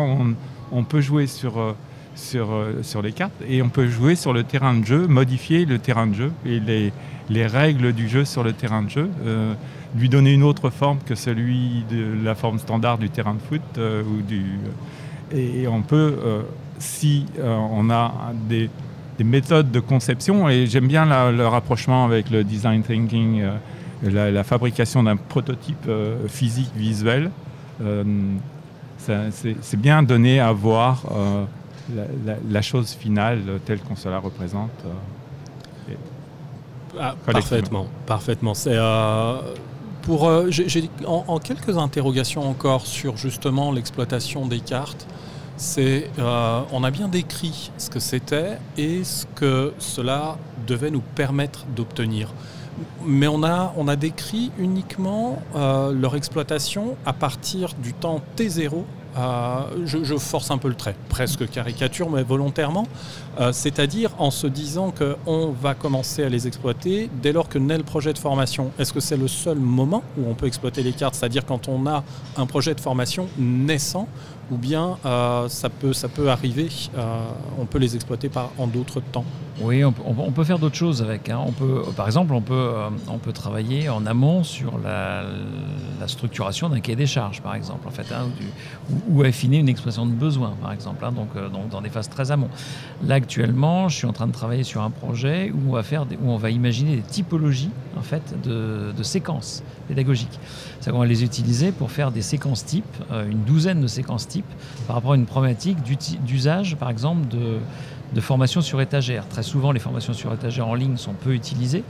on, 0.72 0.84
peut 0.84 1.02
jouer 1.02 1.26
sur, 1.26 1.76
sur, 2.16 2.48
sur 2.84 3.02
les 3.02 3.12
cartes 3.12 3.42
et 3.48 3.62
on 3.64 3.70
peut 3.70 3.88
jouer 3.88 4.16
sur 4.16 4.34
le 4.34 4.44
terrain 4.44 4.76
de 4.76 4.86
jeu, 4.86 5.08
modifier 5.08 5.66
le 5.66 5.80
terrain 5.80 6.06
de 6.06 6.14
jeu 6.14 6.32
et 6.46 6.60
les, 6.60 6.92
les 7.30 7.48
règles 7.48 7.94
du 7.94 8.08
jeu 8.08 8.26
sur 8.26 8.44
le 8.44 8.54
terrain 8.54 8.84
de 8.84 8.90
jeu 8.90 9.10
lui 9.96 10.10
donner 10.10 10.34
une 10.34 10.44
autre 10.44 10.70
forme 10.70 11.00
que 11.06 11.16
celui 11.16 11.84
de 11.90 12.24
la 12.24 12.36
forme 12.36 12.60
standard 12.60 12.98
du 12.98 13.10
terrain 13.10 13.34
de 13.34 13.40
foot. 13.40 13.62
Euh, 13.78 14.04
ou 14.04 14.22
du, 14.22 14.44
et, 15.32 15.68
on 15.68 15.82
peut, 15.82 16.18
euh, 16.24 16.42
si 16.80 17.26
euh, 17.40 17.56
on 17.72 17.90
a 17.90 18.14
des, 18.48 18.70
méthodes 19.24 19.72
de 19.72 19.80
conception, 19.80 20.48
et 20.48 20.68
j'aime 20.68 20.88
bien 20.88 21.32
le 21.32 21.48
rapprochement 21.48 22.06
avec 22.06 22.30
le 22.30 22.44
design 22.44 22.84
thinking, 22.84 23.44
la, 24.04 24.44
fabrication 24.44 25.02
d'un 25.02 25.16
prototype 25.18 25.90
physique 26.28 26.70
visuel, 26.76 27.32
c'est 29.00 29.80
bien 29.80 30.04
donné 30.04 30.40
à 30.40 30.52
voir 30.52 31.02
la, 32.48 32.62
chose 32.62 32.92
finale 32.92 33.42
telle 33.66 33.80
qu'on 33.80 33.96
se 33.96 34.08
la 34.08 34.20
représente. 34.20 34.70
Ah, 37.00 37.16
parfaitement, 37.26 37.88
parfaitement. 38.06 38.54
C'est 38.54 38.78
j'ai 40.50 40.90
en, 41.06 41.40
quelques 41.40 41.78
interrogations 41.78 42.50
encore 42.50 42.86
sur 42.86 43.18
justement 43.18 43.72
l'exploitation 43.72 44.46
des 44.46 44.60
cartes. 44.60 45.08
C'est 45.58 46.10
on 46.20 46.84
a 46.84 46.92
bien 46.92 47.08
décrit 47.08 47.72
ce 47.78 47.90
que 47.90 48.00
c'était 48.00 48.60
et 48.78 49.04
ce 49.04 49.26
que 49.36 49.74
cela 49.80 50.38
devait 50.68 50.92
nous 50.92 51.02
permettre 51.16 51.66
d'obtenir 51.76 52.32
mais 53.06 53.28
on 53.28 53.44
a, 53.44 53.74
on 53.78 53.88
a 53.88 53.96
décrit 53.96 54.52
uniquement 54.58 55.42
euh, 55.56 55.92
leur 55.92 56.16
exploitation 56.16 56.96
à 57.06 57.14
partir 57.14 57.74
du 57.82 57.94
temps 57.94 58.22
T0. 58.38 58.84
Euh, 59.18 59.86
je, 59.86 60.18
force 60.18 60.52
un 60.52 60.58
peu 60.58 60.68
le 60.68 60.76
trait, 60.76 60.96
presque 61.10 61.50
caricature, 61.50 62.10
mais 62.10 62.24
volontairement. 62.24 62.88
Euh, 63.40 63.52
c'est-à-dire 63.52 64.12
en 64.18 64.32
se 64.32 64.48
disant 64.48 64.92
qu'on 64.92 65.52
va 65.52 65.74
commencer 65.76 66.24
à 66.24 66.30
les 66.30 66.48
exploiter 66.48 67.10
dès 67.22 67.32
lors 67.32 67.50
que 67.50 67.58
naît 67.58 67.78
le 67.78 67.84
projet 67.84 68.14
de 68.14 68.18
formation. 68.18 68.72
Est-ce 68.80 68.94
que 68.94 69.00
c'est 69.00 69.18
le 69.18 69.28
seul 69.28 69.58
moment 69.58 70.04
où 70.18 70.30
on 70.30 70.34
peut 70.34 70.48
exploiter 70.48 70.84
les 70.84 70.94
cartes? 70.94 71.16
C'est-à-dire 71.16 71.46
quand 71.46 71.68
on 71.68 71.88
a 71.88 72.04
un 72.36 72.46
projet 72.46 72.74
de 72.74 72.80
formation 72.80 73.28
naissant 73.38 74.08
ou 74.52 74.58
bien 74.58 74.98
ça, 75.48 75.70
peut, 75.70 75.94
ça 75.94 76.08
peut 76.08 76.30
arriver, 76.30 76.70
on 77.60 77.66
peut 77.66 77.80
les 77.80 77.96
exploiter 77.96 78.30
en 78.58 78.68
d'autres 78.68 79.02
temps 79.02 79.26
oui, 79.60 79.84
on, 79.84 79.92
peut 79.92 80.44
faire 80.44 80.60
d'autres 80.60 80.76
choses 80.76 81.02
avec. 81.02 81.30
Hein. 81.30 81.40
On 81.44 81.52
peut, 81.52 81.82
par 81.96 82.06
exemple, 82.06 82.34
on 82.34 82.42
peut, 82.42 82.54
euh, 82.54 82.90
on 83.08 83.18
peut 83.18 83.34
travailler 83.34 83.90
en 83.90 84.06
amont 84.06 84.44
sur 84.44 84.78
la, 84.78 85.24
structuration 86.06 86.70
d'un 86.70 86.80
cahier 86.80 86.96
des 86.96 87.08
charges, 87.08 87.42
par 87.42 87.56
exemple, 87.56 87.88
en 87.88 87.92
fait, 87.92 88.14
hein, 88.14 88.28
ou, 89.10 89.24
affiner 89.24 89.58
une 89.58 89.68
expression 89.68 90.06
de 90.06 90.12
besoin, 90.12 90.56
par 90.62 90.72
exemple, 90.72 91.04
hein, 91.04 91.14
euh, 91.36 91.50
donc, 91.50 91.70
dans 91.70 91.82
des 91.82 91.90
phases 91.90 92.08
très 92.08 92.32
amont. 92.32 92.50
Là, 93.04 93.16
actuellement, 93.16 93.90
je 93.90 93.98
suis 93.98 94.08
en 94.08 94.14
train 94.14 94.28
de 94.28 94.32
travailler 94.32 94.64
sur 94.64 94.84
un 94.84 94.92
projet 94.92 95.52
où 95.52 95.70
on 95.70 95.74
va, 95.74 95.84
faire 95.84 96.06
où 96.22 96.30
on 96.30 96.38
va 96.38 96.52
imaginer 96.52 96.96
des 96.96 97.02
typologies 97.02 97.72
en 97.98 98.04
fait, 98.04 98.36
de, 98.44 99.04
séquences 99.04 99.64
pédagogiques. 99.88 100.40
C'est-à-dire 100.80 100.94
qu'on 100.94 101.00
va 101.00 101.06
les 101.06 101.24
utiliser 101.24 101.72
pour 101.72 101.92
faire 101.92 102.12
des 102.12 102.22
séquences 102.22 102.66
types, 102.66 102.86
euh, 103.12 103.30
une 103.30 103.44
douzaine 103.44 103.82
de 103.82 103.88
séquences 103.88 104.28
types, 104.28 104.46
par 104.86 104.96
rapport 104.96 105.14
à 105.14 105.16
une 105.16 105.26
problématique 105.26 105.78
d'usage, 106.24 106.76
par 106.76 106.90
exemple, 106.90 107.28
de 107.28 107.60
de 108.14 108.22
formation 108.22 108.62
sur 108.62 108.80
étagère. 108.82 109.28
Très 109.28 109.44
souvent, 109.44 109.72
les 109.72 109.80
formations 109.80 110.14
sur 110.14 110.34
étagère 110.34 110.68
en 110.68 110.76
ligne 110.76 110.98
sont 110.98 111.14
peu 111.14 111.34
utilisées 111.34 111.84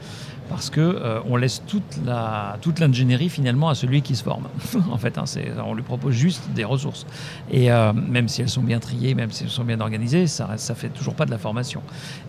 parce 0.50 0.70
que 0.70 0.82
euh, 0.82 1.20
on 1.30 1.36
laisse 1.36 1.62
toute 1.68 2.00
la 2.06 2.58
toute 2.62 2.80
l'ingénierie 2.80 3.30
finalement 3.30 3.70
à 3.70 3.76
celui 3.76 4.02
qui 4.02 4.16
se 4.16 4.24
forme. 4.24 4.48
en 4.92 4.98
fait, 4.98 5.18
hein, 5.18 5.26
on 5.66 5.74
lui 5.74 5.84
propose 5.84 6.14
juste 6.14 6.50
des 6.56 6.64
ressources. 6.64 7.06
Et 7.52 7.72
euh, 7.72 7.94
même 7.94 8.28
si 8.28 8.42
elles 8.42 8.50
sont 8.50 8.62
bien 8.62 8.80
triées, 8.80 9.16
même 9.16 9.32
si 9.32 9.44
elles 9.44 9.50
sont 9.50 9.64
bien 9.64 9.80
organisées, 9.80 10.28
ça 10.28 10.58
ça 10.58 10.76
fait 10.76 10.90
toujours 10.90 11.16
pas 11.16 11.26
de 11.26 11.32
la 11.32 11.38
formation. 11.38 11.82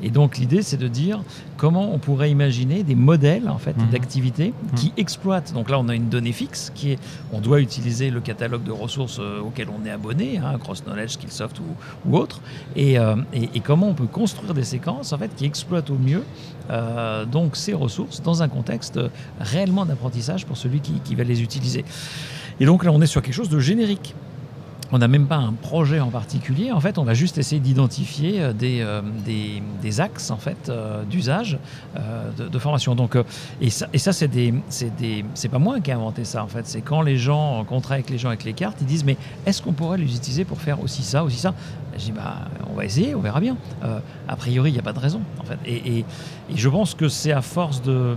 Et 0.02 0.10
donc 0.10 0.38
l'idée, 0.38 0.62
c'est 0.62 0.76
de 0.76 0.88
dire 0.88 1.22
comment 1.56 1.92
on 1.92 1.98
pourrait 1.98 2.30
imaginer 2.30 2.82
des 2.82 2.94
modèles 2.94 3.48
en 3.48 3.58
fait 3.58 3.76
mmh. 3.76 3.90
d'activités 3.90 4.48
mmh. 4.48 4.74
qui 4.74 4.92
exploitent. 4.96 5.52
Donc 5.52 5.70
là, 5.70 5.78
on 5.78 5.88
a 5.88 5.94
une 5.94 6.08
donnée 6.08 6.32
fixe 6.32 6.72
qui 6.74 6.92
est, 6.92 6.98
on 7.32 7.40
doit 7.40 7.60
utiliser 7.60 8.10
le 8.10 8.20
catalogue 8.20 8.64
de 8.64 8.72
ressources 8.72 9.18
euh, 9.20 9.40
auquel 9.40 9.68
on 9.70 9.86
est 9.86 9.90
abonné, 9.90 10.38
hein, 10.38 10.58
Cross 10.58 10.84
Knowledge, 10.84 11.10
Skillsoft 11.10 11.60
ou, 11.60 11.64
ou 12.08 12.16
autre, 12.16 12.40
et, 12.76 12.94
et, 12.94 13.50
et, 13.54 13.60
comment 13.60 13.88
on 13.88 13.94
peut 13.94 14.06
construire 14.06 14.54
des 14.54 14.64
séquences 14.64 15.12
en 15.12 15.18
fait 15.18 15.34
qui 15.34 15.44
exploitent 15.44 15.90
au 15.90 15.98
mieux 15.98 16.22
donc 17.30 17.56
ces 17.56 17.72
ressources 17.72 18.07
dans 18.24 18.42
un 18.42 18.48
contexte 18.48 18.98
réellement 19.40 19.86
d'apprentissage 19.86 20.46
pour 20.46 20.56
celui 20.56 20.80
qui, 20.80 21.14
va 21.14 21.24
les 21.24 21.42
utiliser. 21.42 21.84
Et 22.60 22.66
donc 22.66 22.84
là, 22.84 22.92
on 22.92 23.00
est 23.00 23.06
sur 23.06 23.22
quelque 23.22 23.34
chose 23.34 23.48
de 23.48 23.58
générique. 23.58 24.14
On 24.90 24.98
n'a 24.98 25.08
même 25.08 25.26
pas 25.26 25.36
un 25.36 25.52
projet 25.52 26.00
en 26.00 26.08
particulier. 26.08 26.72
En 26.72 26.80
fait, 26.80 26.98
on 26.98 27.04
va 27.04 27.14
juste 27.14 27.36
essayer 27.38 27.60
d'identifier 27.60 28.42
euh, 28.42 28.52
euh, 28.62 29.02
des, 29.82 30.00
axes 30.00 30.30
en 30.30 30.36
fait 30.36 30.68
euh, 30.68 31.02
d'usage 31.04 31.58
de, 32.38 32.58
formation. 32.58 32.94
Donc, 32.94 33.16
et 33.60 33.70
ça, 33.70 34.12
c'est 34.12 35.48
pas 35.50 35.58
moi 35.58 35.80
qui 35.80 35.90
ai 35.90 35.94
inventé 35.94 36.24
ça. 36.24 36.42
En 36.42 36.48
fait, 36.48 36.66
c'est 36.66 36.80
quand 36.80 37.02
les 37.02 37.16
gens, 37.16 37.66
on 37.70 37.80
travaille 37.80 38.00
avec 38.00 38.10
les 38.10 38.18
gens 38.18 38.28
avec 38.28 38.44
les 38.44 38.52
cartes, 38.52 38.78
ils 38.80 38.86
disent 38.86 39.04
mais 39.04 39.16
est-ce 39.46 39.62
qu'on 39.62 39.72
pourrait 39.72 39.98
les 39.98 40.14
utiliser 40.14 40.44
pour 40.44 40.60
faire 40.60 40.82
aussi 40.82 41.02
ça, 41.02 41.22
aussi 41.24 41.38
ça? 41.38 41.54
Je 41.96 42.04
dis 42.04 42.12
bah 42.12 42.36
on 42.70 42.74
va 42.74 42.84
essayer, 42.84 43.14
on 43.14 43.20
verra 43.20 43.40
bien. 43.40 43.56
a 44.28 44.36
priori, 44.36 44.70
il 44.70 44.74
n'y 44.74 44.78
a 44.78 44.82
pas 44.82 44.92
de 44.92 45.00
raison 45.00 45.20
en 45.40 45.44
fait. 45.44 45.58
Et 45.66 46.04
je 46.54 46.68
pense 46.68 46.94
que 46.94 47.08
c'est 47.08 47.32
à 47.32 47.42
force 47.42 47.82
de 47.82 48.16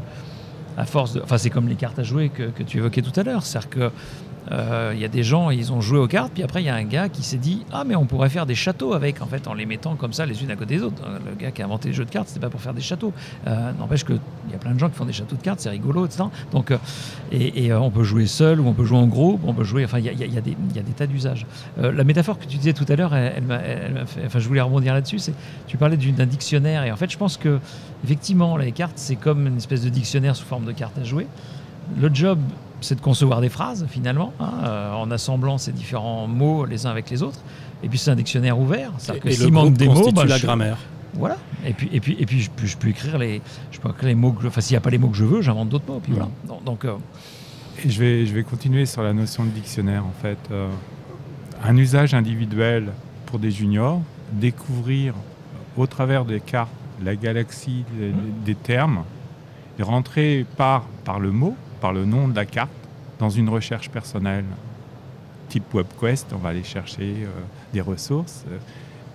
à 0.78 0.86
force 0.86 1.14
de. 1.14 1.22
Enfin, 1.22 1.38
c'est 1.38 1.50
comme 1.50 1.68
les 1.68 1.76
cartes 1.76 2.00
à 2.00 2.04
jouer 2.04 2.30
que, 2.30 2.44
que 2.44 2.64
tu 2.64 2.78
évoquais 2.78 3.02
tout 3.02 3.18
à 3.20 3.24
l'heure. 3.24 3.44
C'est-à-dire 3.44 3.70
que 3.70 3.92
il 4.48 4.54
euh, 4.54 4.96
y 4.96 5.06
a 5.06 5.08
des 5.08 5.24
gens, 5.24 5.52
ils 5.52 5.72
ont 5.72 5.82
joué 5.82 6.00
aux 6.00 6.08
cartes, 6.08 6.32
puis 6.34 6.42
après 6.44 6.64
il 6.64 6.66
y 6.66 6.70
a 6.70 6.76
un 6.76 6.84
gars 6.84 7.10
qui 7.10 7.22
s'est 7.22 7.38
dit 7.38 7.64
ah 7.72 7.84
mais 7.86 7.96
on 7.96 8.06
pourrait 8.06 8.30
faire 8.30 8.46
des 8.46 8.56
châteaux 8.56 8.94
avec 8.94 9.22
en 9.22 9.28
fait 9.28 9.48
en 9.48 9.54
les 9.54 9.66
mettant 9.66 9.96
comme 9.96 10.14
ça 10.14 10.26
les 10.26 10.42
unes 10.44 10.50
à 10.50 10.56
côté 10.56 10.78
des 10.78 10.84
autres. 10.84 11.04
Le 11.26 11.36
gars 11.36 11.52
qui 11.52 11.62
a 11.62 11.66
inventé 11.66 11.90
les 11.90 11.94
jeux 11.94 12.06
de 12.06 12.10
cartes, 12.10 12.28
c'était 12.28 12.40
pas 12.40 12.50
pour 12.50 12.62
faire 12.62 12.74
des 12.74 12.82
châteaux. 12.82 13.14
Euh, 13.48 13.72
n'empêche 13.74 14.04
que 14.04 14.14
il 14.14 14.52
y 14.52 14.56
a 14.56 14.58
plein 14.58 14.74
de 14.74 14.80
gens 14.80 14.90
qui 14.90 14.96
font 14.96 15.06
des 15.06 15.14
châteaux 15.14 15.36
de 15.36 15.42
cartes, 15.42 15.60
c'est 15.60 15.70
rigolo, 15.70 16.06
etc. 16.06 16.24
Donc 16.52 16.72
euh, 16.72 16.78
et, 17.32 17.72
on 17.74 17.92
peut 17.92 18.04
jouer 18.04 18.26
seul 18.26 18.60
ou 18.60 18.68
on 18.68 18.74
peut 18.74 18.84
jouer 18.84 18.98
en 18.98 19.08
groupe, 19.08 19.42
on 19.46 19.54
peut 19.54 19.64
jouer. 19.64 19.86
Enfin 19.86 20.00
il 20.00 20.06
y 20.06 20.38
a, 20.38 20.42
des 20.42 20.94
tas 20.96 21.08
d'usages. 21.08 21.46
la 21.78 22.04
métaphore 22.04 22.40
que 22.40 22.46
tu 22.46 22.58
disais 22.58 22.74
tout 22.74 22.86
à 22.90 22.96
l'heure, 22.96 23.14
enfin 23.14 24.40
je 24.40 24.48
voulais 24.48 24.62
rebondir 24.62 24.94
là-dessus, 24.94 25.20
c'est 25.20 25.34
tu 25.68 25.78
parlais 25.78 25.98
d'un 25.98 26.26
dictionnaire 26.26 26.84
et 26.84 26.92
en 26.92 26.96
fait 26.96 27.12
je 27.12 27.18
pense 27.18 27.38
que 27.38 27.60
effectivement 28.04 28.58
les 28.58 28.72
cartes 28.72 28.98
c'est 28.98 29.16
comme 29.16 29.48
une 29.48 29.58
espèce 29.58 29.84
de 29.84 29.90
dictionnaire 29.90 30.36
sous 30.36 30.46
forme 30.46 30.66
de 30.66 30.72
cartes 30.72 30.98
à 30.98 31.04
jouer. 31.04 31.28
Le 32.00 32.10
job 32.14 32.40
c'est 32.82 32.96
de 32.96 33.02
concevoir 33.02 33.42
des 33.42 33.50
phrases 33.50 33.86
finalement, 33.90 34.34
hein, 34.40 34.52
euh, 34.64 34.94
en 34.94 35.10
assemblant 35.12 35.58
ces 35.58 35.72
différents 35.72 36.28
mots 36.28 36.66
les 36.66 36.86
uns 36.86 36.90
avec 36.90 37.10
les 37.10 37.24
autres. 37.24 37.40
Et 37.84 37.90
puis 37.90 37.98
c'est 37.98 38.12
un 38.12 38.16
dictionnaire 38.16 38.60
ouvert, 38.60 38.92
c'est-à-dire 38.98 39.24
que 39.24 39.32
s'il 39.32 39.54
manque 39.54 39.74
des 39.74 39.88
mots, 39.88 40.12
bah, 40.12 40.26
la 40.26 40.40
grammaire. 40.40 40.78
Voilà. 41.14 41.38
Et 41.66 41.74
puis 41.74 41.90
et 41.92 42.00
puis 42.00 42.16
et 42.20 42.26
puis 42.26 42.40
je, 42.42 42.78
peux 42.78 42.88
écrire 42.88 43.18
les, 43.18 43.42
je 43.72 43.80
peux 43.80 43.90
écrire 43.90 44.08
les 44.08 44.16
mots. 44.16 44.32
Que, 44.32 44.48
enfin 44.48 44.62
s'il 44.62 44.74
n'y 44.74 44.78
a 44.78 44.82
pas 44.82 44.90
les 44.90 44.98
mots 44.98 45.10
que 45.10 45.18
je 45.18 45.26
veux, 45.26 45.42
j'invente 45.42 45.70
d'autres 45.70 45.88
mots. 45.88 46.00
Puis 46.02 46.14
voilà. 46.14 46.30
Donc, 46.66 46.86
euh, 46.86 46.96
je 47.86 48.00
vais 48.00 48.26
je 48.26 48.34
vais 48.34 48.44
continuer 48.44 48.86
sur 48.86 49.04
la 49.04 49.14
notion 49.14 49.44
de 49.44 49.50
dictionnaire 49.50 50.06
en 50.06 50.14
fait. 50.22 50.38
Euh, 50.52 50.70
un 51.64 51.78
usage 51.78 52.14
individuel 52.14 52.92
pour 53.28 53.38
des 53.38 53.52
juniors, 53.52 54.02
découvrir 54.32 55.14
au 55.78 55.86
travers 55.86 56.26
des 56.26 56.40
cartes 56.40 56.72
la 57.04 57.16
galaxie 57.16 57.84
des, 57.98 58.10
mmh. 58.10 58.44
des 58.46 58.56
termes, 58.56 59.04
et 59.80 59.84
rentrer 59.84 60.46
par 60.58 60.84
par 61.04 61.20
le 61.20 61.32
mot 61.32 61.56
par 61.82 61.92
le 61.92 62.06
nom 62.06 62.28
de 62.28 62.36
la 62.36 62.46
carte 62.46 62.70
dans 63.20 63.30
une 63.30 63.50
recherche 63.50 63.90
personnelle 63.90 64.46
type 65.50 65.74
WebQuest. 65.74 66.28
On 66.34 66.38
va 66.38 66.50
aller 66.50 66.64
chercher 66.64 67.14
euh, 67.24 67.28
des 67.74 67.82
ressources 67.82 68.46
euh, 68.50 68.58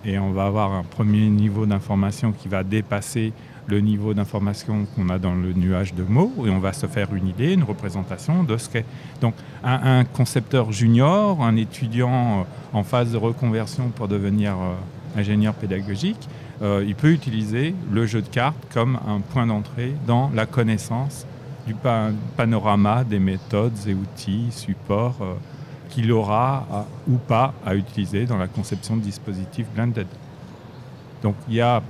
et 0.05 0.19
on 0.19 0.31
va 0.31 0.45
avoir 0.45 0.71
un 0.73 0.83
premier 0.83 1.27
niveau 1.29 1.65
d'information 1.65 2.31
qui 2.31 2.47
va 2.47 2.63
dépasser 2.63 3.33
le 3.65 3.81
niveau 3.81 4.13
d'information 4.13 4.85
qu'on 4.95 5.09
a 5.09 5.17
dans 5.17 5.33
le 5.33 5.51
nuage 5.51 5.93
de 5.93 6.03
mots 6.03 6.31
et 6.45 6.49
on 6.49 6.59
va 6.59 6.71
se 6.71 6.85
faire 6.85 7.13
une 7.13 7.27
idée, 7.27 7.53
une 7.53 7.63
représentation 7.63 8.43
de 8.43 8.55
ce 8.55 8.69
qu'est. 8.69 8.85
Donc 9.19 9.33
un, 9.63 10.05
concepteur 10.05 10.71
junior, 10.71 11.41
un 11.41 11.55
étudiant 11.55 12.41
euh, 12.41 12.43
en 12.73 12.83
phase 12.83 13.11
de 13.11 13.17
reconversion 13.17 13.89
pour 13.89 14.07
devenir 14.07 14.55
ingénieur 15.17 15.53
pédagogique, 15.53 16.29
il 16.61 16.95
peut 16.95 17.11
utiliser 17.11 17.75
le 17.91 18.05
jeu 18.07 18.21
de 18.21 18.27
cartes 18.27 18.57
comme 18.73 18.99
un 19.07 19.19
point 19.19 19.45
d'entrée 19.45 19.93
dans 20.05 20.31
la 20.33 20.45
connaissance 20.45 21.25
du 21.67 21.75
panorama 22.35 23.03
des 23.03 23.19
méthodes 23.19 23.77
et 23.85 23.93
outils, 23.93 24.47
supports 24.51 25.17
euh, 25.21 25.33
qu'il 25.89 26.11
aura 26.11 26.87
ou 27.07 27.17
pas 27.17 27.53
à 27.65 27.75
utiliser 27.75 28.25
dans 28.25 28.37
la 28.37 28.47
conception 28.47 28.97
de 28.97 29.01
dispositifs 29.01 29.67
blended. 29.75 30.07
Donc 31.21 31.35
il 31.47 31.55
y 31.55 31.61
a 31.61 31.81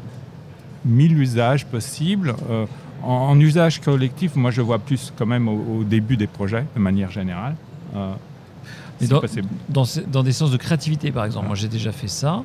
mille 0.85 1.17
usages 1.17 1.65
possibles. 1.65 2.35
Euh, 2.49 2.65
en, 3.03 3.39
usage 3.39 3.79
collectif, 3.79 4.35
moi 4.35 4.51
je 4.51 4.61
vois 4.61 4.79
plus 4.79 5.13
quand 5.15 5.25
même 5.25 5.47
au, 5.47 5.83
début 5.83 6.17
des 6.17 6.27
projets, 6.27 6.65
de 6.75 6.79
manière 6.79 7.11
générale. 7.11 7.55
Euh, 7.95 8.13
dans, 9.01 9.21
dans, 9.69 9.83
dans, 10.07 10.23
des 10.23 10.31
sens 10.31 10.49
de 10.49 10.57
créativité, 10.57 11.11
par 11.11 11.25
exemple, 11.25 11.45
moi 11.45 11.55
j'ai 11.55 11.67
déjà 11.67 11.91
fait 11.91 12.07
ça. 12.07 12.43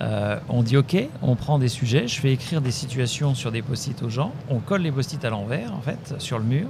Euh, 0.00 0.38
on 0.48 0.62
dit 0.62 0.76
OK, 0.76 0.96
on 1.22 1.36
prend 1.36 1.58
des 1.58 1.68
sujets, 1.68 2.08
je 2.08 2.20
fais 2.20 2.32
écrire 2.32 2.60
des 2.60 2.70
situations 2.70 3.34
sur 3.34 3.52
des 3.52 3.62
post-it 3.62 4.02
aux 4.02 4.08
gens, 4.08 4.32
on 4.50 4.58
colle 4.58 4.82
les 4.82 4.92
post-it 4.92 5.24
à 5.24 5.30
l'envers, 5.30 5.72
en 5.72 5.80
fait, 5.80 6.14
sur 6.18 6.38
le 6.38 6.44
mur. 6.44 6.66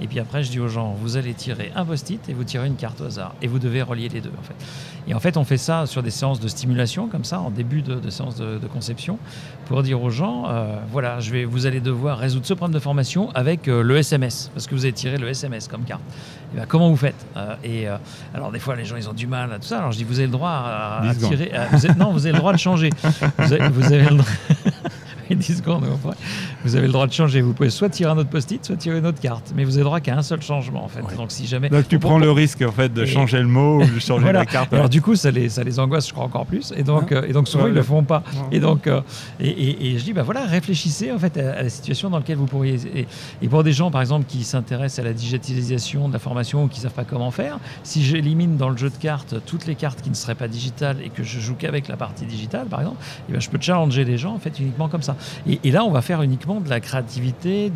Et 0.00 0.06
puis 0.06 0.20
après, 0.20 0.42
je 0.42 0.50
dis 0.50 0.60
aux 0.60 0.68
gens, 0.68 0.94
vous 1.00 1.16
allez 1.16 1.34
tirer 1.34 1.72
un 1.74 1.84
post-it 1.84 2.20
et 2.28 2.32
vous 2.32 2.44
tirez 2.44 2.66
une 2.66 2.76
carte 2.76 3.00
au 3.00 3.04
hasard. 3.04 3.34
Et 3.42 3.46
vous 3.46 3.58
devez 3.58 3.82
relier 3.82 4.08
les 4.08 4.20
deux, 4.20 4.32
en 4.38 4.42
fait. 4.42 4.54
Et 5.06 5.14
en 5.14 5.20
fait, 5.20 5.36
on 5.36 5.44
fait 5.44 5.56
ça 5.56 5.86
sur 5.86 6.02
des 6.02 6.10
séances 6.10 6.40
de 6.40 6.48
stimulation, 6.48 7.08
comme 7.08 7.24
ça, 7.24 7.40
en 7.40 7.50
début 7.50 7.82
de, 7.82 7.94
de 7.94 8.10
séance 8.10 8.36
de, 8.36 8.58
conception, 8.72 9.18
pour 9.66 9.82
dire 9.82 10.02
aux 10.02 10.10
gens, 10.10 10.44
euh, 10.48 10.76
voilà, 10.90 11.20
je 11.20 11.30
vais, 11.30 11.44
vous 11.44 11.66
allez 11.66 11.80
devoir 11.80 12.18
résoudre 12.18 12.44
ce 12.44 12.54
problème 12.54 12.74
de 12.74 12.80
formation 12.80 13.30
avec 13.34 13.66
euh, 13.66 13.82
le 13.82 13.96
SMS, 13.96 14.50
parce 14.52 14.66
que 14.66 14.74
vous 14.74 14.84
avez 14.84 14.92
tiré 14.92 15.16
le 15.16 15.28
SMS 15.28 15.68
comme 15.68 15.84
carte. 15.84 16.02
Et 16.52 16.56
ben, 16.56 16.66
comment 16.66 16.88
vous 16.88 16.96
faites 16.96 17.26
Et 17.64 17.86
alors, 18.34 18.50
des 18.52 18.58
fois, 18.58 18.76
les 18.76 18.84
gens, 18.84 18.96
ils 18.96 19.08
ont 19.08 19.12
du 19.14 19.26
mal 19.26 19.52
à 19.52 19.58
tout 19.58 19.66
ça. 19.66 19.78
Alors, 19.78 19.92
je 19.92 19.98
dis, 19.98 20.04
vous 20.04 20.18
avez 20.18 20.26
le 20.26 20.32
droit 20.32 20.50
à, 20.50 21.12
tirer. 21.14 21.52
non, 21.98 22.12
vous 22.12 22.26
avez 22.26 22.32
le 22.32 22.38
droit 22.38 22.52
de 22.52 22.58
changer. 22.58 22.90
Vous 23.38 23.52
avez, 23.52 23.68
vous 23.68 23.92
avez 23.92 24.08
le 24.08 24.16
droit. 24.16 24.30
10 25.34 25.58
secondes. 25.58 25.84
Vous 26.64 26.76
avez 26.76 26.86
le 26.86 26.92
droit 26.92 27.06
de 27.06 27.12
changer. 27.12 27.40
Vous 27.40 27.52
pouvez 27.52 27.70
soit 27.70 27.88
tirer 27.88 28.10
un 28.10 28.18
autre 28.18 28.30
post-it, 28.30 28.64
soit 28.64 28.76
tirer 28.76 28.98
une 28.98 29.06
autre 29.06 29.20
carte. 29.20 29.52
Mais 29.54 29.64
vous 29.64 29.72
avez 29.72 29.80
le 29.80 29.84
droit 29.84 30.00
qu'à 30.00 30.16
un 30.16 30.22
seul 30.22 30.42
changement, 30.42 30.84
en 30.84 30.88
fait. 30.88 31.02
Donc, 31.16 31.30
si 31.30 31.46
jamais. 31.46 31.68
Donc, 31.68 31.88
tu 31.88 31.98
prends 31.98 32.18
le 32.18 32.30
risque, 32.30 32.62
en 32.62 32.72
fait, 32.72 32.92
de 32.92 33.04
changer 33.04 33.38
le 33.38 33.46
mot 33.46 33.82
ou 33.82 33.86
de 33.86 33.98
changer 33.98 34.32
la 34.32 34.46
carte. 34.46 34.72
Alors, 34.72 34.88
du 34.88 35.02
coup, 35.02 35.16
ça 35.16 35.30
les, 35.30 35.48
ça 35.48 35.64
les 35.64 35.78
angoisse, 35.78 36.08
je 36.08 36.12
crois, 36.12 36.24
encore 36.24 36.46
plus. 36.46 36.72
Et 36.76 36.82
donc, 36.82 37.12
euh, 37.12 37.26
et 37.26 37.32
donc 37.32 37.48
souvent, 37.48 37.66
ils 37.66 37.70
ne 37.70 37.76
le 37.76 37.82
font 37.82 38.02
pas. 38.02 38.22
Et 38.52 38.60
donc, 38.60 38.86
euh, 38.86 39.00
et, 39.40 39.92
et, 39.92 39.98
je 39.98 40.04
dis, 40.04 40.12
bah 40.12 40.22
voilà, 40.22 40.44
réfléchissez, 40.44 41.12
en 41.12 41.18
fait, 41.18 41.36
à, 41.36 41.62
la 41.62 41.68
situation 41.68 42.10
dans 42.10 42.18
laquelle 42.18 42.36
vous 42.36 42.46
pourriez. 42.46 42.78
Et, 43.42 43.48
pour 43.48 43.64
des 43.64 43.72
gens, 43.72 43.90
par 43.90 44.00
exemple, 44.00 44.26
qui 44.26 44.44
s'intéressent 44.44 45.04
à 45.04 45.08
la 45.08 45.14
digitalisation 45.14 46.08
de 46.08 46.12
la 46.12 46.18
formation 46.18 46.64
ou 46.64 46.68
qui 46.68 46.78
ne 46.78 46.82
savent 46.82 46.92
pas 46.92 47.04
comment 47.04 47.30
faire, 47.30 47.58
si 47.82 48.04
j'élimine 48.04 48.56
dans 48.56 48.68
le 48.68 48.76
jeu 48.76 48.90
de 48.90 48.96
cartes 48.96 49.36
toutes 49.46 49.66
les 49.66 49.74
cartes 49.74 50.02
qui 50.02 50.10
ne 50.10 50.14
seraient 50.14 50.34
pas 50.34 50.48
digitales 50.48 50.98
et 51.02 51.08
que 51.08 51.22
je 51.22 51.40
joue 51.40 51.54
qu'avec 51.54 51.88
la 51.88 51.96
partie 51.96 52.26
digitale, 52.26 52.66
par 52.66 52.80
exemple, 52.80 52.98
et 53.00 53.22
eh 53.30 53.32
ben, 53.32 53.40
je 53.40 53.48
peux 53.48 53.58
challenger 53.60 54.04
les 54.04 54.18
gens, 54.18 54.34
en 54.34 54.38
fait, 54.38 54.58
uniquement 54.60 54.88
comme 54.88 55.02
ça. 55.02 55.16
Et, 55.46 55.70
là, 55.70 55.84
on 55.84 55.90
va 55.90 56.02
faire 56.02 56.22
uniquement 56.22 56.60
de 56.60 56.68
la 56.68 56.80
créativité, 56.80 57.70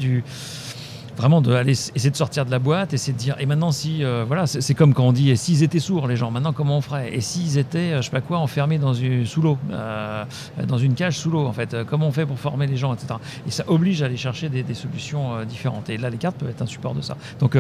vraiment 1.17 1.41
de 1.41 1.53
aller 1.53 1.73
essayer 1.73 2.11
de 2.11 2.17
sortir 2.17 2.45
de 2.47 2.51
la 2.51 2.59
boîte, 2.59 2.95
essayer 2.95 3.13
de 3.13 3.19
dire 3.19 3.37
et 3.39 3.47
maintenant 3.47 3.71
si 3.71 4.03
euh, 4.03 4.25
voilà 4.27 4.47
c'est 4.47 4.75
comme 4.75 4.95
quand 4.95 5.05
on 5.05 5.13
dit 5.13 5.31
et 5.31 5.37
s'ils 5.37 5.63
étaient 5.63 5.79
sourds 5.79 6.07
les 6.07 6.17
gens 6.17 6.31
maintenant 6.31 6.53
comment 6.53 6.79
on 6.79 6.81
ferait? 6.81 7.15
Et 7.15 7.21
s'ils 7.21 7.59
étaient 7.59 7.93
euh, 7.93 7.97
je 7.99 8.07
sais 8.07 8.11
pas 8.11 8.21
quoi 8.21 8.39
enfermés 8.39 8.79
dans 8.79 8.95
une 8.95 9.27
sous 9.27 9.43
l'eau 9.43 9.59
euh, 9.71 10.25
dans 10.67 10.79
une 10.79 10.95
cage 10.95 11.19
sous 11.19 11.31
l'eau 11.31 11.47
en 11.47 11.53
fait 11.53 11.77
comment 11.85 12.09
on 12.09 12.13
fait 12.13 12.27
pour 12.27 12.39
former 12.39 12.67
les 12.67 12.77
gens 12.77 12.95
etc 12.95 13.15
et 13.47 13.51
ça 13.51 13.65
oblige 13.67 14.03
à 14.03 14.07
aller 14.07 14.17
chercher 14.17 14.49
des, 14.49 14.63
des 14.63 14.75
solutions 14.75 15.45
différentes. 15.45 15.91
Et 15.91 15.99
là 15.99 16.11
les 16.11 16.19
cartes 16.19 16.37
peuvent 16.37 16.51
être 16.51 16.63
un 16.63 16.67
support 16.67 16.95
de 16.95 17.03
ça. 17.03 17.17
Donc 17.41 17.57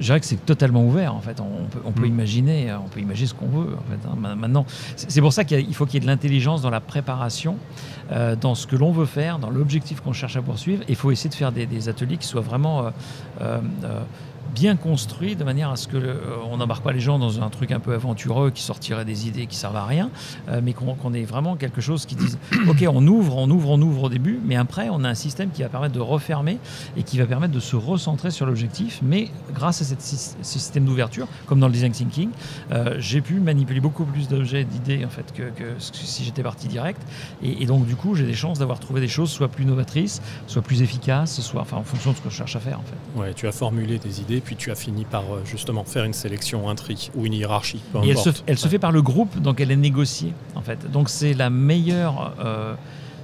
je 0.00 0.06
dirais 0.06 0.20
que 0.20 0.26
c'est 0.26 0.44
totalement 0.44 0.84
ouvert 0.84 1.14
en 1.14 1.20
fait. 1.20 1.40
On 1.40 1.66
peut, 1.66 1.80
on 1.84 1.92
peut 1.92 2.02
mm. 2.02 2.06
imaginer, 2.06 2.74
on 2.74 2.88
peut 2.88 3.00
imaginer 3.00 3.28
ce 3.28 3.34
qu'on 3.34 3.48
veut 3.48 3.74
en 3.74 3.90
fait. 3.90 4.08
Hein. 4.08 4.36
Maintenant, 4.36 4.64
c'est 4.96 5.20
pour 5.20 5.32
ça 5.32 5.44
qu'il 5.44 5.74
faut 5.74 5.86
qu'il 5.86 5.94
y 5.94 5.96
ait 5.98 6.00
de 6.00 6.06
l'intelligence 6.06 6.62
dans 6.62 6.70
la 6.70 6.80
préparation, 6.80 7.56
euh, 8.10 8.34
dans 8.34 8.54
ce 8.54 8.66
que 8.66 8.76
l'on 8.76 8.92
veut 8.92 9.06
faire, 9.06 9.38
dans 9.38 9.50
l'objectif 9.50 10.00
qu'on 10.00 10.12
cherche 10.12 10.36
à 10.36 10.42
poursuivre. 10.42 10.82
Il 10.88 10.96
faut 10.96 11.10
essayer 11.10 11.30
de 11.30 11.34
faire 11.34 11.52
des, 11.52 11.88
ateliers 11.88 12.16
qui 12.16 12.26
soient 12.26 12.40
vraiment 12.40 12.86
euh, 12.86 12.90
euh, 13.40 14.02
bien 14.54 14.76
construit 14.76 15.36
de 15.36 15.44
manière 15.44 15.70
à 15.70 15.76
ce 15.76 15.88
que 15.88 15.96
euh, 15.96 16.16
on 16.50 16.56
n'embarque 16.58 16.82
pas 16.82 16.92
les 16.92 17.00
gens 17.00 17.18
dans 17.18 17.42
un 17.42 17.48
truc 17.50 17.72
un 17.72 17.80
peu 17.80 17.94
aventureux 17.94 18.50
qui 18.50 18.62
sortirait 18.62 19.04
des 19.04 19.28
idées 19.28 19.46
qui 19.46 19.56
servent 19.56 19.76
à 19.76 19.84
rien, 19.84 20.10
euh, 20.48 20.60
mais 20.62 20.72
qu'on 20.72 21.14
ait 21.14 21.24
vraiment 21.24 21.56
quelque 21.56 21.80
chose 21.80 22.06
qui 22.06 22.14
dise 22.14 22.38
ok 22.68 22.84
on 22.88 23.06
ouvre, 23.06 23.36
on 23.36 23.50
ouvre, 23.50 23.70
on 23.70 23.80
ouvre 23.80 24.04
au 24.04 24.08
début, 24.08 24.40
mais 24.44 24.56
après 24.56 24.88
on 24.90 25.04
a 25.04 25.08
un 25.08 25.14
système 25.14 25.50
qui 25.50 25.62
va 25.62 25.68
permettre 25.68 25.94
de 25.94 26.00
refermer 26.00 26.58
et 26.96 27.02
qui 27.02 27.18
va 27.18 27.26
permettre 27.26 27.52
de 27.52 27.60
se 27.60 27.76
recentrer 27.76 28.30
sur 28.30 28.46
l'objectif. 28.46 29.00
Mais 29.02 29.28
grâce 29.54 29.82
à 29.82 29.84
ce 29.84 29.94
système 30.42 30.84
d'ouverture, 30.84 31.26
comme 31.46 31.60
dans 31.60 31.68
le 31.68 31.72
design 31.72 31.92
thinking, 31.92 32.30
euh, 32.72 32.96
j'ai 32.98 33.20
pu 33.20 33.40
manipuler 33.40 33.80
beaucoup 33.80 34.04
plus 34.04 34.28
d'objets, 34.28 34.64
d'idées 34.64 35.04
en 35.04 35.10
fait 35.10 35.32
que, 35.32 35.42
si 35.78 36.24
j'étais 36.24 36.42
parti 36.42 36.68
direct. 36.68 37.00
Et, 37.42 37.66
donc 37.66 37.86
du 37.86 37.96
coup 37.96 38.14
j'ai 38.14 38.26
des 38.26 38.34
chances 38.34 38.58
d'avoir 38.58 38.80
trouvé 38.80 39.00
des 39.00 39.08
choses 39.08 39.30
soit 39.30 39.48
plus 39.48 39.64
novatrices, 39.64 40.20
soit 40.46 40.62
plus 40.62 40.82
efficaces, 40.82 41.40
soit 41.40 41.60
enfin 41.60 41.76
en 41.76 41.84
fonction 41.84 42.12
de 42.12 42.16
ce 42.16 42.22
que 42.22 42.30
je 42.30 42.34
cherche 42.34 42.56
à 42.56 42.60
faire 42.60 42.80
en 42.80 42.82
fait. 42.82 43.20
Ouais, 43.20 43.34
tu 43.34 43.46
as 43.46 43.52
formulé 43.52 43.98
des 43.98 44.20
idées 44.20 44.39
puis 44.40 44.56
tu 44.56 44.70
as 44.70 44.74
fini 44.74 45.04
par 45.04 45.22
euh, 45.22 45.42
justement 45.44 45.84
faire 45.84 46.04
une 46.04 46.12
sélection, 46.12 46.68
un 46.68 46.74
tri 46.74 47.10
ou 47.14 47.26
une 47.26 47.34
hiérarchie. 47.34 47.80
Et 48.02 48.10
elle, 48.46 48.58
se, 48.58 48.68
fait 48.68 48.78
par 48.78 48.92
le 48.92 49.02
groupe, 49.02 49.40
donc 49.40 49.60
elle 49.60 49.70
est 49.70 49.76
négociée 49.76 50.32
en 50.54 50.62
fait. 50.62 50.90
Donc 50.90 51.08
c'est 51.08 51.34
la 51.34 51.50
meilleure. 51.50 52.34
Euh, 52.40 52.74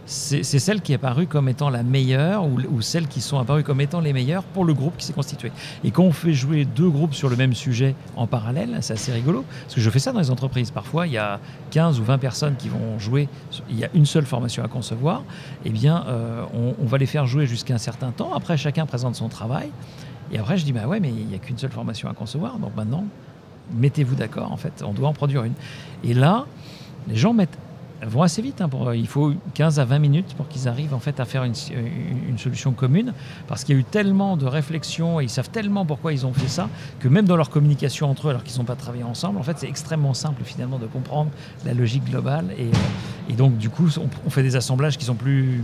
c'est 0.07 0.45
celle 0.45 0.83
qui 0.83 0.93
est 0.93 0.97
apparue 0.97 1.27
comme 1.27 1.49
étant 1.49 1.69
la 1.69 1.83
meilleure 1.83 2.45
ou, 2.47 2.81
celles 2.81 3.09
qui 3.09 3.21
sont 3.21 3.39
apparues 3.39 3.65
comme 3.65 3.81
étant 3.81 4.01
les 4.01 4.13
meilleures 4.13 4.45
pour 4.45 4.65
le 4.65 4.73
groupe 4.73 4.97
qui 4.97 5.05
s'est 5.05 5.13
constitué. 5.13 5.51
Et 5.83 5.91
quand 5.91 6.05
on 6.05 6.13
fait 6.13 6.33
jouer 6.33 6.65
deux 6.65 6.89
groupes 6.89 7.15
sur 7.15 7.29
le 7.29 7.37
même 7.37 7.55
sujet 7.55 7.97
en 8.15 8.29
parallèle, 8.29 8.79
c'est 8.83 8.93
assez 8.93 9.13
rigolo. 9.13 9.45
Parce 9.63 9.75
que 9.75 9.81
je 9.81 9.91
fais 9.91 9.99
ça 9.99 10.13
dans 10.13 10.21
les 10.21 10.31
entreprises. 10.31 10.71
Parfois, 10.71 11.09
il 11.09 11.15
y 11.15 11.19
a 11.19 11.41
15 11.73 11.99
ou 11.99 12.05
20 12.05 12.19
personnes 12.19 12.55
qui 12.57 12.69
vont 12.69 12.99
jouer. 12.99 13.29
Il 13.69 13.79
y 13.79 13.85
a 13.85 13.89
une 13.95 14.07
seule 14.07 14.27
formation 14.27 14.63
à 14.65 14.69
concevoir. 14.69 15.25
Eh 15.65 15.71
bien, 15.71 16.05
euh, 16.07 16.45
on, 16.55 16.75
on 16.81 16.87
va 16.87 16.99
les 16.99 17.07
faire 17.07 17.27
jouer 17.27 17.47
jusqu'à 17.47 17.75
un 17.75 17.79
certain 17.79 18.13
temps. 18.13 18.33
Après, 18.33 18.57
chacun 18.57 18.87
présente 18.87 19.17
son 19.17 19.29
travail. 19.29 19.71
Et 20.33 20.39
après, 20.39 20.57
je 20.57 20.65
dis, 20.65 20.73
bah 20.73 20.87
ouais, 20.87 21.01
mais 21.01 21.11
il 21.11 21.27
n'y 21.27 21.35
a 21.35 21.39
qu'une 21.39 21.59
seule 21.59 21.71
formation 21.71 22.09
à 22.09 22.15
concevoir. 22.15 22.59
Donc 22.59 22.75
maintenant, 22.77 23.05
mettez-vous 23.75 24.15
d'accord, 24.15 24.53
en 24.53 24.57
fait. 24.57 24.83
On 24.87 24.93
doit 24.93 25.09
en 25.09 25.13
produire 25.13 25.45
une. 25.45 25.55
Et 26.05 26.15
là, 26.15 26.47
les 27.09 27.17
gens 27.17 27.33
mettent, 27.33 27.59
vont 28.03 28.23
assez 28.23 28.43
vite. 28.43 28.61
Hein, 28.61 28.69
pour, 28.69 28.93
il 28.93 29.07
faut 29.07 29.33
15 29.55 29.79
à 29.79 29.85
20 29.85 29.99
minutes 29.99 30.35
pour 30.37 30.49
qu'ils 30.49 30.69
arrivent 30.69 30.95
en 30.95 30.99
fait 30.99 31.21
à 31.21 31.25
faire 31.25 31.45
une, 31.45 31.55
une, 32.29 32.39
solution 32.39 32.73
commune. 32.73 33.13
Parce 33.47 33.65
qu'il 33.65 33.75
y 33.75 33.79
a 33.79 33.81
eu 33.81 33.85
tellement 33.85 34.37
de 34.37 34.47
réflexions 34.47 35.21
et 35.21 35.25
ils 35.25 35.31
savent 35.31 35.51
tellement 35.51 35.87
pourquoi 35.87 36.13
ils 36.13 36.27
ont 36.27 36.33
fait 36.33 36.49
ça 36.49 36.69
que 36.99 37.09
même 37.09 37.27
dans 37.27 37.37
leur 37.37 37.51
communication 37.51 38.11
entre 38.11 38.27
eux, 38.27 38.31
alors 38.31 38.43
qu'ils 38.43 38.59
n'ont 38.59 38.65
pas 38.65 38.77
travaillé 38.77 39.05
ensemble, 39.05 39.39
en 39.39 39.43
fait, 39.43 39.59
c'est 39.59 39.69
extrêmement 39.69 40.15
simple 40.15 40.43
finalement 40.45 40.79
de 40.79 40.87
comprendre 40.87 41.31
la 41.65 41.75
logique 41.75 42.05
globale. 42.05 42.47
Et, 42.59 42.67
euh, 42.67 43.37
donc, 43.37 43.59
du 43.59 43.71
coup, 43.71 43.89
on, 43.99 44.09
on 44.27 44.31
fait 44.31 44.43
des 44.43 44.57
assemblages 44.57 44.99
qui 44.99 45.05
sont 45.05 45.15
plus 45.15 45.63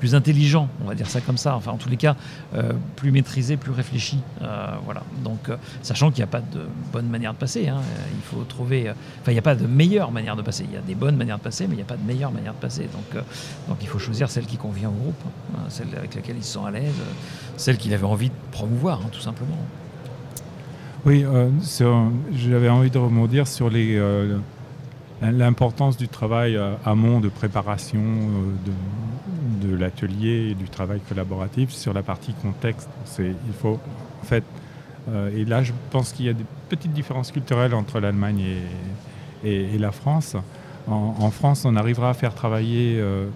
plus 0.00 0.14
intelligent, 0.14 0.66
on 0.82 0.88
va 0.88 0.94
dire 0.94 1.08
ça 1.08 1.20
comme 1.20 1.36
ça, 1.36 1.54
enfin 1.54 1.72
en 1.72 1.76
tous 1.76 1.90
les 1.90 1.98
cas 1.98 2.16
euh, 2.54 2.72
plus 2.96 3.12
maîtrisé, 3.12 3.58
plus 3.58 3.70
réfléchi. 3.70 4.18
Euh, 4.40 4.68
voilà. 4.86 5.02
Donc, 5.22 5.50
euh, 5.50 5.56
sachant 5.82 6.10
qu'il 6.10 6.20
n'y 6.20 6.24
a 6.24 6.26
pas 6.26 6.40
de 6.40 6.62
bonne 6.90 7.06
manière 7.06 7.34
de 7.34 7.38
passer, 7.38 7.68
hein, 7.68 7.82
il 8.14 8.22
faut 8.22 8.42
trouver. 8.44 8.88
Enfin, 8.88 9.30
il 9.30 9.34
n'y 9.34 9.38
a 9.38 9.42
pas 9.42 9.54
de 9.54 9.66
meilleure 9.66 10.10
manière 10.10 10.36
de 10.36 10.42
passer. 10.42 10.64
Il 10.66 10.74
y 10.74 10.78
a 10.78 10.80
des 10.80 10.94
bonnes 10.94 11.16
manières 11.16 11.36
de 11.36 11.42
passer, 11.42 11.66
mais 11.66 11.74
il 11.74 11.76
n'y 11.76 11.82
a 11.82 11.86
pas 11.86 11.98
de 11.98 12.06
meilleure 12.06 12.32
manière 12.32 12.54
de 12.54 12.58
passer. 12.58 12.88
Donc, 12.92 13.22
donc 13.68 13.76
il 13.82 13.88
faut 13.88 13.98
choisir 13.98 14.30
celle 14.30 14.46
qui 14.46 14.56
convient 14.56 14.88
au 14.88 14.92
groupe, 14.92 15.22
hein, 15.54 15.64
celle 15.68 15.88
avec 15.94 16.14
laquelle 16.14 16.36
ils 16.38 16.44
se 16.44 16.58
à 16.58 16.70
l'aise, 16.70 16.94
celle 17.58 17.76
qu'il 17.76 17.92
avait 17.92 18.04
envie 18.04 18.30
de 18.30 18.34
promouvoir, 18.52 19.02
hein, 19.04 19.08
tout 19.12 19.20
simplement. 19.20 19.58
Oui, 21.04 21.24
j'avais 22.32 22.68
envie 22.70 22.90
de 22.90 22.98
rebondir 22.98 23.46
sur 23.46 23.68
les 23.68 24.00
l'importance 25.22 25.98
du 25.98 26.08
travail 26.08 26.58
amont 26.86 27.20
de 27.20 27.28
préparation 27.28 28.00
de, 28.64 28.72
de 29.60 29.74
l'atelier 29.76 30.50
et 30.50 30.54
du 30.54 30.68
travail 30.68 31.00
collaboratif 31.08 31.70
sur 31.70 31.92
la 31.92 32.02
partie 32.02 32.34
contexte. 32.34 32.88
il 33.18 33.34
faut, 33.60 33.78
en 34.22 34.24
fait, 34.24 34.44
euh, 35.08 35.30
et 35.36 35.44
là 35.44 35.62
je 35.62 35.72
pense 35.90 36.12
qu'il 36.12 36.26
y 36.26 36.28
a 36.28 36.32
des 36.32 36.44
petites 36.68 36.92
différences 36.92 37.32
culturelles 37.32 37.74
entre 37.74 38.00
l'Allemagne 38.00 38.44
et, 39.44 39.78
la 39.78 39.92
France. 39.92 40.36
En, 40.86 41.30
France, 41.30 41.64
on 41.64 41.76
arrivera 41.76 42.10
à 42.10 42.14
faire 42.14 42.34
travailler 42.34 42.96
euh, 42.98 43.28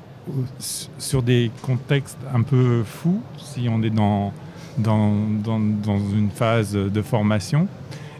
sur 0.98 1.22
des 1.22 1.50
contextes 1.62 2.18
un 2.34 2.42
peu 2.42 2.82
fous 2.82 3.22
si 3.38 3.68
on 3.70 3.82
est 3.82 3.90
dans, 3.90 4.32
dans, 4.76 5.12
dans, 5.42 5.98
une 5.98 6.30
phase 6.30 6.72
de 6.72 7.02
formation. 7.02 7.68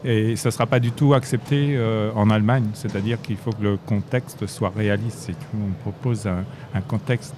Et 0.04 0.36
ça 0.36 0.48
ne 0.48 0.52
sera 0.52 0.66
pas 0.66 0.80
du 0.80 0.92
tout 0.92 1.14
accepté 1.14 1.74
euh, 1.76 2.10
en 2.14 2.30
Allemagne, 2.30 2.66
c'est-à-dire 2.74 3.20
qu'il 3.20 3.36
faut 3.36 3.52
que 3.52 3.62
le 3.62 3.76
contexte 3.76 4.46
soit 4.46 4.72
réaliste. 4.74 5.18
Si 5.18 5.34
on 5.54 5.72
propose 5.82 6.26
un 6.26 6.80
contexte 6.82 7.34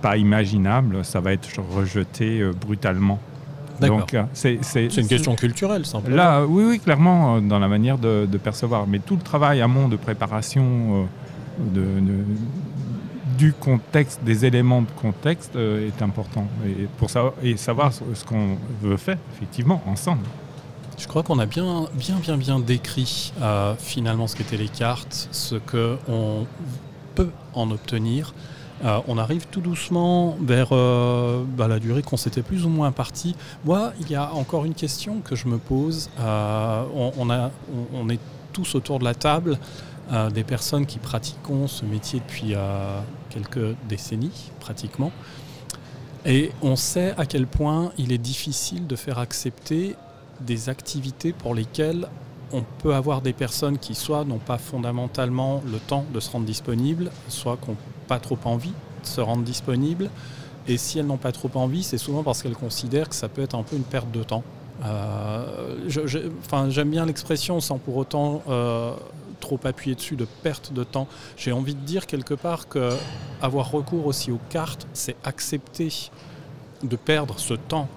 pas 0.00 0.16
imaginable, 0.16 1.04
ça 1.04 1.20
va 1.20 1.32
être 1.32 1.48
rejeté 1.74 2.40
euh, 2.40 2.52
brutalement. 2.52 3.18
Donc, 3.80 4.12
euh, 4.12 4.24
c'est 4.34 4.58
une 4.74 5.08
question 5.08 5.34
culturelle, 5.34 5.86
simplement. 5.86 6.16
Là, 6.16 6.44
oui, 6.44 6.64
oui, 6.64 6.80
clairement, 6.80 7.36
euh, 7.36 7.40
dans 7.40 7.58
la 7.58 7.68
manière 7.68 7.96
de, 7.96 8.26
percevoir. 8.42 8.86
Mais 8.86 8.98
tout 8.98 9.16
le 9.16 9.22
travail 9.22 9.62
amont 9.62 9.88
de 9.88 9.96
préparation 9.96 11.08
de, 11.58 11.82
du 13.38 13.54
contexte, 13.54 14.20
des 14.22 14.44
éléments 14.44 14.82
de 14.82 14.90
contexte 15.00 15.56
est 15.56 16.02
important. 16.02 16.46
Et, 16.66 16.88
pour 16.98 17.08
savoir, 17.08 17.32
et 17.42 17.56
savoir 17.56 17.90
ce 17.92 18.24
qu'on 18.24 18.58
veut 18.82 18.98
faire, 18.98 19.18
effectivement, 19.34 19.82
ensemble. 19.86 20.26
Je 20.98 21.08
crois 21.08 21.22
qu'on 21.22 21.38
a 21.38 21.46
bien, 21.46 21.86
bien, 21.94 22.16
bien, 22.16 22.36
bien 22.36 22.60
décrit 22.60 23.32
finalement 23.78 24.26
ce 24.26 24.36
qu'étaient 24.36 24.58
les 24.58 24.68
cartes, 24.68 25.28
ce 25.32 25.54
qu'on 25.54 26.46
peut 27.14 27.30
en 27.54 27.70
obtenir. 27.70 28.34
Euh, 28.84 29.00
on 29.08 29.18
arrive 29.18 29.46
tout 29.50 29.60
doucement 29.60 30.36
vers 30.40 30.68
euh, 30.72 31.44
bah, 31.44 31.68
la 31.68 31.78
durée 31.78 32.02
qu'on 32.02 32.16
s'était 32.16 32.42
plus 32.42 32.64
ou 32.64 32.70
moins 32.70 32.92
parti. 32.92 33.36
Moi, 33.64 33.92
il 34.00 34.10
y 34.10 34.14
a 34.14 34.32
encore 34.32 34.64
une 34.64 34.74
question 34.74 35.20
que 35.20 35.36
je 35.36 35.48
me 35.48 35.58
pose. 35.58 36.10
Euh, 36.18 36.84
on, 36.94 38.08
est 38.08 38.18
tous 38.52 38.74
autour 38.74 38.98
de 38.98 39.04
la 39.04 39.14
table, 39.14 39.58
des 40.34 40.42
personnes 40.42 40.86
qui 40.86 40.98
pratiquons 40.98 41.68
ce 41.68 41.84
métier 41.84 42.20
depuis 42.20 42.54
quelques 43.28 43.76
décennies, 43.88 44.50
pratiquement. 44.58 45.12
Et 46.26 46.50
on 46.62 46.74
sait 46.74 47.14
à 47.16 47.26
quel 47.26 47.46
point 47.46 47.92
il 47.96 48.12
est 48.12 48.18
difficile 48.18 48.88
de 48.88 48.96
faire 48.96 49.18
accepter 49.18 49.94
des 50.40 50.68
activités 50.68 51.32
pour 51.32 51.54
lesquelles 51.54 52.08
on 52.52 52.62
peut 52.82 52.94
avoir 52.94 53.22
des 53.22 53.32
personnes 53.32 53.78
qui 53.78 53.94
soit 53.94 54.24
n'ont 54.24 54.38
pas 54.38 54.58
fondamentalement 54.58 55.62
le 55.70 55.78
temps 55.78 56.04
de 56.12 56.18
se 56.18 56.30
rendre 56.30 56.46
disponibles, 56.46 57.12
soit 57.28 57.56
qui 57.56 57.70
n'ont 57.70 57.76
pas 58.10 58.18
trop 58.18 58.38
envie 58.44 58.74
de 59.02 59.06
se 59.06 59.20
rendre 59.20 59.44
disponibles. 59.44 60.10
Et 60.66 60.76
si 60.78 60.98
elles 60.98 61.06
n'ont 61.06 61.16
pas 61.16 61.30
trop 61.30 61.50
envie, 61.54 61.84
c'est 61.84 61.96
souvent 61.96 62.24
parce 62.24 62.42
qu'elles 62.42 62.56
considèrent 62.56 63.08
que 63.08 63.14
ça 63.14 63.28
peut 63.28 63.40
être 63.40 63.54
un 63.54 63.62
peu 63.62 63.76
une 63.76 63.84
perte 63.84 64.10
de 64.10 64.24
temps. 64.24 64.42
Euh, 64.84 65.88
j'aime 65.88 66.90
bien 66.90 67.06
l'expression 67.06 67.60
sans 67.60 67.78
pour 67.78 67.96
autant 67.96 68.42
euh, 68.48 68.92
trop 69.38 69.60
appuyer 69.62 69.94
dessus 69.94 70.16
de 70.16 70.26
perte 70.42 70.72
de 70.72 70.82
temps. 70.82 71.06
J'ai 71.36 71.52
envie 71.52 71.76
de 71.76 71.84
dire 71.84 72.08
quelque 72.08 72.34
part 72.34 72.66
que 72.66 72.90
avoir 73.40 73.70
recours 73.70 74.06
aussi 74.06 74.32
aux 74.32 74.40
cartes, 74.50 74.88
c'est 74.92 75.14
accepter 75.22 76.10
de 76.82 76.96
perdre 76.96 77.38
ce 77.38 77.54
temps, 77.54 77.88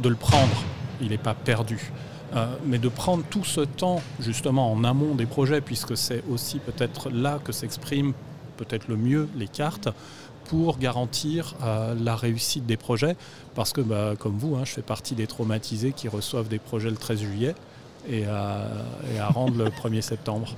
de 0.00 0.10
le 0.10 0.16
prendre. 0.16 0.64
Il 1.00 1.08
n'est 1.08 1.24
pas 1.30 1.34
perdu. 1.34 1.92
Euh, 2.36 2.46
mais 2.66 2.78
de 2.78 2.90
prendre 2.90 3.24
tout 3.30 3.44
ce 3.44 3.62
temps 3.62 4.02
justement 4.20 4.70
en 4.70 4.84
amont 4.84 5.14
des 5.14 5.26
projets, 5.26 5.62
puisque 5.62 5.96
c'est 5.96 6.22
aussi 6.30 6.58
peut-être 6.58 7.08
là 7.08 7.38
que 7.42 7.52
s'expriment 7.52 8.12
peut-être 8.64 8.88
le 8.88 8.96
mieux 8.96 9.28
les 9.36 9.48
cartes, 9.48 9.88
pour 10.44 10.78
garantir 10.78 11.54
la 12.02 12.16
réussite 12.16 12.66
des 12.66 12.76
projets. 12.76 13.16
Parce 13.54 13.72
que, 13.72 13.80
bah, 13.80 14.14
comme 14.18 14.36
vous, 14.36 14.56
hein, 14.56 14.62
je 14.64 14.72
fais 14.72 14.82
partie 14.82 15.14
des 15.14 15.26
traumatisés 15.26 15.92
qui 15.92 16.08
reçoivent 16.08 16.48
des 16.48 16.58
projets 16.58 16.90
le 16.90 16.96
13 16.96 17.20
juillet 17.20 17.54
et 18.08 18.24
à, 18.26 19.28
rendre 19.28 19.56
le 19.56 19.64
1er 19.90 20.00
septembre. 20.00 20.54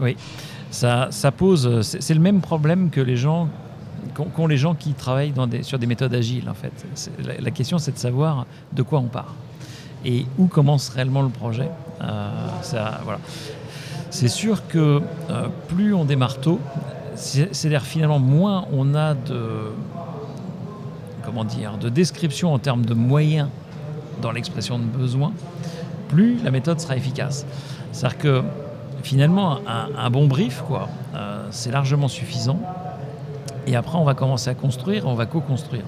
Oui, 0.00 0.16
ça, 0.70 1.08
ça 1.10 1.30
pose. 1.30 1.82
C'est 1.82 2.14
le 2.14 2.20
même 2.20 2.40
problème 2.40 2.90
que 2.90 3.00
les 3.00 3.16
gens 3.16 3.48
qu'ont 4.14 4.46
les 4.46 4.56
gens 4.56 4.74
qui 4.74 4.92
travaillent 4.92 5.32
dans 5.32 5.46
des, 5.46 5.62
sur 5.62 5.78
des 5.78 5.86
méthodes 5.86 6.14
agiles, 6.14 6.48
en 6.48 6.54
fait. 6.54 6.72
La, 7.40 7.50
question, 7.50 7.78
c'est 7.78 7.92
de 7.92 7.98
savoir 7.98 8.46
de 8.72 8.82
quoi 8.82 8.98
on 8.98 9.06
part 9.06 9.34
et 10.04 10.26
où 10.38 10.46
commence 10.46 10.88
réellement 10.88 11.22
le 11.22 11.28
projet. 11.28 11.68
Euh, 12.00 12.28
voilà. 13.04 13.20
C'est 14.12 14.28
sûr 14.28 14.68
que 14.68 15.00
euh, 15.30 15.48
plus 15.68 15.94
on 15.94 16.04
démarre 16.04 16.38
tôt, 16.38 16.60
c'est-à-dire 17.16 17.80
finalement 17.80 18.18
moins 18.18 18.66
on 18.70 18.94
a 18.94 19.14
de, 19.14 19.72
description 21.88 22.52
en 22.52 22.58
termes 22.58 22.84
de 22.84 22.92
moyens 22.92 23.48
dans 24.20 24.30
l'expression 24.30 24.78
de 24.78 24.84
besoin, 24.84 25.32
plus 26.08 26.36
la 26.44 26.50
méthode 26.50 26.78
sera 26.78 26.94
efficace. 26.94 27.46
C'est-à-dire 27.92 28.18
que 28.18 28.42
finalement, 29.02 29.60
un, 29.66 30.10
bon 30.10 30.26
brief, 30.26 30.62
quoi, 30.68 30.90
euh, 31.14 31.46
c'est 31.50 31.70
largement 31.70 32.08
suffisant. 32.08 32.60
Et 33.66 33.76
après, 33.76 33.96
on 33.96 34.04
va 34.04 34.12
commencer 34.12 34.50
à 34.50 34.54
construire, 34.54 35.06
on 35.06 35.14
va 35.14 35.24
co-construire 35.24 35.84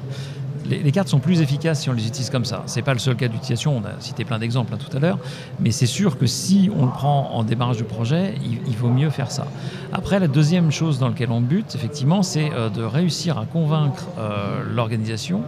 les, 0.66 0.92
cartes 0.92 1.08
sont 1.08 1.18
plus 1.18 1.40
efficaces 1.40 1.82
si 1.82 1.90
on 1.90 1.92
les 1.92 2.06
utilise 2.06 2.30
comme 2.30 2.44
ça. 2.44 2.62
Ce 2.66 2.76
n'est 2.76 2.82
pas 2.82 2.92
le 2.92 2.98
seul 2.98 3.16
cas 3.16 3.28
d'utilisation, 3.28 3.76
on 3.76 3.84
a 3.84 4.00
cité 4.00 4.24
plein 4.24 4.38
d'exemples 4.38 4.74
hein, 4.74 4.78
tout 4.78 4.94
à 4.96 5.00
l'heure, 5.00 5.18
mais 5.60 5.70
c'est 5.70 5.86
sûr 5.86 6.18
que 6.18 6.26
si 6.26 6.70
on 6.76 6.86
le 6.86 6.90
prend 6.90 7.30
en 7.32 7.42
démarrage 7.42 7.76
du 7.76 7.84
projet, 7.84 8.34
il, 8.66 8.76
vaut 8.76 8.88
mieux 8.88 9.10
faire 9.10 9.30
ça. 9.30 9.46
Après, 9.92 10.18
la 10.18 10.26
deuxième 10.26 10.72
chose 10.72 10.98
dans 10.98 11.08
laquelle 11.08 11.30
on 11.30 11.40
bute, 11.40 11.74
effectivement, 11.74 12.22
c'est 12.22 12.50
euh, 12.52 12.68
de 12.68 12.82
réussir 12.82 13.38
à 13.38 13.46
convaincre 13.46 14.08
euh, 14.18 14.62
l'organisation 14.74 15.42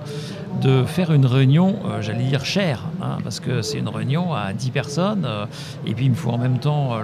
de 0.63 0.85
faire 0.85 1.13
une 1.13 1.27
réunion, 1.27 1.77
euh, 1.85 2.01
j'allais 2.01 2.25
dire 2.25 2.45
chère, 2.45 2.85
hein, 3.03 3.19
parce 3.23 3.41
que 3.41 3.63
c'est 3.63 3.79
une 3.79 3.89
réunion 3.89 4.33
à 4.33 4.53
10 4.53 4.71
personnes, 4.71 5.29
et 5.87 5.93
puis 5.93 6.07
il 6.07 6.11
me 6.11 6.15
faut 6.15 6.31
en 6.31 6.39
même 6.39 6.59
temps 6.59 6.99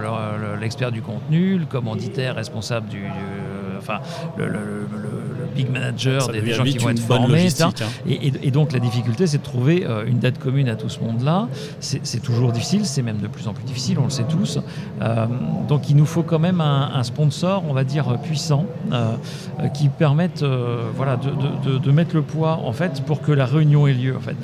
l'expert 0.61 0.93
du 0.93 1.03
contenu, 1.03 1.59
le 1.59 1.67
commanditaire 1.67 2.37
responsable 2.37 2.89
du, 2.89 3.05
enfin, 3.79 4.01
le 4.39 4.87
big 5.55 5.71
manager, 5.71 6.29
des, 6.29 6.53
gens 6.53 6.65
qui 6.65 6.79
vont 6.79 6.91
être 6.91 7.01
formés. 7.01 7.49
Hein. 7.61 7.71
Et, 8.07 8.51
donc 8.51 8.73
la 8.73 8.79
difficulté, 8.79 9.27
c'est 9.27 9.39
de 9.39 9.43
trouver 9.43 9.85
euh, 9.87 10.05
une 10.07 10.19
date 10.19 10.39
commune 10.39 10.69
à 10.69 10.77
tout 10.77 10.89
ce 10.89 11.01
monde-là. 11.01 11.49
C'est 11.81 12.23
toujours 12.23 12.53
difficile, 12.53 12.85
c'est 12.85 13.03
même 13.03 13.19
de 13.19 13.29
plus 13.29 13.49
en 13.49 13.55
plus 13.55 13.65
difficile, 13.65 13.99
on 13.99 14.05
le 14.05 14.11
sait 14.11 14.25
tous. 14.25 14.59
Euh, 15.01 15.27
donc 15.69 15.91
il 15.91 15.97
nous 15.97 16.07
faut 16.07 16.23
quand 16.23 16.39
même 16.39 16.61
un, 16.61 17.03
sponsor, 17.03 17.65
on 17.69 17.73
va 17.73 17.85
dire, 17.85 18.19
puissant, 18.23 18.67
euh, 18.93 19.15
qui 19.75 19.89
permette 19.89 20.45
voilà, 20.97 21.17
de, 21.17 21.79
de, 21.79 21.93
mettre 21.93 22.15
le 22.15 22.23
poids 22.23 22.61
en 22.65 22.73
fait, 22.73 23.03
pour 23.05 23.21
que 23.21 23.33
la 23.33 23.47
réunion 23.47 23.87
ait 23.87 23.95
lieu. 23.95 24.17
En 24.17 24.21
fait 24.21 24.37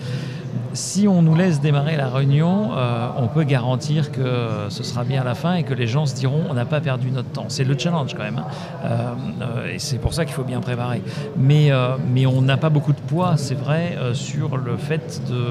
si 0.79 1.09
on 1.09 1.23
nous 1.23 1.35
laisse 1.35 1.61
démarrer 1.61 1.97
la 1.97 2.09
réunion, 2.09 2.71
euh, 2.73 3.09
on 3.19 3.27
peut 3.27 3.43
garantir 3.43 4.13
que 4.13 4.67
ce 4.69 4.85
sera 4.85 5.03
bien 5.03 5.23
à 5.23 5.25
la 5.25 5.35
fin 5.35 5.55
et 5.55 5.65
que 5.65 5.75
les 5.75 5.89
gens 5.89 6.07
se 6.07 6.15
diront 6.15 6.45
on 6.49 6.55
n'a 6.55 6.67
pas 6.67 6.81
perdu 6.81 7.11
notre 7.11 7.31
temps. 7.31 7.47
C'est 7.49 7.65
le 7.65 7.77
challenge 7.77 8.15
quand 8.15 8.23
même. 8.23 8.39
Hein. 8.39 8.47
Euh, 8.85 9.13
euh, 9.43 9.75
et 9.75 9.81
c'est 9.81 9.99
pour 9.99 10.15
ça 10.15 10.25
qu'il 10.25 10.35
faut 10.35 10.45
bien 10.45 10.61
préparer. 10.61 11.03
Mais, 11.37 11.71
mais 12.09 12.27
on 12.27 12.43
n'a 12.43 12.57
pas 12.57 12.71
beaucoup 12.71 12.93
de 12.93 13.01
poids, 13.01 13.37
c'est 13.37 13.57
vrai, 13.57 13.99
sur 14.13 14.57
le 14.57 14.77
fait 14.77 15.21
de 15.29 15.45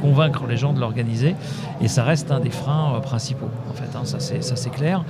convaincre 0.00 0.46
les 0.48 0.56
gens 0.56 0.72
de 0.72 0.78
l'organiser. 0.78 1.34
Et 1.80 1.88
ça 1.88 2.04
reste 2.04 2.30
un 2.30 2.38
des 2.38 2.50
freins 2.50 3.00
principaux, 3.02 3.50
en 3.68 3.74
fait. 3.74 3.96
Hein. 3.96 4.04
Ça, 4.04 4.20
c'est 4.20 4.70
clair. 4.70 5.04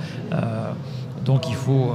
donc 1.23 1.47
il 1.49 1.55
faut 1.55 1.93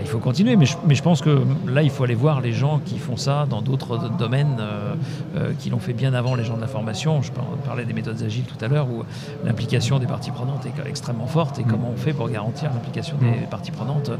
il 0.00 0.06
faut 0.06 0.18
continuer, 0.18 0.56
mais 0.56 0.66
je, 0.66 1.02
pense 1.02 1.20
que 1.20 1.42
là, 1.66 1.82
il 1.82 1.90
faut 1.90 2.04
aller 2.04 2.14
voir 2.14 2.40
les 2.40 2.52
gens 2.52 2.80
qui 2.84 2.98
font 2.98 3.16
ça 3.16 3.46
dans 3.48 3.62
d'autres 3.62 4.10
domaines, 4.16 4.56
euh, 4.60 4.94
euh, 5.36 5.52
qui 5.58 5.70
l'ont 5.70 5.78
fait 5.78 5.92
bien 5.92 6.14
avant 6.14 6.34
les 6.34 6.44
gens 6.44 6.56
de 6.56 6.60
la 6.60 6.66
formation. 6.66 7.22
Je 7.22 7.30
parlais 7.64 7.84
des 7.84 7.92
méthodes 7.92 8.22
agiles 8.22 8.44
tout 8.44 8.62
à 8.64 8.68
l'heure, 8.68 8.88
où 8.88 9.04
l'implication 9.44 9.98
des 9.98 10.06
parties 10.06 10.30
prenantes 10.30 10.66
est 10.66 10.88
extrêmement 10.88 11.26
forte, 11.26 11.58
et 11.58 11.64
mm. 11.64 11.68
comment 11.68 11.90
on 11.94 11.96
fait 11.96 12.12
pour 12.12 12.28
garantir 12.28 12.70
l'implication 12.72 13.16
des 13.20 13.26
mm. 13.26 13.50
parties 13.50 13.70
prenantes 13.70 14.10
euh, 14.10 14.16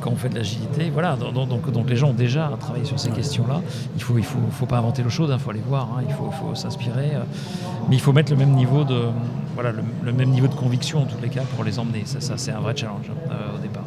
quand 0.00 0.10
on 0.10 0.16
fait 0.16 0.28
de 0.28 0.36
l'agilité. 0.36 0.90
Voilà, 0.90 1.16
donc, 1.16 1.70
donc, 1.70 1.90
les 1.90 1.96
gens 1.96 2.10
ont 2.10 2.14
déjà 2.14 2.50
travaillé 2.60 2.84
sur 2.84 2.98
ces 2.98 3.10
questions-là. 3.10 3.60
Il 3.94 3.98
ne 3.98 4.02
faut, 4.02 4.18
il 4.18 4.24
faut, 4.24 4.38
faut, 4.50 4.66
pas 4.66 4.78
inventer 4.78 5.02
l'eau 5.02 5.10
chaude, 5.10 5.30
il 5.30 5.34
hein, 5.34 5.38
faut 5.38 5.50
aller 5.50 5.62
voir, 5.66 5.88
hein. 5.96 6.02
il 6.06 6.14
faut, 6.14 6.30
faut 6.30 6.54
s'inspirer, 6.54 7.12
mais 7.88 7.96
il 7.96 8.00
faut 8.00 8.12
mettre 8.12 8.32
le 8.32 8.38
même 8.38 8.52
niveau 8.52 8.84
de, 8.84 9.02
voilà, 9.54 9.72
le, 9.72 10.12
même 10.12 10.30
niveau 10.30 10.48
de 10.48 10.54
conviction 10.54 11.02
en 11.02 11.06
tous 11.06 11.20
les 11.22 11.28
cas 11.28 11.42
pour 11.54 11.64
les 11.64 11.78
emmener. 11.78 12.02
Ça, 12.04 12.20
ça 12.20 12.34
c'est 12.36 12.52
un 12.52 12.60
vrai 12.60 12.76
challenge 12.76 13.10
au 13.54 13.58
départ. 13.58 13.81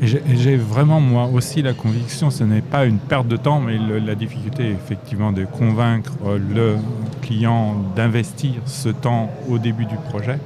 J'ai 0.00 0.56
vraiment 0.56 1.00
moi 1.00 1.28
aussi 1.32 1.60
la 1.60 1.72
conviction, 1.72 2.30
ce 2.30 2.44
n'est 2.44 2.62
pas 2.62 2.84
une 2.86 2.98
perte 2.98 3.26
de 3.26 3.36
temps, 3.36 3.60
mais 3.60 3.78
la 3.78 4.14
difficulté 4.14 4.70
effectivement 4.70 5.32
de 5.32 5.44
convaincre 5.44 6.12
euh, 6.24 6.38
le 6.38 6.76
client 7.20 7.74
d'investir 7.96 8.52
ce 8.64 8.90
temps 8.90 9.30
au 9.48 9.58
début 9.58 9.86
du 9.86 9.96
projet. 9.96 10.38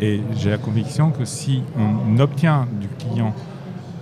Et 0.00 0.20
j'ai 0.36 0.50
la 0.50 0.58
conviction 0.58 1.10
que 1.10 1.24
si 1.24 1.62
on 1.78 2.18
obtient 2.20 2.68
du 2.80 2.88
client 2.88 3.34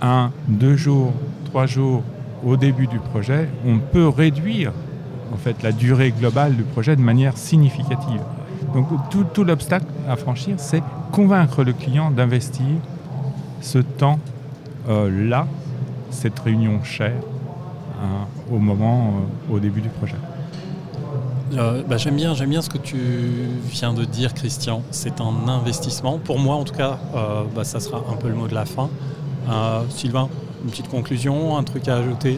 un, 0.01 0.31
deux 0.49 0.75
jours, 0.75 1.13
trois 1.45 1.67
jours 1.67 2.03
au 2.45 2.57
début 2.57 2.87
du 2.87 2.99
projet, 2.99 3.47
on 3.65 3.79
peut 3.79 4.09
réduire 4.09 4.73
en 5.33 5.37
fait 5.37 5.63
la 5.63 5.71
durée 5.71 6.11
globale 6.11 6.55
du 6.55 6.63
projet 6.63 6.97
de 6.97 7.01
manière 7.01 7.37
significative. 7.37 8.21
Donc 8.73 8.87
tout, 9.09 9.25
tout 9.33 9.45
l'obstacle 9.45 9.87
à 10.07 10.17
franchir, 10.17 10.55
c'est 10.57 10.83
convaincre 11.13 11.63
le 11.63 11.71
client 11.71 12.11
d'investir 12.11 12.65
ce 13.61 13.79
temps 13.79 14.19
euh, 14.87 15.29
là, 15.29 15.47
cette 16.11 16.39
réunion 16.39 16.83
chère 16.83 17.21
hein, 18.01 18.27
au 18.51 18.57
moment, 18.57 19.13
euh, 19.51 19.55
au 19.55 19.59
début 19.59 19.81
du 19.81 19.89
projet. 19.89 20.15
Euh, 21.53 21.83
bah, 21.87 21.97
j'aime 21.97 22.15
bien, 22.15 22.33
j'aime 22.33 22.49
bien 22.49 22.61
ce 22.61 22.69
que 22.69 22.77
tu 22.77 22.97
viens 23.69 23.93
de 23.93 24.05
dire, 24.05 24.33
Christian. 24.33 24.81
C'est 24.91 25.19
un 25.19 25.47
investissement. 25.49 26.19
Pour 26.19 26.39
moi, 26.39 26.55
en 26.55 26.63
tout 26.63 26.73
cas, 26.73 26.97
bah, 27.55 27.63
ça 27.63 27.79
sera 27.79 28.03
un 28.11 28.15
peu 28.15 28.29
le 28.29 28.35
mot 28.35 28.47
de 28.47 28.55
la 28.55 28.65
fin. 28.65 28.89
Sylvain, 29.89 30.29
une 30.63 30.69
petite 30.69 30.89
conclusion, 30.89 31.57
un 31.57 31.63
truc 31.63 31.87
à 31.87 31.97
ajouter? 31.97 32.37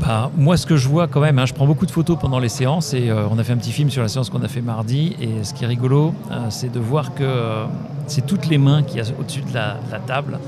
Bah, 0.00 0.30
moi, 0.36 0.56
ce 0.56 0.66
que 0.66 0.76
je 0.76 0.88
vois 0.88 1.06
quand 1.06 1.20
même, 1.20 1.38
hein, 1.38 1.46
je 1.46 1.54
prends 1.54 1.66
beaucoup 1.66 1.86
de 1.86 1.90
photos 1.90 2.18
pendant 2.18 2.40
les 2.40 2.48
séances 2.48 2.94
et 2.94 3.12
on 3.12 3.38
a 3.38 3.44
fait 3.44 3.52
un 3.52 3.58
petit 3.58 3.72
film 3.72 3.90
sur 3.90 4.02
la 4.02 4.08
séance 4.08 4.28
qu'on 4.28 4.42
a 4.42 4.48
fait 4.48 4.62
mardi. 4.62 5.16
Et 5.20 5.44
ce 5.44 5.54
qui 5.54 5.64
est 5.64 5.68
rigolo, 5.68 6.12
c'est 6.48 6.72
de 6.72 6.80
voir 6.80 7.14
que 7.14 7.64
c'est 8.10 8.26
toutes 8.26 8.48
les 8.48 8.58
mains 8.58 8.82
qu'il 8.82 8.98
y 8.98 9.00
a 9.00 9.04
au-dessus 9.20 9.42
de 9.42 9.54
la, 9.54 9.76
table 10.06 10.38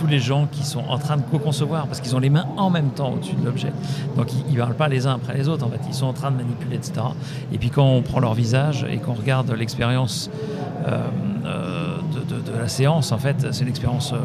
tous 0.00 0.06
les 0.06 0.18
gens 0.18 0.46
qui 0.50 0.64
sont 0.64 0.82
en 0.88 0.98
train 0.98 1.18
de 1.18 1.22
co-concevoir, 1.22 1.86
parce 1.86 2.00
qu'ils 2.00 2.16
ont 2.16 2.20
les 2.20 2.30
mains 2.30 2.46
en 2.56 2.70
même 2.70 2.90
temps 2.90 3.12
au-dessus 3.12 3.34
de 3.34 3.44
l'objet. 3.44 3.72
Donc 4.16 4.28
ils 4.32 4.54
ne 4.54 4.58
parlent 4.58 4.74
pas 4.74 4.88
les 4.88 5.06
uns 5.06 5.14
après 5.14 5.36
les 5.36 5.46
autres, 5.46 5.66
en 5.66 5.68
fait. 5.68 5.80
Ils 5.86 5.94
sont 5.94 6.06
en 6.06 6.14
train 6.14 6.30
de 6.30 6.36
manipuler, 6.36 6.76
etc. 6.76 7.02
Et 7.52 7.58
puis 7.58 7.68
quand 7.68 7.86
on 7.86 8.00
prend 8.00 8.18
leur 8.18 8.32
visage 8.32 8.86
et 8.90 8.96
qu'on 8.96 9.12
regarde 9.12 9.50
l'expérience 9.52 10.30
euh, 10.88 11.02
euh, 11.44 11.96
de, 12.28 12.58
la 12.58 12.68
séance, 12.68 13.12
en 13.12 13.18
fait, 13.18 13.52
c'est 13.52 13.62
une 13.62 13.68
expérience... 13.68 14.12
Euh, 14.12 14.16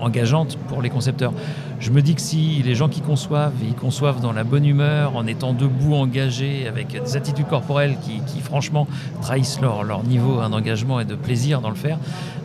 engageante 0.00 0.56
pour 0.68 0.82
les 0.82 0.90
concepteurs. 0.90 1.32
Je 1.78 1.90
me 1.90 2.00
dis 2.00 2.14
que 2.14 2.20
si 2.22 2.62
les 2.64 2.74
gens 2.74 2.88
qui 2.88 3.00
conçoivent, 3.00 3.52
ils 3.62 3.74
conçoivent 3.74 4.20
dans 4.20 4.32
la 4.32 4.44
bonne 4.44 4.64
humeur, 4.64 5.14
en 5.14 5.26
étant 5.26 5.52
debout, 5.52 5.94
engagés, 5.94 6.66
avec 6.66 6.88
des 6.88 7.16
attitudes 7.16 7.46
corporelles 7.46 7.96
qui, 8.00 8.40
franchement 8.40 8.86
trahissent 9.20 9.60
leur, 9.60 10.02
niveau 10.04 10.40
d'engagement 10.48 11.00
et 11.00 11.04
de 11.04 11.14
plaisir 11.14 11.60
dans 11.60 11.68
le 11.68 11.76
faire, 11.76 11.98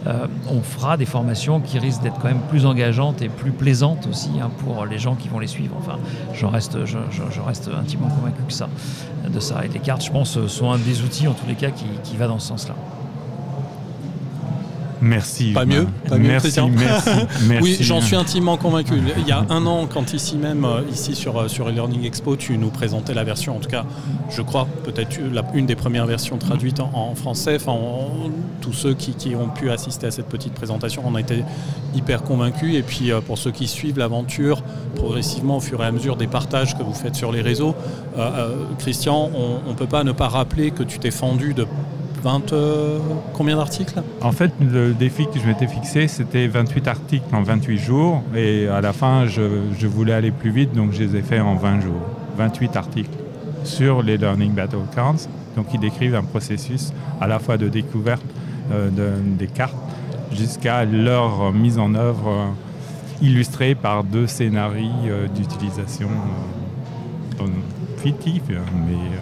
euh, 0.08 0.28
on 0.50 0.62
fera 0.62 0.98
des 0.98 1.06
formations 1.06 1.60
qui 1.60 1.80
risquent 1.80 2.02
d'être 2.02 2.20
quand 2.20 2.28
même 2.28 2.42
plus 2.50 2.66
engageantes 2.66 3.22
et 3.22 3.30
plus 3.30 3.52
plaisantes 3.52 4.08
aussi 4.10 4.32
hein, 4.42 4.50
pour 4.66 4.86
les 4.86 4.98
gens 4.98 5.16
qui 5.16 5.30
vont 5.30 5.40
les 5.40 5.48
suivre. 5.48 5.76
Enfin, 5.78 5.98
j'en 6.34 6.50
reste, 6.50 6.86
je, 6.86 6.98
reste 7.46 7.70
intimement 7.80 8.10
convaincu 8.10 8.42
que 8.48 8.54
ça, 8.54 8.68
de 9.30 9.40
ça. 9.40 9.64
Et 9.64 9.70
les 9.70 9.80
cartes, 9.80 10.04
je 10.04 10.12
pense, 10.12 10.46
sont 10.48 10.72
un 10.72 10.78
des 10.78 11.04
outils 11.04 11.28
en 11.28 11.34
tous 11.34 11.48
les 11.48 11.56
cas 11.56 11.70
qui 11.70 12.18
va 12.18 12.28
dans 12.28 12.40
ce 12.40 12.48
sens-là. 12.48 12.76
Merci. 15.02 15.52
Pas 15.52 15.66
mieux, 15.66 15.88
pas 16.08 16.18
mieux 16.18 16.28
merci, 16.28 16.60
oui, 17.62 17.78
j'en 17.80 18.02
suis 18.02 18.16
intimement 18.16 18.56
convaincu. 18.58 18.94
Il 19.18 19.28
y 19.28 19.32
a 19.32 19.46
un 19.50 19.66
an, 19.66 19.88
quand 19.92 20.14
ici 20.14 20.38
même, 20.38 20.64
euh, 20.64 20.82
ici 20.92 21.16
sur, 21.16 21.40
euh, 21.40 21.48
sur 21.48 21.68
e-learning 21.70 22.06
expo, 22.06 22.36
tu 22.36 22.58
nous 22.58 22.70
présentais 22.70 23.16
la 23.16 23.24
version, 23.24 23.56
en 23.58 23.60
tout 23.60 23.70
cas, 23.70 23.86
je 24.30 24.44
crois, 24.44 24.68
peut-être 24.84 25.18
une 25.56 25.66
des 25.66 25.76
premières 25.76 26.06
versions 26.06 26.38
traduites 26.38 26.80
en, 26.80 27.16
français. 27.16 27.56
Enfin, 27.56 27.76
tous 28.62 28.74
ceux 28.74 28.94
qui, 28.94 29.14
qui, 29.14 29.36
ont 29.36 29.50
pu 29.50 29.72
assister 29.72 30.08
à 30.08 30.12
cette 30.12 30.28
petite 30.28 30.54
présentation, 30.54 31.02
on 31.06 31.16
a 31.16 31.20
été 31.20 31.44
hyper 31.96 32.22
convaincus. 32.22 32.76
Et 32.76 32.84
puis, 32.84 33.12
euh, 33.12 33.22
pour 33.22 33.40
ceux 33.40 33.52
qui 33.52 33.68
suivent 33.68 33.98
l'aventure, 33.98 34.62
progressivement, 34.96 35.58
au 35.58 35.62
fur 35.62 35.82
et 35.84 35.88
à 35.88 35.92
mesure 35.92 36.16
des 36.16 36.28
partages 36.28 36.78
que 36.78 36.84
vous 36.84 36.94
faites 36.94 37.16
sur 37.16 37.32
les 37.32 37.42
réseaux, 37.42 37.76
Christian, 38.78 39.32
on 39.66 39.70
ne 39.70 39.76
peut 39.76 39.88
pas 39.88 40.04
ne 40.04 40.12
pas 40.12 40.28
rappeler 40.28 40.72
que 40.72 40.84
tu 40.84 41.00
t'es 41.00 41.12
fendu 41.12 41.54
de 41.54 41.66
20 42.24 42.54
euh, 42.54 43.00
combien 43.34 43.58
d'articles 43.58 44.02
En 44.22 44.32
fait, 44.32 44.52
le 44.60 44.94
défi 44.94 45.26
que 45.34 45.40
je 45.40 45.46
m'étais 45.46 45.68
fixé, 45.68 46.08
c'était 46.08 46.48
28 46.48 46.88
articles 46.88 47.36
en 47.36 47.42
28 47.42 47.78
jours. 47.78 48.24
Et 48.36 48.68
à 48.68 48.82
la 48.82 48.94
fin, 48.94 49.26
je, 49.26 49.88
voulais 49.88 50.14
aller 50.14 50.32
plus 50.32 50.52
vite, 50.52 50.74
donc 50.74 50.92
je 50.92 51.04
les 51.04 51.18
ai 51.18 51.22
faits 51.22 51.42
en 51.42 51.56
20 51.56 51.82
jours. 51.82 52.02
28 52.38 52.76
articles 52.76 53.18
sur 53.64 54.02
les 54.04 54.18
Learning 54.18 54.54
Battle 54.54 54.78
Cards. 54.96 55.28
Donc, 55.56 55.68
ils 55.74 55.80
décrivent 55.80 56.16
un 56.16 56.24
processus 56.24 56.94
à 57.20 57.28
la 57.28 57.40
fois 57.40 57.58
de 57.58 57.68
découverte 57.68 58.24
euh, 58.72 58.90
des 59.38 59.48
cartes 59.48 59.76
jusqu'à 60.32 60.86
leur 60.86 61.52
mise 61.52 61.78
en 61.78 61.94
œuvre 61.94 62.54
illustré 63.22 63.76
par 63.76 64.04
deux 64.04 64.28
scénarios 64.28 65.28
d'utilisation 65.36 66.10
fictifs, 67.98 68.44
mais 68.50 69.18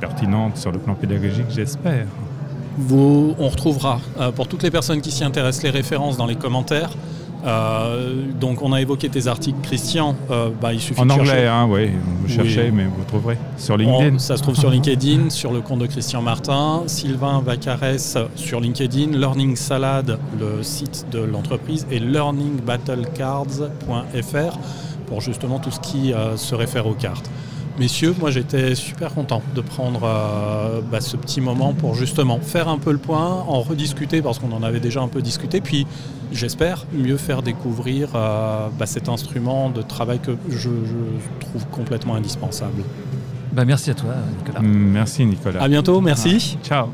pertinentes 0.00 0.56
sur 0.56 0.72
le 0.72 0.78
plan 0.78 0.94
pédagogique, 0.94 1.46
j'espère. 1.50 2.06
On 3.38 3.48
retrouvera 3.48 4.00
pour 4.36 4.48
toutes 4.48 4.62
les 4.62 4.70
personnes 4.70 5.00
qui 5.00 5.10
s'y 5.10 5.24
intéressent 5.24 5.64
les 5.64 5.70
références 5.70 6.16
dans 6.16 6.26
les 6.26 6.36
commentaires. 6.36 6.90
Euh, 7.44 8.24
donc 8.38 8.62
on 8.62 8.72
a 8.72 8.80
évoqué 8.80 9.08
tes 9.08 9.26
articles, 9.28 9.58
Christian. 9.62 10.16
Euh, 10.30 10.50
bah, 10.60 10.72
il 10.72 10.80
suffit 10.80 11.00
en 11.00 11.06
de 11.06 11.12
anglais, 11.12 11.46
hein, 11.46 11.68
oui. 11.70 11.90
Vous 12.22 12.28
cherchez, 12.28 12.72
mais 12.72 12.84
vous 12.84 13.04
trouverez 13.06 13.38
sur 13.56 13.76
LinkedIn. 13.76 14.18
ça 14.18 14.36
se 14.36 14.42
trouve 14.42 14.56
sur 14.56 14.70
LinkedIn, 14.70 15.30
sur 15.30 15.52
le 15.52 15.60
compte 15.60 15.78
de 15.80 15.86
Christian 15.86 16.20
Martin, 16.20 16.82
Sylvain 16.86 17.40
Vacarès 17.40 18.18
sur 18.34 18.60
LinkedIn, 18.60 19.16
Learning 19.16 19.54
Salad, 19.56 20.18
le 20.38 20.62
site 20.62 21.06
de 21.10 21.20
l'entreprise, 21.20 21.86
et 21.90 22.00
learningbattlecards.fr 22.00 24.58
pour 25.06 25.20
justement 25.20 25.58
tout 25.58 25.70
ce 25.70 25.80
qui 25.80 26.12
euh, 26.12 26.36
se 26.36 26.54
réfère 26.54 26.86
aux 26.86 26.94
cartes. 26.94 27.30
Messieurs, 27.78 28.14
moi 28.18 28.30
j'étais 28.30 28.74
super 28.74 29.14
content 29.14 29.40
de 29.54 29.60
prendre 29.60 30.00
euh, 30.02 30.80
bah, 30.90 31.00
ce 31.00 31.16
petit 31.16 31.40
moment 31.40 31.74
pour 31.74 31.94
justement 31.94 32.40
faire 32.40 32.68
un 32.68 32.78
peu 32.78 32.90
le 32.90 32.98
point, 32.98 33.44
en 33.46 33.60
rediscuter 33.60 34.20
parce 34.20 34.40
qu'on 34.40 34.50
en 34.52 34.64
avait 34.64 34.80
déjà 34.80 35.00
un 35.00 35.06
peu 35.06 35.22
discuté, 35.22 35.60
puis 35.60 35.86
j'espère 36.32 36.86
mieux 36.92 37.16
faire 37.16 37.42
découvrir 37.42 38.10
euh, 38.14 38.66
bah, 38.76 38.86
cet 38.86 39.08
instrument 39.08 39.70
de 39.70 39.82
travail 39.82 40.18
que 40.18 40.32
je, 40.48 40.70
trouve 41.40 41.66
complètement 41.66 42.16
indispensable. 42.16 42.82
Bah, 43.52 43.64
merci 43.64 43.90
à 43.90 43.94
toi 43.94 44.14
Nicolas. 44.38 44.60
Merci 44.60 45.24
Nicolas. 45.24 45.62
À 45.62 45.68
bientôt, 45.68 46.00
merci. 46.00 46.58
Ciao. 46.64 46.88